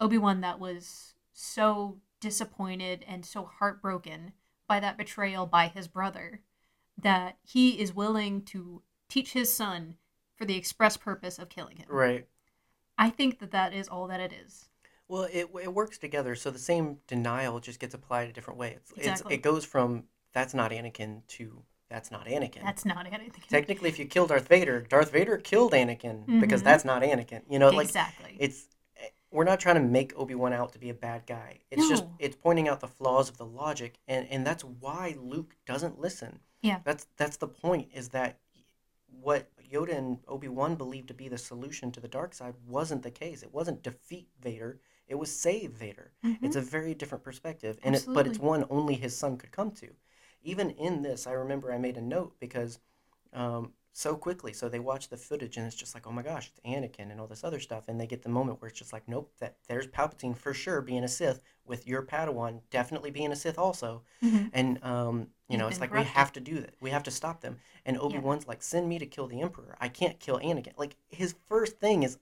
Obi-Wan 0.00 0.40
that 0.42 0.58
was 0.58 1.14
so 1.32 1.98
disappointed 2.20 3.04
and 3.06 3.24
so 3.24 3.44
heartbroken 3.44 4.32
by 4.66 4.80
that 4.80 4.96
betrayal 4.96 5.46
by 5.46 5.68
his 5.68 5.88
brother 5.88 6.40
that 7.00 7.38
he 7.42 7.80
is 7.80 7.94
willing 7.94 8.42
to 8.42 8.82
teach 9.08 9.32
his 9.32 9.52
son 9.52 9.96
for 10.36 10.44
the 10.44 10.56
express 10.56 10.96
purpose 10.96 11.38
of 11.38 11.48
killing 11.48 11.76
him. 11.76 11.86
right 11.88 12.26
I 12.96 13.10
think 13.10 13.40
that 13.40 13.50
that 13.50 13.72
is 13.74 13.88
all 13.88 14.06
that 14.08 14.20
it 14.20 14.32
is. 14.32 14.68
Well, 15.08 15.24
it, 15.24 15.48
it 15.62 15.74
works 15.74 15.98
together. 15.98 16.34
So 16.34 16.50
the 16.50 16.58
same 16.58 16.98
denial 17.06 17.60
just 17.60 17.80
gets 17.80 17.94
applied 17.94 18.28
a 18.28 18.32
different 18.32 18.58
way. 18.58 18.76
It's, 18.76 18.92
Exactly. 18.92 19.34
it's 19.34 19.40
it 19.40 19.42
goes 19.42 19.64
from 19.64 20.04
that's 20.32 20.54
not 20.54 20.70
Anakin 20.70 21.26
to 21.28 21.62
that's 21.94 22.10
not 22.10 22.26
Anakin. 22.26 22.62
That's 22.62 22.84
not 22.84 23.06
Anakin. 23.06 23.30
Technically, 23.48 23.88
if 23.88 23.98
you 24.00 24.04
kill 24.06 24.26
Darth 24.26 24.48
Vader, 24.48 24.80
Darth 24.80 25.12
Vader 25.12 25.36
killed 25.38 25.72
Anakin 25.72 26.40
because 26.40 26.60
Mhm. 26.60 26.64
that's 26.64 26.84
not 26.84 27.02
Anakin. 27.02 27.42
You 27.48 27.60
know, 27.60 27.70
like 27.70 27.86
exactly. 27.86 28.36
it's 28.40 28.66
eh, 28.96 29.06
we're 29.30 29.44
not 29.44 29.60
trying 29.60 29.76
to 29.76 29.80
make 29.80 30.12
Obi 30.18 30.34
Wan 30.34 30.52
out 30.52 30.72
to 30.72 30.78
be 30.80 30.90
a 30.90 30.94
bad 30.94 31.24
guy. 31.26 31.60
It's 31.70 31.88
just 31.88 32.04
it's 32.18 32.34
pointing 32.34 32.66
out 32.68 32.80
the 32.80 32.88
flaws 32.88 33.28
of 33.28 33.36
the 33.38 33.46
logic, 33.46 33.94
and 34.08 34.26
and 34.28 34.44
that's 34.44 34.64
why 34.64 35.16
Luke 35.20 35.54
doesn't 35.66 36.00
listen. 36.00 36.40
Yeah. 36.62 36.80
That's 36.84 37.06
that's 37.16 37.36
the 37.36 37.46
point. 37.48 37.90
Is 37.94 38.08
that 38.08 38.40
what 39.20 39.48
Yoda 39.72 39.96
and 39.96 40.18
Obi 40.26 40.48
Wan 40.48 40.74
believed 40.74 41.06
to 41.08 41.14
be 41.14 41.28
the 41.28 41.38
solution 41.38 41.92
to 41.92 42.00
the 42.00 42.08
dark 42.08 42.34
side 42.34 42.54
wasn't 42.66 43.04
the 43.04 43.10
case. 43.12 43.42
It 43.44 43.54
wasn't 43.54 43.84
defeat 43.84 44.28
Vader. 44.40 44.80
It 45.06 45.14
was 45.14 45.30
save 45.34 45.70
Vader. 45.72 46.10
Mhm. 46.24 46.38
It's 46.42 46.56
a 46.56 46.60
very 46.60 46.94
different 46.94 47.22
perspective, 47.22 47.78
and 47.84 47.94
it, 47.94 48.04
but 48.08 48.26
it's 48.26 48.38
one 48.40 48.64
only 48.68 48.94
his 48.94 49.16
son 49.16 49.36
could 49.36 49.52
come 49.52 49.70
to. 49.72 49.94
Even 50.44 50.70
in 50.70 51.02
this, 51.02 51.26
I 51.26 51.32
remember 51.32 51.72
I 51.72 51.78
made 51.78 51.96
a 51.96 52.02
note 52.02 52.34
because 52.38 52.78
um, 53.32 53.72
so 53.92 54.16
quickly. 54.16 54.52
So 54.52 54.68
they 54.68 54.78
watch 54.80 55.08
the 55.08 55.16
footage, 55.16 55.56
and 55.56 55.66
it's 55.66 55.76
just 55.76 55.94
like, 55.94 56.06
oh 56.06 56.12
my 56.12 56.22
gosh, 56.22 56.50
it's 56.50 56.60
Anakin 56.66 57.10
and 57.10 57.20
all 57.20 57.26
this 57.26 57.44
other 57.44 57.60
stuff, 57.60 57.88
and 57.88 58.00
they 58.00 58.06
get 58.06 58.22
the 58.22 58.28
moment 58.28 58.60
where 58.60 58.68
it's 58.68 58.78
just 58.78 58.92
like, 58.92 59.08
nope, 59.08 59.32
that 59.40 59.56
there's 59.68 59.86
Palpatine 59.86 60.36
for 60.36 60.52
sure 60.52 60.80
being 60.80 61.04
a 61.04 61.08
Sith 61.08 61.40
with 61.64 61.86
your 61.86 62.02
Padawan 62.02 62.60
definitely 62.70 63.10
being 63.10 63.32
a 63.32 63.36
Sith 63.36 63.58
also, 63.58 64.02
Mhm. 64.22 64.50
and 64.52 64.84
um, 64.84 65.28
you 65.48 65.56
know, 65.58 65.68
it's 65.68 65.80
like 65.80 65.90
corrupted. 65.90 66.10
we 66.10 66.14
have 66.14 66.32
to 66.32 66.40
do 66.40 66.60
that. 66.60 66.74
We 66.80 66.90
have 66.90 67.02
to 67.04 67.10
stop 67.10 67.40
them. 67.40 67.58
And 67.86 67.98
Obi 67.98 68.18
Wan's 68.18 68.46
like, 68.48 68.62
send 68.62 68.88
me 68.88 68.98
to 68.98 69.06
kill 69.06 69.26
the 69.28 69.40
Emperor. 69.40 69.76
I 69.80 69.88
can't 69.88 70.18
kill 70.18 70.38
Anakin. 70.40 70.72
Like 70.76 70.96
his 71.08 71.34
first 71.48 71.78
thing 71.78 72.02
is, 72.02 72.18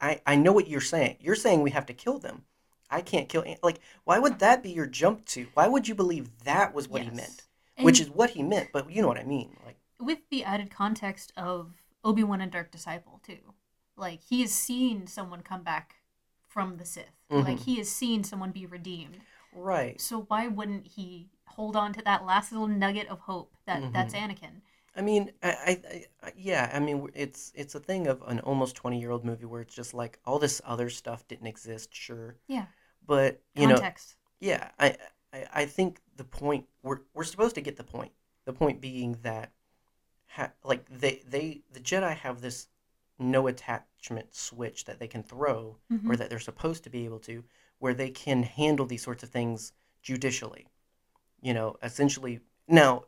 I 0.00 0.20
I 0.26 0.36
know 0.36 0.52
what 0.52 0.68
you're 0.68 0.80
saying. 0.80 1.16
You're 1.20 1.34
saying 1.36 1.62
we 1.62 1.70
have 1.70 1.86
to 1.86 1.94
kill 1.94 2.18
them. 2.18 2.44
I 2.90 3.00
can't 3.00 3.28
kill. 3.28 3.42
An-. 3.42 3.56
Like, 3.62 3.80
why 4.04 4.18
would 4.18 4.38
that 4.40 4.62
be 4.62 4.70
your 4.70 4.86
jump 4.86 5.24
to? 5.26 5.46
Why 5.54 5.66
would 5.68 5.88
you 5.88 5.94
believe 5.94 6.28
that 6.44 6.74
was 6.74 6.88
what 6.88 7.02
he 7.02 7.10
meant? 7.10 7.46
And 7.82 7.86
Which 7.86 8.00
is 8.00 8.10
what 8.10 8.30
he 8.30 8.42
meant, 8.42 8.70
but 8.72 8.90
you 8.90 9.02
know 9.02 9.08
what 9.08 9.18
I 9.18 9.24
mean. 9.24 9.56
Like, 9.66 9.76
with 10.00 10.18
the 10.30 10.44
added 10.44 10.70
context 10.70 11.32
of 11.36 11.72
Obi 12.04 12.22
Wan 12.24 12.40
and 12.40 12.50
Dark 12.50 12.70
Disciple 12.70 13.20
too. 13.24 13.38
Like 13.96 14.20
he 14.22 14.40
has 14.40 14.52
seen 14.52 15.06
someone 15.06 15.42
come 15.42 15.62
back 15.62 15.96
from 16.48 16.76
the 16.78 16.84
Sith. 16.84 17.04
Like 17.30 17.56
Mhm. 17.58 17.64
he 17.64 17.76
has 17.76 17.88
seen 17.90 18.24
someone 18.24 18.50
be 18.52 18.66
redeemed. 18.66 19.20
right. 19.54 20.00
So 20.00 20.22
why 20.28 20.48
wouldn't 20.48 20.86
he 20.86 21.28
hold 21.46 21.76
on 21.76 21.92
to 21.92 22.02
that 22.02 22.24
last 22.24 22.52
little 22.52 22.66
nugget 22.68 23.06
of 23.08 23.20
hope 23.20 23.54
that 23.66 23.82
Mm-hmm. 23.82 23.92
that's 23.92 24.14
Anakin? 24.14 24.62
I 24.96 25.00
mean, 25.02 25.32
I, 25.42 25.50
I, 25.50 26.04
I, 26.26 26.32
yeah. 26.36 26.70
I 26.74 26.78
mean, 26.80 27.08
it's 27.14 27.52
it's 27.54 27.74
a 27.74 27.80
thing 27.80 28.06
of 28.06 28.22
an 28.26 28.40
almost 28.40 28.74
twenty 28.76 28.98
year 29.00 29.10
old 29.10 29.24
movie 29.24 29.44
where 29.46 29.60
it's 29.62 29.74
just 29.74 29.94
like 29.94 30.18
all 30.26 30.38
this 30.38 30.60
other 30.64 30.90
stuff 30.90 31.26
didn't 31.28 31.46
exist, 31.46 31.94
sure, 31.94 32.36
Yeah. 32.48 32.66
but 33.06 33.40
you 33.54 33.66
know, 33.66 33.74
Context. 33.74 34.16
yeah. 34.40 34.70
I, 34.78 34.96
I, 35.32 35.46
I 35.52 35.64
think 35.66 36.00
the 36.16 36.24
point 36.24 36.66
we're 36.82 37.00
we're 37.14 37.24
supposed 37.24 37.54
to 37.54 37.60
get 37.60 37.76
the 37.76 37.84
point. 37.84 38.12
The 38.44 38.52
point 38.52 38.80
being 38.80 39.18
that, 39.22 39.52
ha, 40.28 40.50
like 40.64 40.84
they 40.88 41.22
they 41.28 41.62
the 41.72 41.80
Jedi 41.80 42.14
have 42.16 42.40
this 42.40 42.68
no 43.18 43.46
attachment 43.46 44.34
switch 44.34 44.84
that 44.84 44.98
they 44.98 45.06
can 45.06 45.22
throw, 45.22 45.78
or 45.90 45.96
Mhm. 45.96 46.18
that 46.18 46.28
they're 46.28 46.40
supposed 46.40 46.82
to 46.84 46.90
be 46.90 47.04
able 47.04 47.20
to, 47.20 47.44
where 47.78 47.94
they 47.94 48.10
can 48.10 48.42
handle 48.42 48.86
these 48.86 49.02
sorts 49.02 49.22
of 49.22 49.30
things 49.30 49.72
judicially. 50.02 50.66
You 51.40 51.54
know, 51.54 51.76
essentially. 51.82 52.40
Now, 52.68 53.04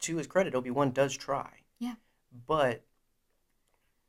to 0.00 0.16
his 0.16 0.26
credit, 0.26 0.54
Obi 0.54 0.70
Wan 0.70 0.90
does 0.90 1.16
try. 1.16 1.60
Yeah. 1.78 1.94
But 2.46 2.84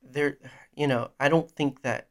there, 0.01 0.37
you 0.75 0.87
know, 0.87 1.11
I 1.19 1.29
don't 1.29 1.49
think 1.49 1.81
that 1.81 2.09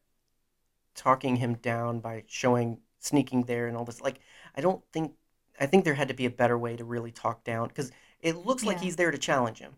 talking 0.95 1.37
him 1.37 1.55
down 1.55 2.01
by 2.01 2.25
showing 2.27 2.81
sneaking 2.99 3.45
there 3.45 3.67
and 3.67 3.77
all 3.77 3.85
this, 3.85 4.01
like, 4.01 4.21
I 4.55 4.61
don't 4.61 4.85
think. 4.93 5.15
I 5.61 5.67
think 5.67 5.85
there 5.85 5.95
had 5.95 6.09
to 6.09 6.15
be 6.15 6.27
a 6.27 6.31
better 6.31 6.59
way 6.59 6.77
to 6.77 6.85
really 6.85 7.13
talk 7.13 7.45
down 7.45 7.69
because 7.69 7.93
it 8.21 8.37
looks 8.37 8.67
like 8.67 8.81
he's 8.81 8.97
there 8.97 9.11
to 9.11 9.19
challenge 9.19 9.59
him. 9.59 9.75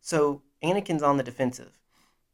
So 0.00 0.42
Anakin's 0.62 1.02
on 1.02 1.16
the 1.16 1.22
defensive, 1.22 1.78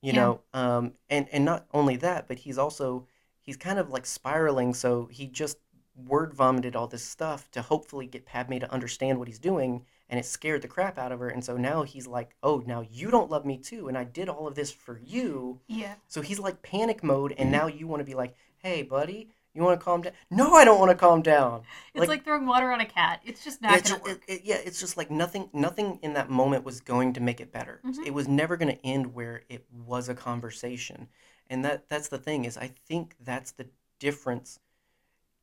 you 0.03 0.13
Yeah. 0.13 0.15
know, 0.15 0.41
um, 0.55 0.95
and 1.11 1.29
and 1.33 1.45
not 1.45 1.67
only 1.73 1.97
that, 1.97 2.29
but 2.29 2.39
he's 2.41 2.59
also 2.59 3.07
he's 3.43 3.57
kind 3.57 3.79
of 3.79 3.91
like 3.91 4.07
spiraling. 4.07 4.75
So 4.75 5.07
he 5.07 5.27
just 5.27 5.59
word 5.97 6.33
vomited 6.35 6.77
all 6.77 6.87
this 6.87 7.05
stuff 7.05 7.51
to 7.53 7.63
hopefully 7.63 8.07
get 8.07 8.25
Padme 8.27 8.59
to 8.59 8.73
understand 8.73 9.19
what 9.19 9.29
he's 9.29 9.39
doing, 9.39 9.85
and 10.09 10.19
it 10.21 10.25
scared 10.27 10.63
the 10.63 10.69
crap 10.69 10.99
out 10.99 11.13
of 11.13 11.21
her. 11.21 11.29
And 11.29 11.45
so 11.45 11.57
now 11.57 11.83
he's 11.83 12.07
like, 12.07 12.37
"Oh, 12.43 12.63
now 12.67 12.83
you 12.83 13.11
don't 13.11 13.31
love 13.31 13.45
me 13.47 13.59
too, 13.59 13.89
and 13.89 13.99
I 13.99 14.05
did 14.05 14.29
all 14.29 14.47
of 14.47 14.55
this 14.55 14.71
for 14.73 14.99
you." 14.99 15.61
Yeah. 15.69 15.95
So 16.09 16.23
he's 16.23 16.39
like 16.39 16.63
panic 16.63 17.03
mode, 17.05 17.35
and 17.39 17.51
now 17.51 17.67
you 17.67 17.87
want 17.87 18.01
to 18.01 18.05
be 18.05 18.15
like, 18.15 18.35
"Hey, 18.59 18.83
buddy, 18.83 19.31
you 19.55 19.63
want 19.63 19.79
to 19.81 19.85
calm 19.85 20.03
down?" 20.03 20.13
No, 20.31 20.55
I 20.55 20.65
don't 20.65 20.79
want 20.79 20.91
to 20.91 20.97
calm 20.97 21.23
down. 21.23 21.63
It's 21.95 22.01
Like- 22.01 22.09
like, 22.09 22.25
throwing 22.25 22.47
water 22.47 22.71
on 22.71 22.81
a 22.81 22.87
cat. 22.87 23.21
It's 23.25 23.43
just 23.45 23.61
not 23.63 23.77
It's 23.79 23.91
gonna 23.91 24.03
work. 24.03 24.23
it- 24.29 24.35
it- 24.35 24.45
yeah, 24.45 24.57
it's 24.57 24.81
just 24.81 24.97
like 24.97 25.11
nothing. 25.11 25.51
Nothing 25.53 25.99
in 26.03 26.13
that 26.15 26.31
moment 26.31 26.65
was 26.65 26.81
going 26.81 27.13
to 27.15 27.21
make 27.21 27.41
it 27.41 27.53
better. 27.53 27.81
Mhm. 27.85 28.07
It 28.07 28.15
was 28.15 28.29
never 28.29 28.57
going 28.57 28.75
to 28.75 28.87
end 28.87 29.15
where 29.15 29.45
it 29.49 29.67
was 29.73 30.09
a 30.09 30.15
conversation, 30.15 31.09
and 31.49 31.65
that 31.65 31.89
that's 31.89 32.09
the 32.09 32.19
thing 32.19 32.45
is 32.45 32.57
I 32.57 32.69
think 32.69 33.17
that's 33.21 33.53
the 33.53 33.69
difference. 33.99 34.59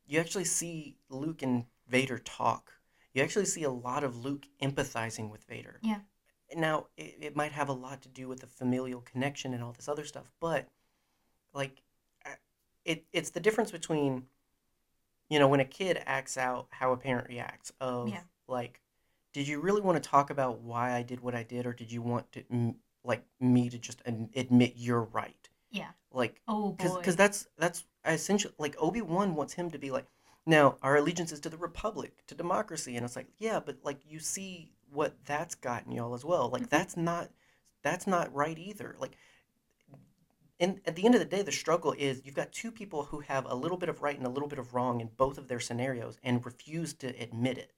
You 0.06 0.20
actually 0.20 0.44
see 0.44 0.96
Luke 1.08 1.42
and 1.42 1.66
Vader 1.88 2.18
talk. 2.18 2.72
You 3.12 3.22
actually 3.22 3.46
see 3.46 3.62
a 3.62 3.70
lot 3.70 4.04
of 4.04 4.24
Luke 4.24 4.46
empathizing 4.62 5.30
with 5.30 5.44
Vader. 5.44 5.78
Yeah. 5.82 6.00
Now 6.54 6.86
it, 6.96 7.16
it 7.20 7.36
might 7.36 7.52
have 7.52 7.68
a 7.68 7.72
lot 7.72 8.02
to 8.02 8.08
do 8.08 8.28
with 8.28 8.40
the 8.40 8.46
familial 8.46 9.00
connection 9.00 9.52
and 9.52 9.64
all 9.64 9.72
this 9.72 9.88
other 9.88 10.04
stuff, 10.04 10.30
but 10.38 10.68
like, 11.52 11.82
it 12.86 13.06
it's 13.12 13.30
the 13.30 13.40
difference 13.40 13.72
between, 13.72 14.26
you 15.28 15.38
know, 15.38 15.48
when 15.48 15.60
a 15.60 15.64
kid 15.64 16.02
acts 16.06 16.36
out 16.36 16.68
how 16.70 16.92
a 16.92 16.96
parent 16.96 17.28
reacts 17.28 17.72
of 17.80 18.08
Yeah. 18.10 18.20
like, 18.48 18.80
did 19.32 19.48
you 19.48 19.60
really 19.60 19.80
want 19.80 20.02
to 20.02 20.08
talk 20.08 20.30
about 20.30 20.60
why 20.60 20.92
I 20.94 21.02
did 21.02 21.20
what 21.20 21.34
I 21.34 21.42
did, 21.42 21.66
or 21.66 21.72
did 21.72 21.90
you 21.92 22.00
want 22.02 22.30
to 22.32 22.74
like 23.04 23.24
me 23.40 23.68
to 23.70 23.78
just 23.78 24.02
admit 24.06 24.74
you're 24.76 25.02
right? 25.02 25.48
Yeah. 25.70 25.90
Like, 26.12 26.40
Oh 26.48 26.72
because 26.72 27.16
that's 27.16 27.48
that's 27.58 27.84
essentially 28.06 28.54
like 28.58 28.76
Obi 28.80 29.02
Wan 29.02 29.34
wants 29.34 29.54
him 29.54 29.70
to 29.72 29.78
be 29.78 29.90
like, 29.90 30.06
now 30.46 30.78
our 30.82 30.96
allegiance 30.96 31.32
is 31.32 31.40
to 31.40 31.50
the 31.50 31.58
Republic, 31.58 32.26
to 32.28 32.34
democracy, 32.34 32.96
and 32.96 33.04
it's 33.04 33.16
like, 33.16 33.28
yeah, 33.38 33.60
but 33.60 33.78
like 33.84 34.00
you 34.08 34.20
see 34.20 34.72
what 34.92 35.14
that's 35.24 35.54
gotten 35.56 35.92
y'all 35.92 36.14
as 36.14 36.24
well. 36.24 36.48
Like 36.50 36.62
Mhm. 36.62 36.70
that's 36.70 36.96
not 36.96 37.30
that's 37.82 38.06
not 38.06 38.34
right 38.34 38.58
either. 38.58 38.96
Like, 38.98 39.16
and 40.58 40.80
at 40.86 40.96
the 40.96 41.04
end 41.04 41.14
of 41.14 41.20
the 41.20 41.24
day, 41.26 41.42
the 41.42 41.52
struggle 41.52 41.92
is 41.92 42.22
you've 42.24 42.34
got 42.34 42.52
two 42.52 42.70
people 42.72 43.04
who 43.04 43.20
have 43.20 43.44
a 43.46 43.54
little 43.54 43.76
bit 43.76 43.88
of 43.88 44.02
right 44.02 44.16
and 44.16 44.26
a 44.26 44.30
little 44.30 44.48
bit 44.48 44.58
of 44.58 44.74
wrong 44.74 45.00
in 45.00 45.08
both 45.16 45.36
of 45.38 45.48
their 45.48 45.60
scenarios 45.60 46.18
and 46.22 46.44
refuse 46.44 46.94
to 46.94 47.08
admit 47.20 47.58
it. 47.58 47.72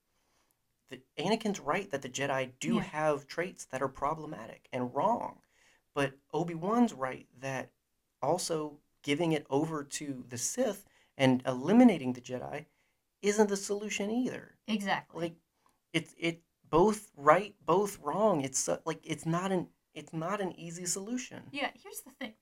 The, 0.90 1.00
Anakin's 1.18 1.60
right 1.60 1.90
that 1.90 2.02
the 2.02 2.08
Jedi 2.08 2.52
do 2.60 2.76
Yeah. 2.76 2.82
have 2.82 3.26
traits 3.26 3.64
that 3.66 3.82
are 3.82 3.88
problematic 3.88 4.68
and 4.72 4.94
wrong, 4.94 5.40
but 5.94 6.14
Obi 6.32 6.54
Wan's 6.54 6.92
right 6.94 7.26
that 7.40 7.70
also 8.22 8.78
giving 9.02 9.32
it 9.32 9.46
over 9.50 9.82
to 9.84 10.24
the 10.28 10.38
Sith 10.38 10.86
and 11.16 11.42
eliminating 11.46 12.12
the 12.12 12.20
Jedi 12.20 12.66
isn't 13.22 13.48
the 13.48 13.56
solution 13.56 14.10
either. 14.10 14.54
exactly. 14.68 15.20
Like, 15.26 15.36
it's 15.92 16.14
it 16.18 16.42
both 16.70 17.10
right, 17.16 17.54
both 17.64 17.98
wrong. 18.00 18.42
It's 18.42 18.58
so- 18.58 18.80
like 18.84 19.00
it's 19.02 19.26
not 19.26 19.50
an 19.52 19.68
it's 19.94 20.12
not 20.12 20.40
an 20.40 20.52
easy 20.58 20.86
solution. 20.86 21.48
Yeah, 21.50 21.70
here's 21.82 22.02
the 22.02 22.10
thing. 22.12 22.34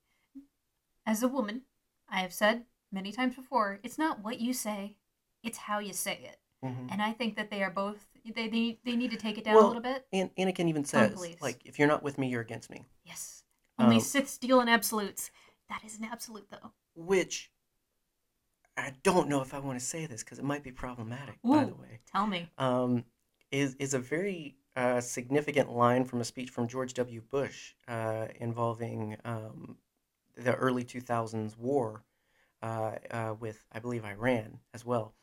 As 1.06 1.22
a 1.22 1.28
woman, 1.28 1.62
I 2.08 2.20
have 2.20 2.32
said 2.32 2.64
many 2.92 3.12
times 3.12 3.36
before, 3.36 3.78
it's 3.82 3.96
not 3.98 4.22
what 4.24 4.40
you 4.40 4.52
say, 4.52 4.96
it's 5.42 5.58
how 5.58 5.78
you 5.78 5.92
say 5.92 6.18
it. 6.24 6.40
Mhm. 6.64 6.90
And 6.90 7.00
I 7.00 7.12
think 7.12 7.36
that 7.36 7.50
they 7.50 7.62
are 7.62 7.70
both 7.70 8.06
they 8.24 8.48
they, 8.48 8.80
they 8.84 8.96
need 8.96 9.12
to 9.12 9.16
take 9.16 9.38
it 9.38 9.44
down 9.44 9.54
Well, 9.54 9.66
a 9.66 9.68
little 9.68 9.82
bit. 9.82 10.06
And 10.12 10.34
Anakin 10.36 10.68
even 10.68 10.84
says, 10.84 11.12
police. 11.12 11.40
like, 11.40 11.64
if 11.64 11.78
you're 11.78 11.86
not 11.86 12.02
with 12.02 12.18
me, 12.18 12.28
you're 12.28 12.40
against 12.40 12.70
me. 12.70 12.84
Yes. 13.04 13.44
Only 13.78 13.96
Um, 13.96 14.00
Sith 14.02 14.28
steal 14.28 14.60
in 14.60 14.68
absolutes. 14.68 15.30
That 15.68 15.84
is 15.84 15.98
an 15.98 16.04
absolute 16.06 16.50
though. 16.50 16.72
Which 16.94 17.52
I 18.76 18.92
don't 19.02 19.28
know 19.28 19.40
if 19.42 19.54
I 19.54 19.58
want 19.60 19.78
to 19.78 19.84
say 19.84 20.06
this 20.06 20.24
because 20.24 20.38
it 20.38 20.44
might 20.44 20.62
be 20.64 20.72
problematic. 20.72 21.38
By 21.42 21.64
the 21.64 21.74
way, 21.74 22.00
Tell 22.12 22.26
me. 22.26 22.50
um, 22.58 23.04
is 23.50 23.74
is 23.76 23.94
a 23.94 23.98
very 23.98 24.56
uh, 24.74 25.00
significant 25.00 25.70
line 25.70 26.04
from 26.04 26.20
a 26.20 26.24
speech 26.24 26.50
from 26.50 26.66
George 26.68 26.92
W. 26.94 27.20
Bush 27.22 27.74
uh, 27.88 28.26
involving 28.40 29.16
um, 29.24 29.78
the 30.36 30.54
early 30.54 30.84
2000s 30.84 31.56
war 31.56 32.04
uh, 32.62 32.92
uh, 33.10 33.34
with, 33.38 33.62
I 33.72 33.78
believe, 33.78 34.04
Iran 34.04 34.58
as 34.74 34.84
well, 34.84 35.14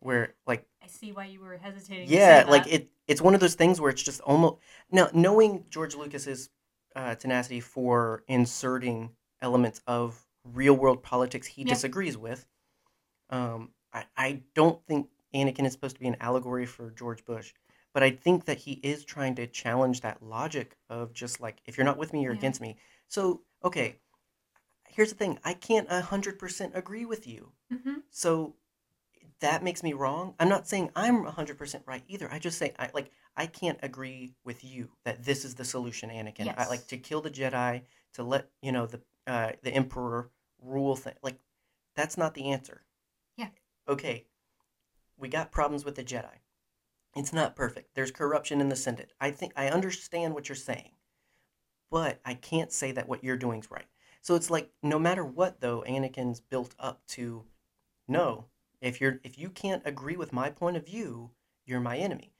where 0.00 0.34
like 0.46 0.66
I 0.82 0.86
see 0.86 1.12
why 1.12 1.26
you 1.26 1.40
were 1.40 1.56
hesitating. 1.56 2.08
yeah 2.08 2.44
like 2.48 2.66
it 2.72 2.88
it's 3.06 3.20
one 3.20 3.34
of 3.34 3.40
those 3.40 3.54
things 3.54 3.80
where 3.80 3.90
it's 3.90 4.02
just 4.02 4.20
almost 4.22 4.56
now 4.90 5.08
knowing 5.14 5.64
george 5.70 5.94
lucas's 5.94 6.50
uh, 6.96 7.14
tenacity 7.14 7.60
for 7.60 8.22
inserting 8.28 9.10
elements 9.40 9.80
of 9.86 10.26
real 10.44 10.74
world 10.74 11.02
politics 11.02 11.46
he 11.46 11.62
Yeah. 11.62 11.68
disagrees 11.68 12.16
with 12.18 12.46
um 13.30 13.70
I, 13.92 14.04
I 14.16 14.42
don't 14.54 14.84
think 14.86 15.08
anakin 15.34 15.64
is 15.66 15.72
supposed 15.72 15.96
to 15.96 16.00
be 16.00 16.08
an 16.08 16.16
allegory 16.20 16.66
for 16.66 16.90
george 16.90 17.24
bush 17.24 17.52
but 17.94 18.02
i 18.02 18.10
think 18.10 18.44
that 18.46 18.58
he 18.58 18.72
is 18.82 19.04
trying 19.04 19.34
to 19.36 19.46
challenge 19.46 20.00
that 20.00 20.22
logic 20.22 20.76
of 20.90 21.12
just 21.12 21.40
like 21.40 21.60
if 21.66 21.76
you're 21.76 21.84
not 21.84 21.98
with 21.98 22.12
me 22.12 22.22
you're 22.22 22.32
Yeah. 22.32 22.38
against 22.38 22.60
me 22.60 22.76
so 23.08 23.42
okay 23.64 23.96
here's 24.92 25.10
the 25.10 25.16
thing 25.18 25.38
i 25.44 25.52
can't 25.54 25.88
100% 25.88 26.70
agree 26.76 27.04
with 27.04 27.26
you 27.26 27.52
Mhm. 27.72 28.02
so 28.10 28.54
that 29.40 29.64
makes 29.64 29.82
me 29.82 29.92
wrong. 29.92 30.34
I'm 30.38 30.48
not 30.48 30.68
saying 30.68 30.90
I'm 30.94 31.24
100% 31.24 31.82
right 31.84 32.04
either. 32.06 32.32
I 32.32 32.38
just 32.38 32.58
say 32.58 32.74
I 32.78 32.90
like 32.94 33.10
I 33.36 33.46
can't 33.46 33.78
agree 33.82 34.36
with 34.44 34.62
you 34.62 34.90
that 35.04 35.24
this 35.24 35.44
is 35.44 35.56
the 35.56 35.64
solution, 35.64 36.10
Anakin. 36.10 36.54
I 36.56 36.68
like 36.68 36.86
to 36.88 36.96
kill 36.96 37.20
the 37.20 37.30
Jedi 37.30 37.82
to 38.12 38.22
let, 38.22 38.50
you 38.60 38.70
know, 38.70 38.86
the 38.86 39.00
uh 39.26 39.52
the 39.62 39.72
emperor 39.72 40.30
rule 40.60 40.94
thing. 40.94 41.14
Like 41.22 41.40
that's 41.96 42.16
not 42.16 42.34
the 42.34 42.50
answer. 42.52 42.84
Yeah. 43.36 43.48
Okay. 43.88 44.26
We 45.16 45.28
got 45.28 45.50
problems 45.50 45.84
with 45.84 45.96
the 45.96 46.04
Jedi. 46.04 46.38
It's 47.16 47.32
not 47.32 47.56
perfect. 47.56 47.94
There's 47.96 48.12
corruption 48.12 48.60
in 48.60 48.68
the 48.68 48.76
Senate. 48.76 49.12
I 49.20 49.32
think 49.32 49.52
I 49.56 49.68
understand 49.70 50.34
what 50.34 50.48
you're 50.48 50.56
saying. 50.56 50.92
But 51.90 52.20
I 52.24 52.34
can't 52.34 52.70
say 52.72 52.92
that 52.92 53.08
what 53.08 53.24
you're 53.24 53.36
doing 53.36 53.58
is 53.60 53.70
right. 53.72 53.86
So 54.22 54.34
it's 54.36 54.50
like 54.50 54.72
no 54.82 54.98
matter 54.98 55.24
what 55.24 55.60
though, 55.60 55.82
Anakin's 55.86 56.40
built 56.40 56.74
up 56.78 57.06
to 57.08 57.44
no, 58.08 58.46
if 58.80 59.00
you're 59.00 59.20
if 59.24 59.38
you 59.38 59.50
can't 59.50 59.82
agree 59.86 60.16
with 60.16 60.32
my 60.32 60.50
point 60.50 60.76
of 60.78 60.86
view, 60.86 61.30
you're 61.66 61.80
my 61.80 61.98
enemy. 61.98 62.32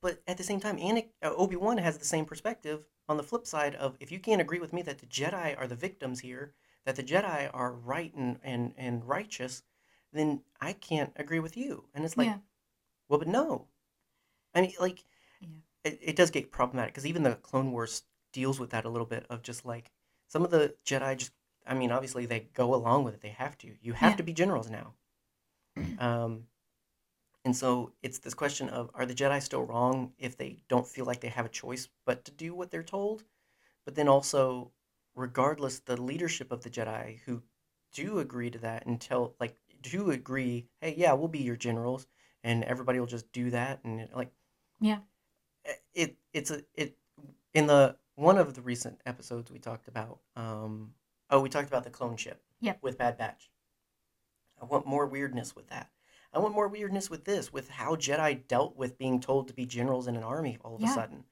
But 0.00 0.22
at 0.26 0.38
the 0.38 0.44
same 0.44 0.60
time, 0.60 0.78
Anakin, 0.78 1.10
uh, 1.22 1.34
Obi 1.34 1.56
Wan 1.56 1.78
has 1.78 1.98
the 1.98 2.04
same 2.04 2.24
perspective 2.24 2.84
on 3.08 3.16
the 3.16 3.22
flip 3.22 3.46
side 3.46 3.74
of 3.74 3.96
if 4.00 4.12
you 4.12 4.20
can't 4.20 4.40
agree 4.40 4.60
with 4.60 4.72
me 4.72 4.82
that 4.82 4.98
the 4.98 5.06
Jedi 5.06 5.58
are 5.58 5.66
the 5.66 5.74
victims 5.76 6.20
here, 6.20 6.54
that 6.84 6.96
the 6.96 7.02
Jedi 7.02 7.50
are 7.52 7.72
right 7.72 8.14
and 8.14 8.38
and, 8.42 8.74
and 8.76 9.04
righteous, 9.06 9.62
then 10.12 10.42
I 10.60 10.72
can't 10.74 11.12
agree 11.16 11.40
with 11.40 11.56
you. 11.56 11.84
And 11.94 12.04
it's 12.04 12.16
like, 12.16 12.26
yeah. 12.28 12.38
well, 13.08 13.18
but 13.18 13.28
no. 13.28 13.68
I 14.54 14.62
mean, 14.62 14.74
like, 14.80 15.04
Yeah. 15.40 15.48
it, 15.84 15.98
it 16.02 16.16
does 16.16 16.30
get 16.30 16.50
problematic 16.52 16.94
because 16.94 17.06
even 17.06 17.22
the 17.22 17.36
Clone 17.36 17.72
Wars 17.72 18.02
deals 18.32 18.60
with 18.60 18.70
that 18.70 18.84
a 18.84 18.88
little 18.90 19.06
bit 19.06 19.26
of 19.30 19.42
just 19.42 19.64
like 19.66 19.90
some 20.34 20.44
of 20.44 20.50
the 20.50 20.74
Jedi 20.84 21.16
just, 21.16 21.30
I 21.64 21.74
mean, 21.74 21.92
obviously 21.92 22.26
they 22.26 22.48
go 22.54 22.74
along 22.74 23.04
with 23.04 23.14
it. 23.14 23.20
They 23.20 23.28
have 23.28 23.56
to. 23.58 23.70
You 23.80 23.92
have 23.92 24.10
Yeah. 24.10 24.16
to 24.16 24.22
be 24.24 24.32
generals 24.32 24.68
now. 24.68 24.94
Um, 26.00 26.48
and 27.44 27.54
so 27.54 27.92
it's 28.02 28.18
this 28.18 28.34
question 28.34 28.68
of 28.68 28.90
are 28.94 29.06
the 29.06 29.14
Jedi 29.14 29.40
still 29.40 29.62
wrong 29.62 30.12
if 30.18 30.36
they 30.36 30.56
don't 30.66 30.88
feel 30.88 31.04
like 31.04 31.20
they 31.20 31.28
have 31.28 31.46
a 31.46 31.48
choice 31.48 31.88
but 32.04 32.24
to 32.24 32.32
do 32.32 32.52
what 32.52 32.72
they're 32.72 32.82
told? 32.82 33.22
But 33.84 33.94
then 33.94 34.08
also, 34.08 34.72
regardless, 35.14 35.78
the 35.78 36.02
leadership 36.02 36.50
of 36.50 36.64
the 36.64 36.70
Jedi 36.70 37.20
who 37.26 37.40
do 37.92 38.18
agree 38.18 38.50
to 38.50 38.58
that 38.58 38.86
and 38.86 39.00
tell, 39.00 39.36
like, 39.38 39.56
do 39.82 40.10
agree, 40.10 40.66
hey, 40.80 40.96
yeah, 40.96 41.12
we'll 41.12 41.28
be 41.28 41.42
your 41.42 41.54
generals, 41.54 42.08
and 42.42 42.64
everybody 42.64 42.98
will 42.98 43.06
just 43.06 43.30
do 43.30 43.50
that, 43.50 43.84
and 43.84 44.08
like, 44.12 44.32
Yeah. 44.80 44.98
it 45.94 46.16
it's 46.32 46.50
a 46.50 46.64
it 46.74 46.96
in 47.52 47.68
the 47.68 47.96
one 48.16 48.38
of 48.38 48.54
the 48.54 48.62
recent 48.62 49.00
episodes 49.06 49.50
we 49.50 49.58
talked 49.58 49.88
about. 49.88 50.20
Um, 50.36 50.92
oh, 51.30 51.40
we 51.40 51.48
talked 51.48 51.68
about 51.68 51.84
the 51.84 51.90
clone 51.90 52.16
ship. 52.16 52.42
Yep. 52.60 52.78
With 52.82 52.98
Bad 52.98 53.18
Batch. 53.18 53.50
I 54.60 54.64
want 54.64 54.86
more 54.86 55.06
weirdness 55.06 55.54
with 55.54 55.68
that. 55.68 55.90
I 56.32 56.38
want 56.38 56.54
more 56.54 56.68
weirdness 56.68 57.10
with 57.10 57.24
this, 57.24 57.52
with 57.52 57.68
how 57.68 57.94
Jedi 57.94 58.46
dealt 58.48 58.76
with 58.76 58.98
being 58.98 59.20
told 59.20 59.48
to 59.48 59.54
be 59.54 59.66
generals 59.66 60.08
in 60.08 60.16
an 60.16 60.22
army 60.24 60.58
all 60.64 60.76
of 60.76 60.82
a 60.82 60.88
sudden. 60.88 61.24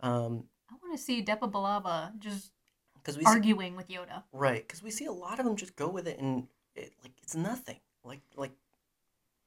Um, 0.00 0.44
I 0.70 0.74
want 0.82 0.96
to 0.96 1.02
see 1.02 1.22
Depa 1.22 1.50
Billaba 1.50 2.18
just 2.18 2.52
because 2.94 3.18
we 3.18 3.24
see, 3.24 3.30
arguing 3.30 3.76
with 3.76 3.88
Yoda. 3.88 4.22
right, 4.32 4.66
because 4.66 4.82
we 4.82 4.90
see 4.90 5.04
a 5.06 5.12
lot 5.12 5.38
of 5.38 5.44
them 5.44 5.56
just 5.56 5.76
go 5.76 5.88
with 5.88 6.08
it 6.08 6.18
and 6.18 6.46
it, 6.74 6.92
like 7.02 7.12
it's 7.22 7.34
nothing. 7.34 7.80
Like 8.04 8.20
like 8.36 8.52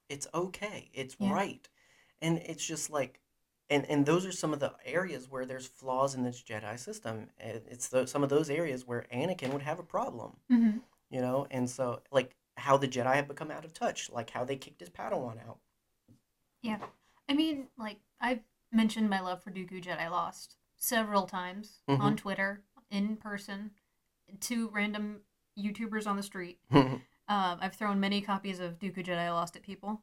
it's 0.10 0.28
okay. 0.34 0.90
It's 0.94 1.16
Yeah. 1.20 1.34
right, 1.34 1.68
and 2.22 2.38
it's 2.40 2.66
just 2.66 2.90
like. 2.90 3.20
And, 3.70 3.86
and 3.86 4.06
those 4.06 4.26
are 4.26 4.32
some 4.32 4.52
of 4.54 4.60
the 4.60 4.74
areas 4.86 5.30
where 5.30 5.46
there's 5.46 5.68
flaws 5.68 6.16
in 6.16 6.24
this 6.24 6.42
Jedi 6.42 6.78
system. 6.80 7.30
It's 7.40 7.88
the, 7.90 8.08
some 8.08 8.24
of 8.24 8.30
those 8.30 8.50
areas 8.50 8.88
where 8.88 9.06
Anakin 9.14 9.54
would 9.54 9.62
have 9.62 9.80
a 9.80 9.84
problem. 9.84 10.38
hmm 10.50 10.78
you 11.12 11.22
know 11.22 11.48
and 11.50 11.68
so 11.68 12.02
like 12.12 12.36
how 12.56 12.78
the 12.78 12.88
jedi 12.88 13.16
have 13.16 13.28
become 13.28 13.50
out 13.50 13.66
of 13.66 13.74
touch 13.74 14.12
like 14.12 14.30
how 14.30 14.44
they 14.46 14.56
kicked 14.56 14.80
his 14.80 14.92
padawan 14.92 15.38
out 15.48 15.58
Yeah. 16.62 16.78
I 17.28 17.34
mean, 17.34 17.68
like, 17.80 17.98
I've 18.22 18.42
mentioned 18.72 19.10
my 19.10 19.20
love 19.22 19.42
for 19.44 19.50
Dooku 19.52 19.84
Jedi 19.84 20.10
Lost 20.12 20.58
several 20.78 21.26
times 21.26 21.82
Mhm. 21.88 22.00
on 22.00 22.16
Twitter, 22.16 22.62
in 22.92 23.18
person, 23.18 23.72
to 24.42 24.70
random 24.70 25.22
YouTubers 25.58 26.06
on 26.08 26.16
the 26.16 26.24
street. 26.24 26.60
Um, 27.32 27.60
I've 27.62 27.76
thrown 27.76 28.00
many 28.00 28.22
copies 28.22 28.60
of 28.60 28.80
Dooku 28.80 29.06
Jedi 29.06 29.30
Lost 29.30 29.56
at 29.56 29.62
people. 29.62 30.02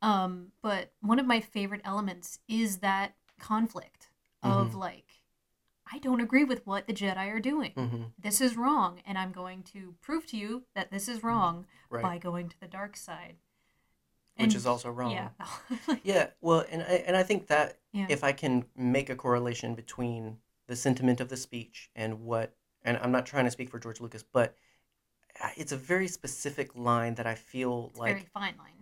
Um, 0.00 0.52
but 0.62 0.92
one 1.00 1.18
of 1.18 1.26
my 1.26 1.40
favorite 1.40 1.80
elements 1.84 2.38
is 2.48 2.78
that 2.78 3.14
conflict 3.38 4.10
of 4.42 4.72
Mhm. 4.72 4.78
like, 4.78 5.22
I 5.90 5.98
don't 5.98 6.20
agree 6.20 6.44
with 6.44 6.66
what 6.66 6.86
the 6.86 6.92
Jedi 6.92 7.16
are 7.32 7.40
doing. 7.40 7.72
Mhm. 7.74 8.12
This 8.18 8.40
is 8.40 8.56
wrong, 8.56 9.00
and 9.06 9.16
I'm 9.18 9.32
going 9.32 9.62
to 9.64 9.94
prove 10.00 10.26
to 10.26 10.36
you 10.36 10.66
that 10.74 10.90
this 10.90 11.08
is 11.08 11.22
wrong 11.22 11.66
right 11.90 12.02
by 12.02 12.18
going 12.18 12.48
to 12.50 12.60
the 12.60 12.68
dark 12.68 12.96
side. 12.96 13.38
which 14.36 14.44
And- 14.44 14.54
is 14.54 14.66
also 14.66 14.88
wrong 14.88 15.10
Yeah. 15.10 15.30
yeah 16.04 16.30
well 16.40 16.60
and 16.70 16.80
I, 16.82 17.02
and 17.08 17.16
I 17.16 17.24
think 17.24 17.48
that 17.48 17.80
Yeah. 17.90 18.06
if 18.08 18.22
i 18.22 18.30
can 18.30 18.66
make 18.76 19.10
a 19.10 19.16
correlation 19.16 19.74
between 19.74 20.40
the 20.68 20.76
sentiment 20.76 21.20
of 21.20 21.28
the 21.28 21.36
speech 21.36 21.90
and 21.96 22.20
what 22.24 22.56
and 22.82 22.96
i'm 22.98 23.10
not 23.10 23.26
trying 23.26 23.46
to 23.46 23.50
speak 23.50 23.68
for 23.68 23.80
george 23.80 24.00
lucas 24.00 24.22
but 24.22 24.56
uh, 25.42 25.50
it's 25.56 25.72
a 25.72 25.76
very 25.76 26.06
specific 26.06 26.76
line 26.76 27.16
that 27.16 27.26
I 27.26 27.34
feel 27.34 27.88
It's 27.90 27.98
a 27.98 28.02
like 28.02 28.14
very 28.14 28.26
fine 28.26 28.56
line. 28.58 28.77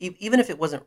E- 0.00 0.16
even 0.18 0.40
if 0.40 0.50
it 0.50 0.58
wasn't 0.58 0.84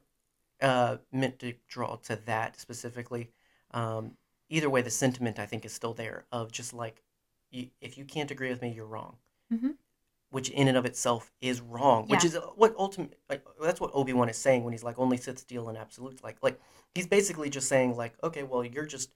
uh, 0.61 0.97
meant 1.11 1.39
to 1.39 1.53
draw 1.67 1.97
to 1.97 2.17
that 2.27 2.59
specifically, 2.59 3.31
um, 3.71 4.17
either 4.49 4.69
way, 4.69 4.81
the 4.81 4.91
sentiment 4.91 5.39
I 5.39 5.45
think 5.47 5.65
is 5.65 5.73
still 5.73 5.93
there 5.93 6.25
of 6.31 6.51
just 6.51 6.73
like, 6.73 7.03
you, 7.51 7.69
if 7.81 7.97
you 7.97 8.05
can't 8.05 8.31
agree 8.31 8.49
with 8.49 8.61
me, 8.61 8.71
you're 8.73 8.85
wrong. 8.87 9.17
Mhm. 9.51 9.77
Which 10.31 10.49
in 10.49 10.67
and 10.69 10.77
of 10.77 10.85
itself 10.85 11.31
is 11.41 11.61
wrong. 11.61 12.07
Which 12.07 12.23
is 12.23 12.35
uh, 12.35 12.41
what 12.55 12.73
ultimate 12.77 13.19
like 13.29 13.45
that's 13.61 13.81
what 13.81 13.91
Obi 13.93 14.13
Wan 14.13 14.29
is 14.29 14.37
saying 14.37 14.63
when 14.63 14.71
he's 14.73 14.83
like 14.83 14.97
only 14.97 15.17
Sith 15.17 15.45
deal 15.47 15.69
in 15.69 15.75
absolutes. 15.77 16.23
Like 16.23 16.37
like 16.41 16.59
he's 16.95 17.05
basically 17.07 17.49
just 17.49 17.67
saying 17.67 17.95
like 17.97 18.13
okay, 18.23 18.43
well 18.43 18.63
you're 18.65 18.85
just 18.85 19.11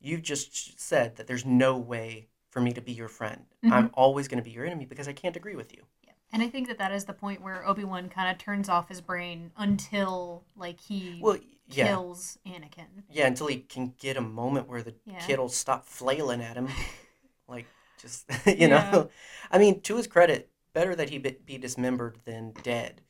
you 0.00 0.18
just 0.20 0.78
said 0.80 1.16
that 1.16 1.26
there's 1.26 1.44
no 1.46 1.76
way 1.78 2.28
for 2.50 2.60
me 2.60 2.72
to 2.74 2.80
be 2.82 2.92
your 2.92 3.08
friend. 3.08 3.46
I'm 3.68 3.90
always 3.94 4.28
going 4.28 4.38
to 4.42 4.44
be 4.44 4.50
your 4.50 4.66
enemy 4.66 4.84
because 4.86 5.08
I 5.08 5.12
can't 5.14 5.36
agree 5.36 5.56
with 5.56 5.72
you. 5.74 5.84
And 6.32 6.42
I 6.42 6.48
think 6.48 6.68
that 6.68 6.78
that 6.78 6.92
is 6.92 7.04
the 7.06 7.14
point 7.14 7.40
where 7.40 7.66
Obi 7.66 7.84
Wan 7.84 8.08
kind 8.08 8.30
of 8.30 8.38
turns 8.38 8.68
off 8.68 8.88
his 8.88 9.00
brain 9.00 9.50
until 9.56 10.44
like 10.56 10.78
he 10.80 11.20
Well, 11.22 11.38
yeah. 11.68 11.86
kills 11.86 12.38
Anakin. 12.46 13.04
Yeah, 13.10 13.26
until 13.26 13.46
he 13.46 13.60
can 13.60 13.94
get 13.98 14.16
a 14.16 14.20
moment 14.20 14.68
where 14.68 14.82
the 14.82 14.94
Yeah. 15.06 15.18
kid 15.20 15.38
will 15.38 15.48
stop 15.48 15.86
flailing 15.86 16.42
at 16.42 16.56
him. 16.56 16.68
like, 17.48 17.66
just, 18.00 18.26
you 18.46 18.68
Yeah. 18.68 18.90
know? 18.92 19.10
I 19.50 19.58
mean, 19.58 19.80
to 19.82 19.96
his 19.96 20.06
credit, 20.06 20.50
better 20.74 20.94
that 20.94 21.10
he 21.10 21.18
be, 21.18 21.38
be 21.44 21.58
dismembered 21.58 22.18
than 22.24 22.52
dead. 22.62 23.00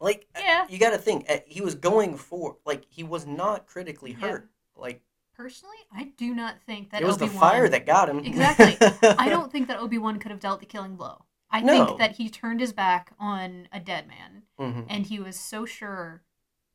Like, 0.00 0.26
uh, 0.34 0.40
Yeah. 0.42 0.66
you 0.68 0.78
got 0.78 0.90
to 0.90 0.98
think, 0.98 1.28
uh, 1.30 1.38
he 1.46 1.60
was 1.60 1.74
going 1.74 2.16
for, 2.16 2.58
like, 2.64 2.84
he 2.88 3.02
was 3.02 3.26
not 3.26 3.66
critically 3.66 4.12
hurt. 4.12 4.48
Like, 4.76 5.02
Personally, 5.36 5.76
I 5.92 6.12
do 6.16 6.34
not 6.34 6.60
think 6.66 6.90
that 6.90 7.00
it 7.00 7.04
was 7.04 7.14
Obi 7.16 7.26
the 7.26 7.32
fire 7.32 7.68
that 7.68 7.86
got 7.86 8.08
him. 8.08 8.18
Exactly. 8.24 8.76
I 9.18 9.28
don't 9.28 9.52
think 9.52 9.68
that 9.68 9.78
Obi 9.78 9.98
Wan 9.98 10.18
could 10.18 10.32
have 10.32 10.40
dealt 10.40 10.58
the 10.58 10.66
killing 10.66 10.96
blow. 10.96 11.24
I 11.50 11.60
No. 11.60 11.86
think 11.86 11.98
that 11.98 12.16
he 12.16 12.28
turned 12.28 12.60
his 12.60 12.72
back 12.72 13.12
on 13.18 13.68
a 13.72 13.80
dead 13.80 14.06
man, 14.06 14.42
Mhm. 14.58 14.86
and 14.88 15.06
he 15.06 15.18
was 15.18 15.38
so 15.38 15.64
sure 15.64 16.22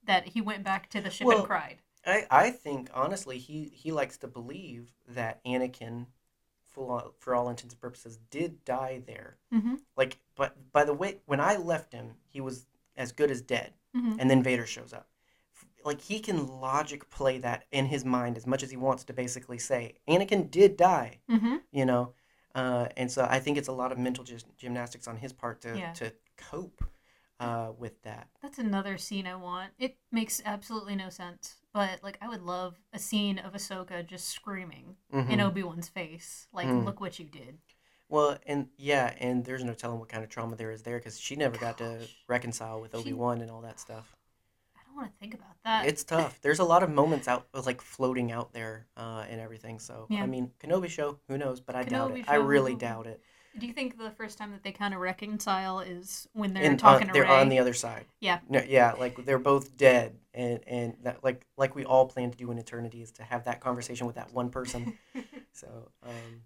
that 0.04 0.30
he 0.30 0.42
went 0.42 0.64
back 0.64 0.90
to 0.90 1.02
the 1.02 1.10
ship 1.10 1.28
Well, 1.28 1.40
and 1.40 1.48
cried. 1.48 1.78
I, 2.06 2.26
I 2.30 2.50
think 2.52 2.90
honestly 2.94 3.38
he, 3.38 3.66
he 3.70 3.92
likes 3.92 4.18
to 4.20 4.28
believe 4.28 4.92
that 5.08 5.44
Anakin, 5.46 6.08
for, 6.66 7.14
for 7.20 7.36
all 7.36 7.50
intents 7.50 7.74
and 7.76 7.82
purposes, 7.82 8.18
did 8.30 8.66
die 8.66 9.02
there. 9.06 9.38
Mm-hmm. 9.54 9.76
Like, 9.96 10.18
but 10.36 10.72
by 10.72 10.84
the 10.84 10.94
way, 10.94 11.20
when 11.26 11.40
I 11.40 11.56
left 11.56 11.94
him, 11.94 12.16
he 12.28 12.42
was 12.42 12.66
as 12.98 13.12
good 13.12 13.32
as 13.32 13.42
dead, 13.42 13.74
Mhm. 13.96 14.18
and 14.20 14.30
then 14.30 14.44
Vader 14.44 14.66
shows 14.66 14.92
up. 14.92 15.08
Like 15.86 16.02
he 16.02 16.20
can 16.20 16.48
logic 16.48 17.10
play 17.10 17.38
that 17.40 17.66
in 17.72 17.86
his 17.86 18.04
mind 18.06 18.38
as 18.38 18.48
much 18.48 18.64
as 18.64 18.72
he 18.72 18.78
wants 18.78 19.04
to 19.06 19.14
basically 19.14 19.60
say 19.60 19.96
Anakin 20.08 20.50
did 20.50 20.78
die, 20.78 21.20
Mm-hmm. 21.30 21.58
you 21.72 21.86
know, 21.86 22.14
uh, 22.56 22.88
and 22.98 23.12
so 23.12 23.26
I 23.30 23.40
think 23.40 23.58
it's 23.58 23.68
a 23.68 23.74
lot 23.74 23.92
of 23.92 23.98
mental 23.98 24.24
gymnastics 24.58 25.08
on 25.08 25.18
his 25.18 25.34
part 25.34 25.62
to 25.62 25.78
Yeah. 25.78 25.94
to 25.94 26.14
cope 26.38 26.84
uh, 27.40 27.72
with 27.78 28.02
that. 28.04 28.28
That's 28.42 28.60
another 28.60 28.98
scene 28.98 29.26
I 29.28 29.36
want. 29.36 29.72
It 29.80 29.98
makes 30.12 30.42
absolutely 30.46 30.96
no 30.96 31.10
sense, 31.10 31.56
but 31.74 32.04
like 32.04 32.18
I 32.22 32.28
would 32.28 32.42
love 32.44 32.80
a 32.94 33.00
scene 33.00 33.40
of 33.40 33.54
Ahsoka 33.54 34.06
just 34.06 34.30
screaming 34.30 34.96
in 35.12 35.40
Mhm. 35.40 35.46
Obi 35.46 35.64
Wan's 35.64 35.90
face, 35.90 36.48
like 36.54 36.68
Mm. 36.68 36.86
"Look 36.86 37.00
what 37.02 37.20
you 37.20 37.26
did." 37.26 37.60
Well, 38.10 38.38
and 38.46 38.70
yeah, 38.78 39.16
and 39.20 39.44
there's 39.44 39.64
no 39.64 39.74
telling 39.74 40.00
what 40.00 40.10
kind 40.10 40.24
of 40.24 40.30
trauma 40.30 40.56
there 40.56 40.72
is 40.72 40.84
there 40.84 41.00
because 41.00 41.20
she 41.20 41.36
never 41.36 41.58
got 41.58 41.78
to 41.80 42.08
reconcile 42.28 42.80
with 42.80 42.94
Obi 42.94 43.14
Wan 43.14 43.42
and 43.42 43.50
all 43.50 43.62
that 43.62 43.80
stuff. 43.80 44.16
I 44.94 44.96
don't 44.96 45.06
want 45.06 45.14
to 45.14 45.20
think 45.20 45.34
about 45.34 45.56
that. 45.66 45.88
It's 45.88 46.04
tough. 46.04 46.40
There's 46.42 46.60
a 46.60 46.64
lot 46.64 46.84
of 46.84 46.90
moments 46.92 47.28
out 47.28 47.48
like 47.66 47.82
floating 47.82 48.32
out 48.32 48.54
there 48.54 48.86
uh, 48.96 49.26
and 49.28 49.42
everything. 49.42 49.80
So 49.80 50.06
Yeah. 50.10 50.22
I 50.22 50.28
mean, 50.28 50.52
Kenobi 50.60 50.88
show, 50.88 51.18
who 51.28 51.38
knows? 51.38 51.60
But 51.60 51.76
I 51.76 51.84
doubt 51.84 52.12
Kenobi 52.12 52.20
it. 52.20 52.30
I 52.30 52.36
really 52.36 52.76
doubt 52.76 53.08
it. 53.08 53.22
Do 53.58 53.66
you 53.68 53.74
think 53.74 53.98
the 53.98 54.12
first 54.12 54.38
time 54.38 54.52
that 54.52 54.64
they 54.64 54.72
kind 54.72 54.94
of 54.94 55.00
reconcile 55.00 55.80
is 55.80 56.28
when 56.34 56.54
they're 56.54 56.64
And 56.64 56.78
talking 56.80 57.08
on, 57.08 57.14
they're 57.14 57.28
on 57.28 57.50
the 57.50 57.60
other 57.60 57.74
side. 57.74 58.06
Yeah. 58.20 58.40
No, 58.50 58.62
yeah, 58.68 58.94
like 58.94 59.26
they're 59.26 59.40
both 59.40 59.78
dead, 59.78 60.16
and 60.34 60.60
and 60.66 60.96
that, 61.04 61.24
like 61.24 61.46
like 61.58 61.76
we 61.76 61.86
all 61.86 62.08
plan 62.08 62.32
to 62.32 62.38
do 62.38 62.50
in 62.52 62.58
eternity 62.58 63.02
is 63.02 63.12
to 63.14 63.24
have 63.24 63.46
that 63.46 63.62
conversation 63.62 64.08
with 64.08 64.16
that 64.16 64.34
one 64.34 64.50
person. 64.50 64.98
so 65.54 65.90
um, 66.04 66.42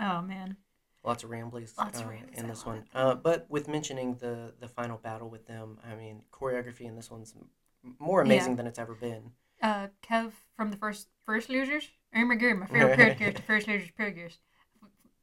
oh 0.00 0.22
man. 0.22 0.56
lots 1.04 1.24
of 1.24 1.30
ramblies, 1.30 1.76
Lots 1.76 2.00
of 2.00 2.06
uh, 2.06 2.10
in 2.34 2.46
this 2.46 2.64
one. 2.64 2.84
Uh, 2.94 3.16
but 3.16 3.46
with 3.48 3.66
mentioning 3.66 4.14
the 4.16 4.54
the 4.60 4.68
final 4.68 4.98
battle 4.98 5.28
with 5.28 5.46
them, 5.46 5.78
I 5.88 5.96
mean 5.96 6.22
choreography 6.32 6.82
in 6.82 6.94
this 6.94 7.10
one's 7.10 7.34
more 7.98 8.20
amazing 8.22 8.56
than 8.56 8.66
it's 8.66 8.78
ever 8.78 8.94
been. 8.94 9.32
Uh, 9.62 9.88
Kev 10.02 10.32
from 10.56 10.70
the 10.70 10.76
first 10.76 11.08
First 11.24 11.48
Losers. 11.48 11.88
My 12.14 12.34
god, 12.34 12.56
my 12.58 12.66
favorite 12.66 12.96
character, 13.18 13.30
the 13.32 13.42
First 13.42 13.68
Losers, 13.68 13.90
Purgers. 13.90 14.38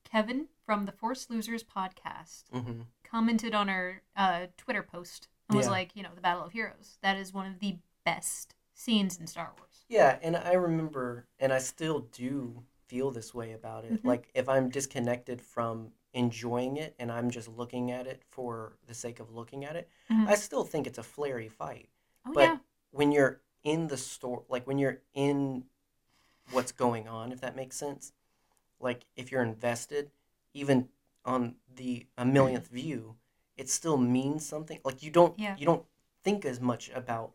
Kevin 0.03 0.47
from 0.65 0.85
the 0.85 0.91
Force 0.91 1.29
Losers 1.29 1.63
podcast 1.63 2.43
hmm 2.51 2.81
commented 3.03 3.53
on 3.53 3.69
our 3.69 4.01
uh, 4.15 4.47
Twitter 4.57 4.81
post 4.81 5.27
and 5.47 5.55
was 5.55 5.67
Yeah. 5.67 5.71
like, 5.71 5.91
you 5.95 6.01
know, 6.01 6.09
the 6.15 6.21
Battle 6.21 6.43
of 6.43 6.51
Heroes. 6.51 6.97
That 7.03 7.15
is 7.15 7.31
one 7.31 7.45
of 7.45 7.59
the 7.59 7.77
best 8.03 8.55
scenes 8.73 9.19
in 9.19 9.27
Star 9.27 9.53
Wars. 9.59 9.85
Yeah, 9.87 10.17
and 10.23 10.35
I 10.35 10.53
remember, 10.53 11.27
and 11.39 11.53
I 11.53 11.59
still 11.59 11.99
do 12.11 12.63
feel 12.87 13.11
this 13.11 13.31
way 13.35 13.51
about 13.53 13.85
it. 13.85 14.01
Mhm. 14.01 14.05
Like 14.07 14.29
if 14.33 14.49
I'm 14.49 14.69
disconnected 14.69 15.41
from 15.43 15.91
enjoying 16.13 16.77
it 16.77 16.95
and 16.97 17.11
I'm 17.11 17.29
just 17.29 17.47
looking 17.47 17.91
at 17.91 18.07
it 18.07 18.23
for 18.29 18.77
the 18.87 18.95
sake 18.95 19.19
of 19.19 19.31
looking 19.31 19.63
at 19.63 19.75
it, 19.75 19.89
Mhm. 20.09 20.27
I 20.27 20.33
still 20.33 20.63
think 20.63 20.87
it's 20.87 20.97
a 20.97 21.03
flary 21.03 21.49
fight. 21.49 21.89
Oh 22.25 22.33
But 22.33 22.41
yeah, 22.41 22.57
when 22.91 23.11
you're 23.11 23.41
in 23.63 23.87
the 23.87 23.97
store, 23.97 24.43
like 24.49 24.65
when 24.67 24.77
you're 24.77 25.01
in 25.13 25.65
what's 26.51 26.71
going 26.71 27.07
on, 27.07 27.31
if 27.31 27.41
that 27.41 27.55
makes 27.55 27.75
sense, 27.77 28.13
like 28.79 29.05
if 29.15 29.31
you're 29.31 29.43
invested, 29.43 30.11
even 30.53 30.89
on 31.25 31.55
the 31.75 32.05
a 32.17 32.25
millionth 32.25 32.67
view, 32.69 33.15
it 33.57 33.69
still 33.69 33.97
means 33.97 34.45
something. 34.45 34.79
Like 34.83 35.03
you 35.03 35.11
don't 35.11 35.37
Yeah. 35.39 35.55
you 35.57 35.65
don't 35.65 35.85
think 36.23 36.45
as 36.45 36.59
much 36.59 36.89
about 36.93 37.31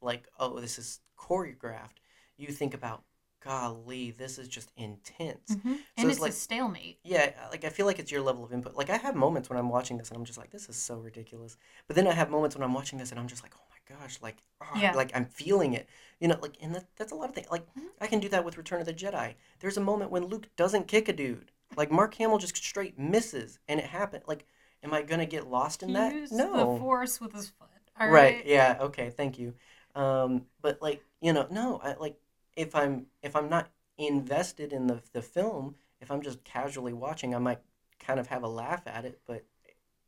like 0.00 0.28
oh 0.38 0.58
this 0.60 0.78
is 0.78 1.00
choreographed. 1.18 1.98
You 2.36 2.48
think 2.48 2.74
about 2.74 3.02
golly 3.40 4.10
this 4.10 4.38
is 4.38 4.48
just 4.48 4.72
intense. 4.76 5.54
hmm 5.62 5.74
and 5.96 6.08
it's 6.08 6.12
it's 6.16 6.20
like- 6.20 6.32
a 6.32 6.34
stalemate. 6.34 6.98
Yeah, 7.04 7.32
like 7.50 7.64
I 7.64 7.68
feel 7.68 7.86
like 7.86 7.98
it's 7.98 8.10
your 8.10 8.22
level 8.22 8.44
of 8.44 8.52
input. 8.52 8.74
Like 8.74 8.90
I 8.90 8.96
have 8.96 9.14
moments 9.14 9.48
when 9.50 9.58
I'm 9.58 9.68
watching 9.68 9.98
this 9.98 10.08
and 10.08 10.18
I'm 10.18 10.24
just 10.24 10.38
like, 10.38 10.50
this 10.50 10.68
is 10.68 10.76
so 10.76 10.96
ridiculous. 10.98 11.56
But 11.86 11.96
then 11.96 12.06
I 12.06 12.12
have 12.12 12.30
moments 12.30 12.56
when 12.56 12.62
I'm 12.64 12.74
watching 12.74 12.98
this 12.98 13.10
and 13.10 13.20
I'm 13.20 13.28
just 13.28 13.42
like, 13.42 13.52
oh 13.56 13.64
my 13.70 13.75
gosh, 13.88 14.20
like, 14.22 14.36
ah, 14.60 14.78
Yeah. 14.80 14.92
like 14.94 15.10
I'm 15.14 15.26
feeling 15.26 15.74
it. 15.74 15.88
You 16.20 16.28
know, 16.28 16.38
like, 16.40 16.56
and 16.60 16.74
that, 16.74 16.86
that's 16.96 17.12
a 17.12 17.14
lot 17.14 17.28
of 17.28 17.34
things. 17.34 17.48
Like 17.50 17.66
Mhm. 17.76 17.88
I 18.00 18.06
can 18.06 18.20
do 18.20 18.28
that 18.30 18.44
with 18.44 18.56
Return 18.58 18.80
of 18.80 18.86
the 18.86 18.94
Jedi. 18.94 19.34
There's 19.60 19.76
a 19.76 19.80
moment 19.82 20.10
when 20.10 20.24
Luke 20.26 20.48
doesn't 20.56 20.88
kick 20.88 21.08
a 21.08 21.12
dude. 21.12 21.50
Like 21.76 21.90
Mark 21.90 22.14
Hamill 22.14 22.38
just 22.38 22.56
straight 22.56 22.98
misses, 22.98 23.58
and 23.68 23.80
it 23.80 23.86
happened. 23.86 24.24
Like, 24.26 24.46
am 24.82 24.92
I 24.94 25.02
gonna 25.02 25.26
get 25.26 25.46
lost 25.48 25.82
in 25.82 25.88
He 25.90 25.94
that? 25.94 26.12
used 26.14 26.32
No. 26.32 26.74
the 26.74 26.80
Force 26.80 27.20
with 27.20 27.32
his 27.32 27.50
foot. 27.50 27.68
All 27.98 28.08
right. 28.08 28.36
right. 28.36 28.46
Yeah. 28.46 28.76
Okay. 28.80 29.10
Thank 29.10 29.38
you. 29.38 29.54
Um, 29.94 30.46
but 30.60 30.80
like, 30.82 31.02
you 31.20 31.32
know, 31.32 31.46
no. 31.50 31.78
I 31.82 31.94
like 31.94 32.18
if 32.56 32.74
I'm 32.74 33.06
if 33.22 33.34
I'm 33.36 33.48
not 33.48 33.70
invested 33.98 34.72
in 34.72 34.86
the 34.86 35.02
the 35.12 35.22
film, 35.22 35.76
if 36.00 36.10
I'm 36.10 36.22
just 36.22 36.44
casually 36.44 36.92
watching, 36.92 37.34
I 37.34 37.38
might 37.38 37.60
kind 37.98 38.20
of 38.20 38.26
have 38.28 38.42
a 38.42 38.48
laugh 38.48 38.86
at 38.86 39.04
it, 39.04 39.20
but 39.26 39.44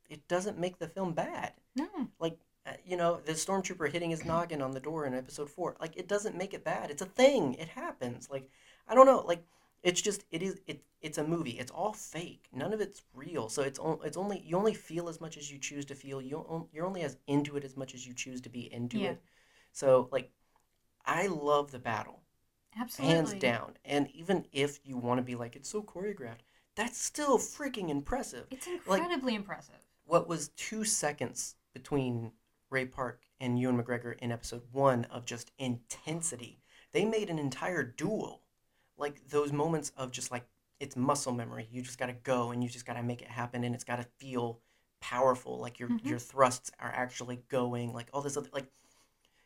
it 0.09 0.27
doesn't 0.27 0.57
make 0.59 0.77
the 0.79 0.87
film 0.87 1.13
bad. 1.13 1.53
No. 1.75 2.09
Like, 2.19 2.39
Uh, 2.65 2.71
you 2.85 2.97
know, 2.97 3.19
the 3.25 3.33
stormtrooper 3.33 3.89
hitting 3.91 4.11
his 4.11 4.25
noggin 4.25 4.61
on 4.61 4.71
the 4.71 4.79
door 4.79 5.05
in 5.05 5.13
episode 5.13 5.49
four, 5.49 5.75
like 5.79 5.95
it 5.97 6.07
doesn't 6.07 6.35
make 6.37 6.53
it 6.53 6.63
bad. 6.63 6.91
It's 6.91 7.01
a 7.01 7.05
thing. 7.05 7.53
It 7.55 7.69
happens. 7.69 8.29
Like, 8.29 8.49
I 8.87 8.95
don't 8.95 9.05
know. 9.05 9.21
Like, 9.25 9.43
it's 9.83 10.01
just 10.01 10.25
it 10.31 10.43
is 10.43 10.59
it. 10.67 10.83
It's 11.01 11.17
a 11.17 11.23
movie. 11.23 11.51
It's 11.59 11.71
all 11.71 11.93
fake. 11.93 12.47
None 12.53 12.73
of 12.73 12.81
it's 12.81 13.01
real. 13.13 13.47
So 13.49 13.61
it's 13.63 13.79
on, 13.79 13.99
it's 14.03 14.17
only 14.17 14.39
you 14.45 14.57
only 14.57 14.73
feel 14.73 15.07
as 15.09 15.21
much 15.21 15.37
as 15.37 15.49
you 15.51 15.57
choose 15.57 15.85
to 15.85 15.95
feel. 15.95 16.21
You 16.21 16.67
you're 16.73 16.85
only 16.85 17.01
as 17.03 17.17
into 17.27 17.55
it 17.57 17.63
as 17.63 17.77
much 17.77 17.95
as 17.95 18.05
you 18.05 18.13
choose 18.13 18.41
to 18.41 18.49
be 18.49 18.71
into 18.73 18.99
Yeah. 18.99 19.11
it. 19.11 19.21
So 19.71 20.09
like, 20.11 20.31
I 21.05 21.27
love 21.27 21.71
the 21.71 21.79
battle 21.79 22.21
Absolutely. 22.79 23.15
hands 23.15 23.33
down. 23.33 23.77
And 23.85 24.09
even 24.11 24.47
if 24.51 24.79
you 24.83 24.97
want 24.97 25.19
to 25.19 25.23
be 25.23 25.35
like 25.35 25.55
it's 25.55 25.69
so 25.69 25.81
choreographed, 25.83 26.41
that's 26.75 26.97
still 26.99 27.37
freaking 27.37 27.89
impressive 27.89 28.47
It's 28.51 28.67
incredibly 28.67 29.35
impressive. 29.35 29.75
what 30.05 30.27
was 30.27 30.49
two 30.49 30.83
seconds 30.83 31.55
between 31.73 32.31
Ray 32.69 32.85
Park 32.85 33.21
and 33.39 33.59
Ewan 33.59 33.81
McGregor 33.81 34.17
in 34.19 34.31
episode 34.31 34.63
one 34.71 35.05
of 35.05 35.25
just 35.25 35.51
intensity. 35.57 36.61
They 36.91 37.05
made 37.05 37.29
an 37.29 37.39
entire 37.39 37.83
duel. 37.83 38.41
Like 38.97 39.27
those 39.29 39.51
moments 39.51 39.91
of 39.97 40.11
just 40.11 40.31
like 40.31 40.45
it's 40.79 40.95
muscle 40.95 41.33
memory. 41.33 41.67
You 41.71 41.81
just 41.81 41.97
gotta 41.97 42.13
go 42.13 42.51
and 42.51 42.63
you 42.63 42.69
just 42.69 42.85
gotta 42.85 43.03
make 43.03 43.21
it 43.21 43.27
happen 43.29 43.63
and 43.63 43.73
it's 43.75 43.83
gotta 43.83 44.07
feel 44.17 44.61
powerful. 45.01 45.59
Like 45.59 45.79
your 45.79 45.89
Mhm. 45.89 46.05
your 46.05 46.19
thrusts 46.19 46.71
are 46.79 46.91
actually 46.91 47.37
going, 47.49 47.93
like 47.93 48.09
all 48.13 48.21
this 48.21 48.37
other 48.37 48.49
like 48.53 48.71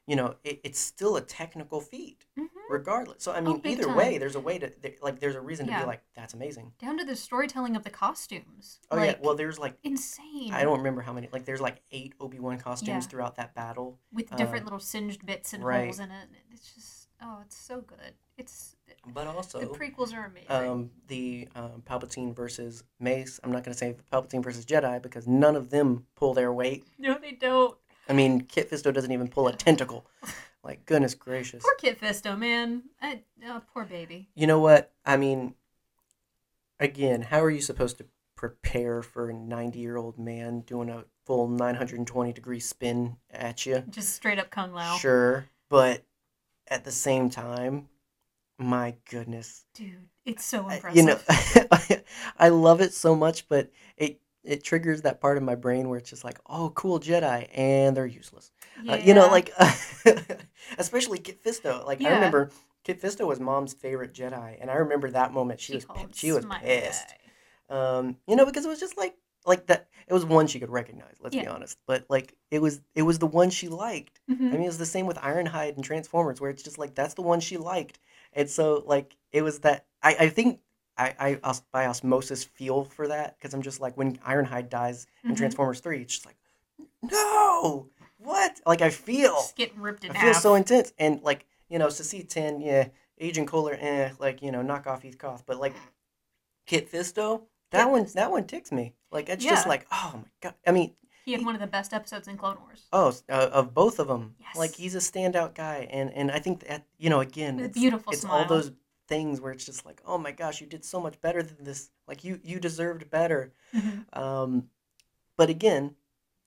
you 0.08 0.16
know, 0.16 0.36
it, 0.44 0.60
it's 0.64 0.80
still 0.80 1.16
a 1.16 1.22
technical 1.22 1.80
feat, 1.82 2.26
hmm 2.38 2.46
regardless. 2.70 3.22
So 3.22 3.32
I 3.34 3.42
mean, 3.42 3.60
big 3.60 3.74
either 3.74 3.88
time. 3.88 3.96
way, 3.98 4.18
there's 4.18 4.36
a 4.36 4.40
way 4.40 4.58
to 4.58 4.72
there, 4.82 4.94
like. 5.02 5.20
There's 5.20 5.36
a 5.36 5.42
reason 5.42 5.68
to 5.68 5.78
be 5.78 5.86
like, 5.86 6.02
that's 6.16 6.34
amazing. 6.34 6.72
Down 6.80 6.98
to 6.98 7.04
the 7.06 7.16
storytelling 7.16 7.76
of 7.76 7.84
the 7.84 7.90
costumes. 7.90 8.80
Oh 8.90 8.96
like, 8.96 9.06
yeah, 9.12 9.16
well, 9.22 9.36
there's 9.36 9.60
like 9.60 9.78
insane. 9.84 10.54
I 10.54 10.64
don't 10.64 10.78
remember 10.78 11.02
how 11.02 11.14
many. 11.14 11.30
Like, 11.32 11.46
there's 11.46 11.62
like 11.62 11.82
eight 11.92 12.14
Obi 12.20 12.40
Wan 12.40 12.58
costumes 12.58 12.88
Yeah. 13.06 13.10
throughout 13.10 13.36
that 13.36 13.54
battle. 13.54 14.00
with 14.14 14.32
uh, 14.32 14.38
different 14.38 14.66
little 14.66 14.80
singed 14.80 15.26
bits 15.26 15.54
and 15.54 15.64
right. 15.64 15.84
holes 15.86 16.00
in 16.00 16.10
it. 16.12 16.30
It's 16.52 16.74
just 16.74 17.08
oh, 17.22 17.40
it's 17.46 17.58
so 17.58 17.82
good. 17.82 18.14
It's 18.38 18.76
But 19.14 19.28
also, 19.28 19.60
the 19.60 19.68
prequels 19.68 20.14
are 20.14 20.26
amazing. 20.26 20.50
um, 20.72 20.90
the 21.08 21.48
um, 21.56 21.84
Palpatine 21.86 22.36
versus 22.36 22.84
Mace. 23.00 23.40
I'm 23.44 23.52
not 23.52 23.64
going 23.64 23.74
to 23.74 23.78
say 23.78 23.96
Palpatine 24.12 24.44
versus 24.44 24.66
Jedi 24.66 25.02
because 25.02 25.28
none 25.28 25.56
of 25.56 25.70
them 25.70 26.06
pull 26.16 26.34
their 26.34 26.52
weight. 26.52 26.86
no, 26.98 27.18
they 27.22 27.34
don't. 27.34 27.78
I 28.08 28.14
mean, 28.14 28.42
Kit 28.42 28.70
Fisto 28.70 28.94
doesn't 28.94 29.12
even 29.12 29.28
pull 29.28 29.48
a 29.48 29.54
tentacle. 29.54 30.06
Like, 30.64 30.86
goodness 30.86 31.14
gracious. 31.14 31.64
Poor 31.64 31.76
Kit 31.76 32.00
Fisto, 32.00 32.38
man. 32.38 32.84
I, 33.02 33.22
oh, 33.46 33.62
poor 33.74 33.84
baby. 33.86 34.30
You 34.36 34.48
know 34.48 34.60
what? 34.60 34.94
I 35.06 35.18
mean, 35.18 35.56
again, 36.80 37.22
how 37.22 37.44
are 37.44 37.50
you 37.50 37.62
supposed 37.62 37.98
to 37.98 38.06
prepare 38.36 39.02
for 39.02 39.30
a 39.30 39.34
90 39.34 39.80
year 39.80 39.98
old 39.98 40.18
man 40.18 40.62
doing 40.62 40.90
a 40.90 41.06
full 41.26 41.48
920 41.48 42.34
degree 42.34 42.60
spin 42.60 43.18
at 43.32 43.66
you? 43.66 43.84
Just 43.90 44.14
straight 44.14 44.40
up 44.40 44.52
Kung 44.52 44.74
Lao. 44.74 44.98
Sure, 44.98 45.46
but 45.70 46.06
at 46.68 46.86
the 46.86 46.92
same 46.92 47.30
time, 47.30 47.90
my 48.58 48.96
goodness. 49.10 49.66
Dude, 49.74 50.08
it's 50.26 50.46
so 50.46 50.70
impressive. 50.70 50.96
You 50.96 51.04
know, 51.04 51.20
I 52.38 52.50
love 52.50 52.82
it 52.82 52.94
so 52.94 53.16
much, 53.16 53.50
but 53.50 53.70
it 53.98 54.22
it 54.44 54.64
triggers 54.64 55.02
that 55.04 55.22
part 55.22 55.38
of 55.38 55.44
my 55.44 55.56
brain 55.56 55.88
where 55.90 55.98
it's 55.98 56.10
just 56.10 56.24
like, 56.24 56.40
oh, 56.48 56.72
cool 56.76 57.00
Jedi, 57.00 57.48
and 57.54 57.96
they're 57.96 58.06
useless. 58.06 58.52
Uh, 58.90 58.96
you 58.96 59.14
know, 59.14 59.26
Yeah. 59.26 59.32
like 59.32 59.52
especially 60.78 61.20
Kit 61.20 61.44
Fisto. 61.44 61.86
Like 61.86 62.04
I 62.04 62.10
remember 62.14 62.50
Kit 62.84 63.02
Fisto 63.02 63.26
was 63.28 63.40
mom's 63.40 63.74
favorite 63.74 64.14
Jedi, 64.14 64.58
and 64.62 64.70
I 64.70 64.76
remember 64.76 65.10
that 65.12 65.34
moment 65.34 65.60
she, 65.60 65.76
was 65.76 65.86
pi- 65.86 65.94
called 65.94 66.16
she 66.16 66.32
was 66.32 66.46
pissed. 66.62 67.14
Um, 67.70 68.18
you 68.28 68.36
know, 68.36 68.46
because 68.46 68.66
it 68.66 68.70
was 68.70 68.80
just 68.80 68.98
like 68.98 69.16
like 69.46 69.68
that. 69.68 69.88
It 70.08 70.14
was 70.14 70.26
one 70.26 70.48
she 70.48 70.60
could 70.60 70.70
recognize. 70.70 71.16
Let's 71.22 71.36
be 71.36 71.48
honest, 71.48 71.78
but 71.88 72.06
like 72.10 72.36
it 72.52 72.62
was 72.62 72.82
it 72.96 73.04
was 73.04 73.20
the 73.20 73.26
one 73.28 73.50
she 73.50 73.68
liked. 73.70 74.20
Mhm. 74.30 74.50
I 74.50 74.52
mean, 74.54 74.64
it 74.64 74.68
was 74.68 74.78
the 74.78 74.86
same 74.86 75.06
with 75.06 75.18
Ironhide 75.18 75.76
and 75.76 75.84
Transformers, 75.84 76.42
where 76.42 76.50
it's 76.50 76.64
just 76.64 76.78
like 76.78 76.96
that's 76.96 77.14
the 77.14 77.22
one 77.22 77.40
she 77.40 77.58
liked, 77.58 78.00
and 78.34 78.50
so 78.50 78.84
like 78.86 79.16
it 79.32 79.42
was 79.42 79.60
that. 79.60 79.86
I 80.02 80.16
I 80.22 80.30
think 80.30 80.60
I 80.98 81.38
I 81.44 81.54
by 81.72 81.86
osmosis 81.88 82.44
feel 82.44 82.84
for 82.84 83.08
that 83.08 83.38
because 83.40 83.54
I'm 83.54 83.62
just 83.62 83.80
like 83.82 83.98
when 83.98 84.18
Ironhide 84.18 84.70
dies 84.70 85.08
in 85.24 85.32
Mhm. 85.32 85.38
Transformers 85.38 85.80
Three, 85.80 86.02
it's 86.02 86.14
just 86.14 86.26
like 86.26 86.38
no, 87.02 87.90
what? 88.18 88.60
Like 88.66 88.82
I 88.82 88.90
feel. 88.90 89.34
Just 89.34 89.56
getting 89.56 89.80
ripped 89.82 90.04
in 90.06 90.12
I 90.12 90.18
half. 90.18 90.24
feel 90.24 90.34
so 90.42 90.56
intense, 90.56 90.94
and 90.98 91.22
like 91.22 91.46
you 91.70 91.80
know, 91.80 91.90
to 91.90 92.04
see 92.04 92.24
ten, 92.24 92.62
yeah, 92.62 92.88
Agen 93.20 93.46
Kolar, 93.46 93.78
eh, 93.80 94.12
like 94.20 94.42
you 94.42 94.52
know, 94.52 94.62
knock 94.62 94.88
off 94.88 95.04
Eeth 95.04 95.18
Koth, 95.18 95.44
but 95.46 95.60
like 95.60 95.74
Kit 96.66 96.92
Fisto, 96.92 97.44
that 97.72 97.84
Kit 97.86 97.92
one, 97.92 98.06
Fisto. 98.06 98.14
that 98.14 98.32
one 98.32 98.46
ticks 98.48 98.72
me. 98.72 98.94
Like 99.12 99.30
it's 99.30 99.44
just 99.44 99.68
like, 99.68 99.86
oh 99.92 100.12
my 100.16 100.30
god. 100.42 100.56
I 100.66 100.72
mean, 100.72 100.94
he 101.26 101.34
had 101.34 101.46
one 101.46 101.56
of 101.56 101.62
the 101.62 101.68
best 101.68 101.94
episodes 101.94 102.28
in 102.28 102.38
Clone 102.38 102.58
Wars. 102.62 102.86
oh, 102.94 103.14
uh, 103.30 103.50
of 103.52 103.74
both 103.74 104.00
of 104.00 104.08
them, 104.08 104.36
like 104.56 104.76
he's 104.76 104.96
a 104.96 105.00
standout 105.00 105.56
guy, 105.56 105.88
and 105.92 106.12
and 106.14 106.32
I 106.32 106.40
think 106.40 106.66
that 106.68 106.86
you 106.98 107.10
know, 107.10 107.20
again, 107.20 107.60
it's, 107.60 107.78
beautiful 107.78 108.14
it's 108.14 108.24
all 108.26 108.46
those 108.46 108.72
things 109.14 109.40
where 109.40 109.52
it's 109.52 109.66
just 109.66 109.86
like, 109.86 110.02
oh 110.06 110.18
my 110.18 110.32
gosh, 110.32 110.60
you 110.62 110.68
did 110.68 110.84
so 110.84 111.00
much 111.00 111.20
better 111.22 111.42
than 111.44 111.64
this. 111.64 111.92
Like 112.08 112.24
you, 112.24 112.40
you 112.44 112.60
deserved 112.60 113.10
better. 113.10 113.54
Mhm. 113.74 114.06
Um, 114.18 114.70
but 115.38 115.50
again, 115.50 115.96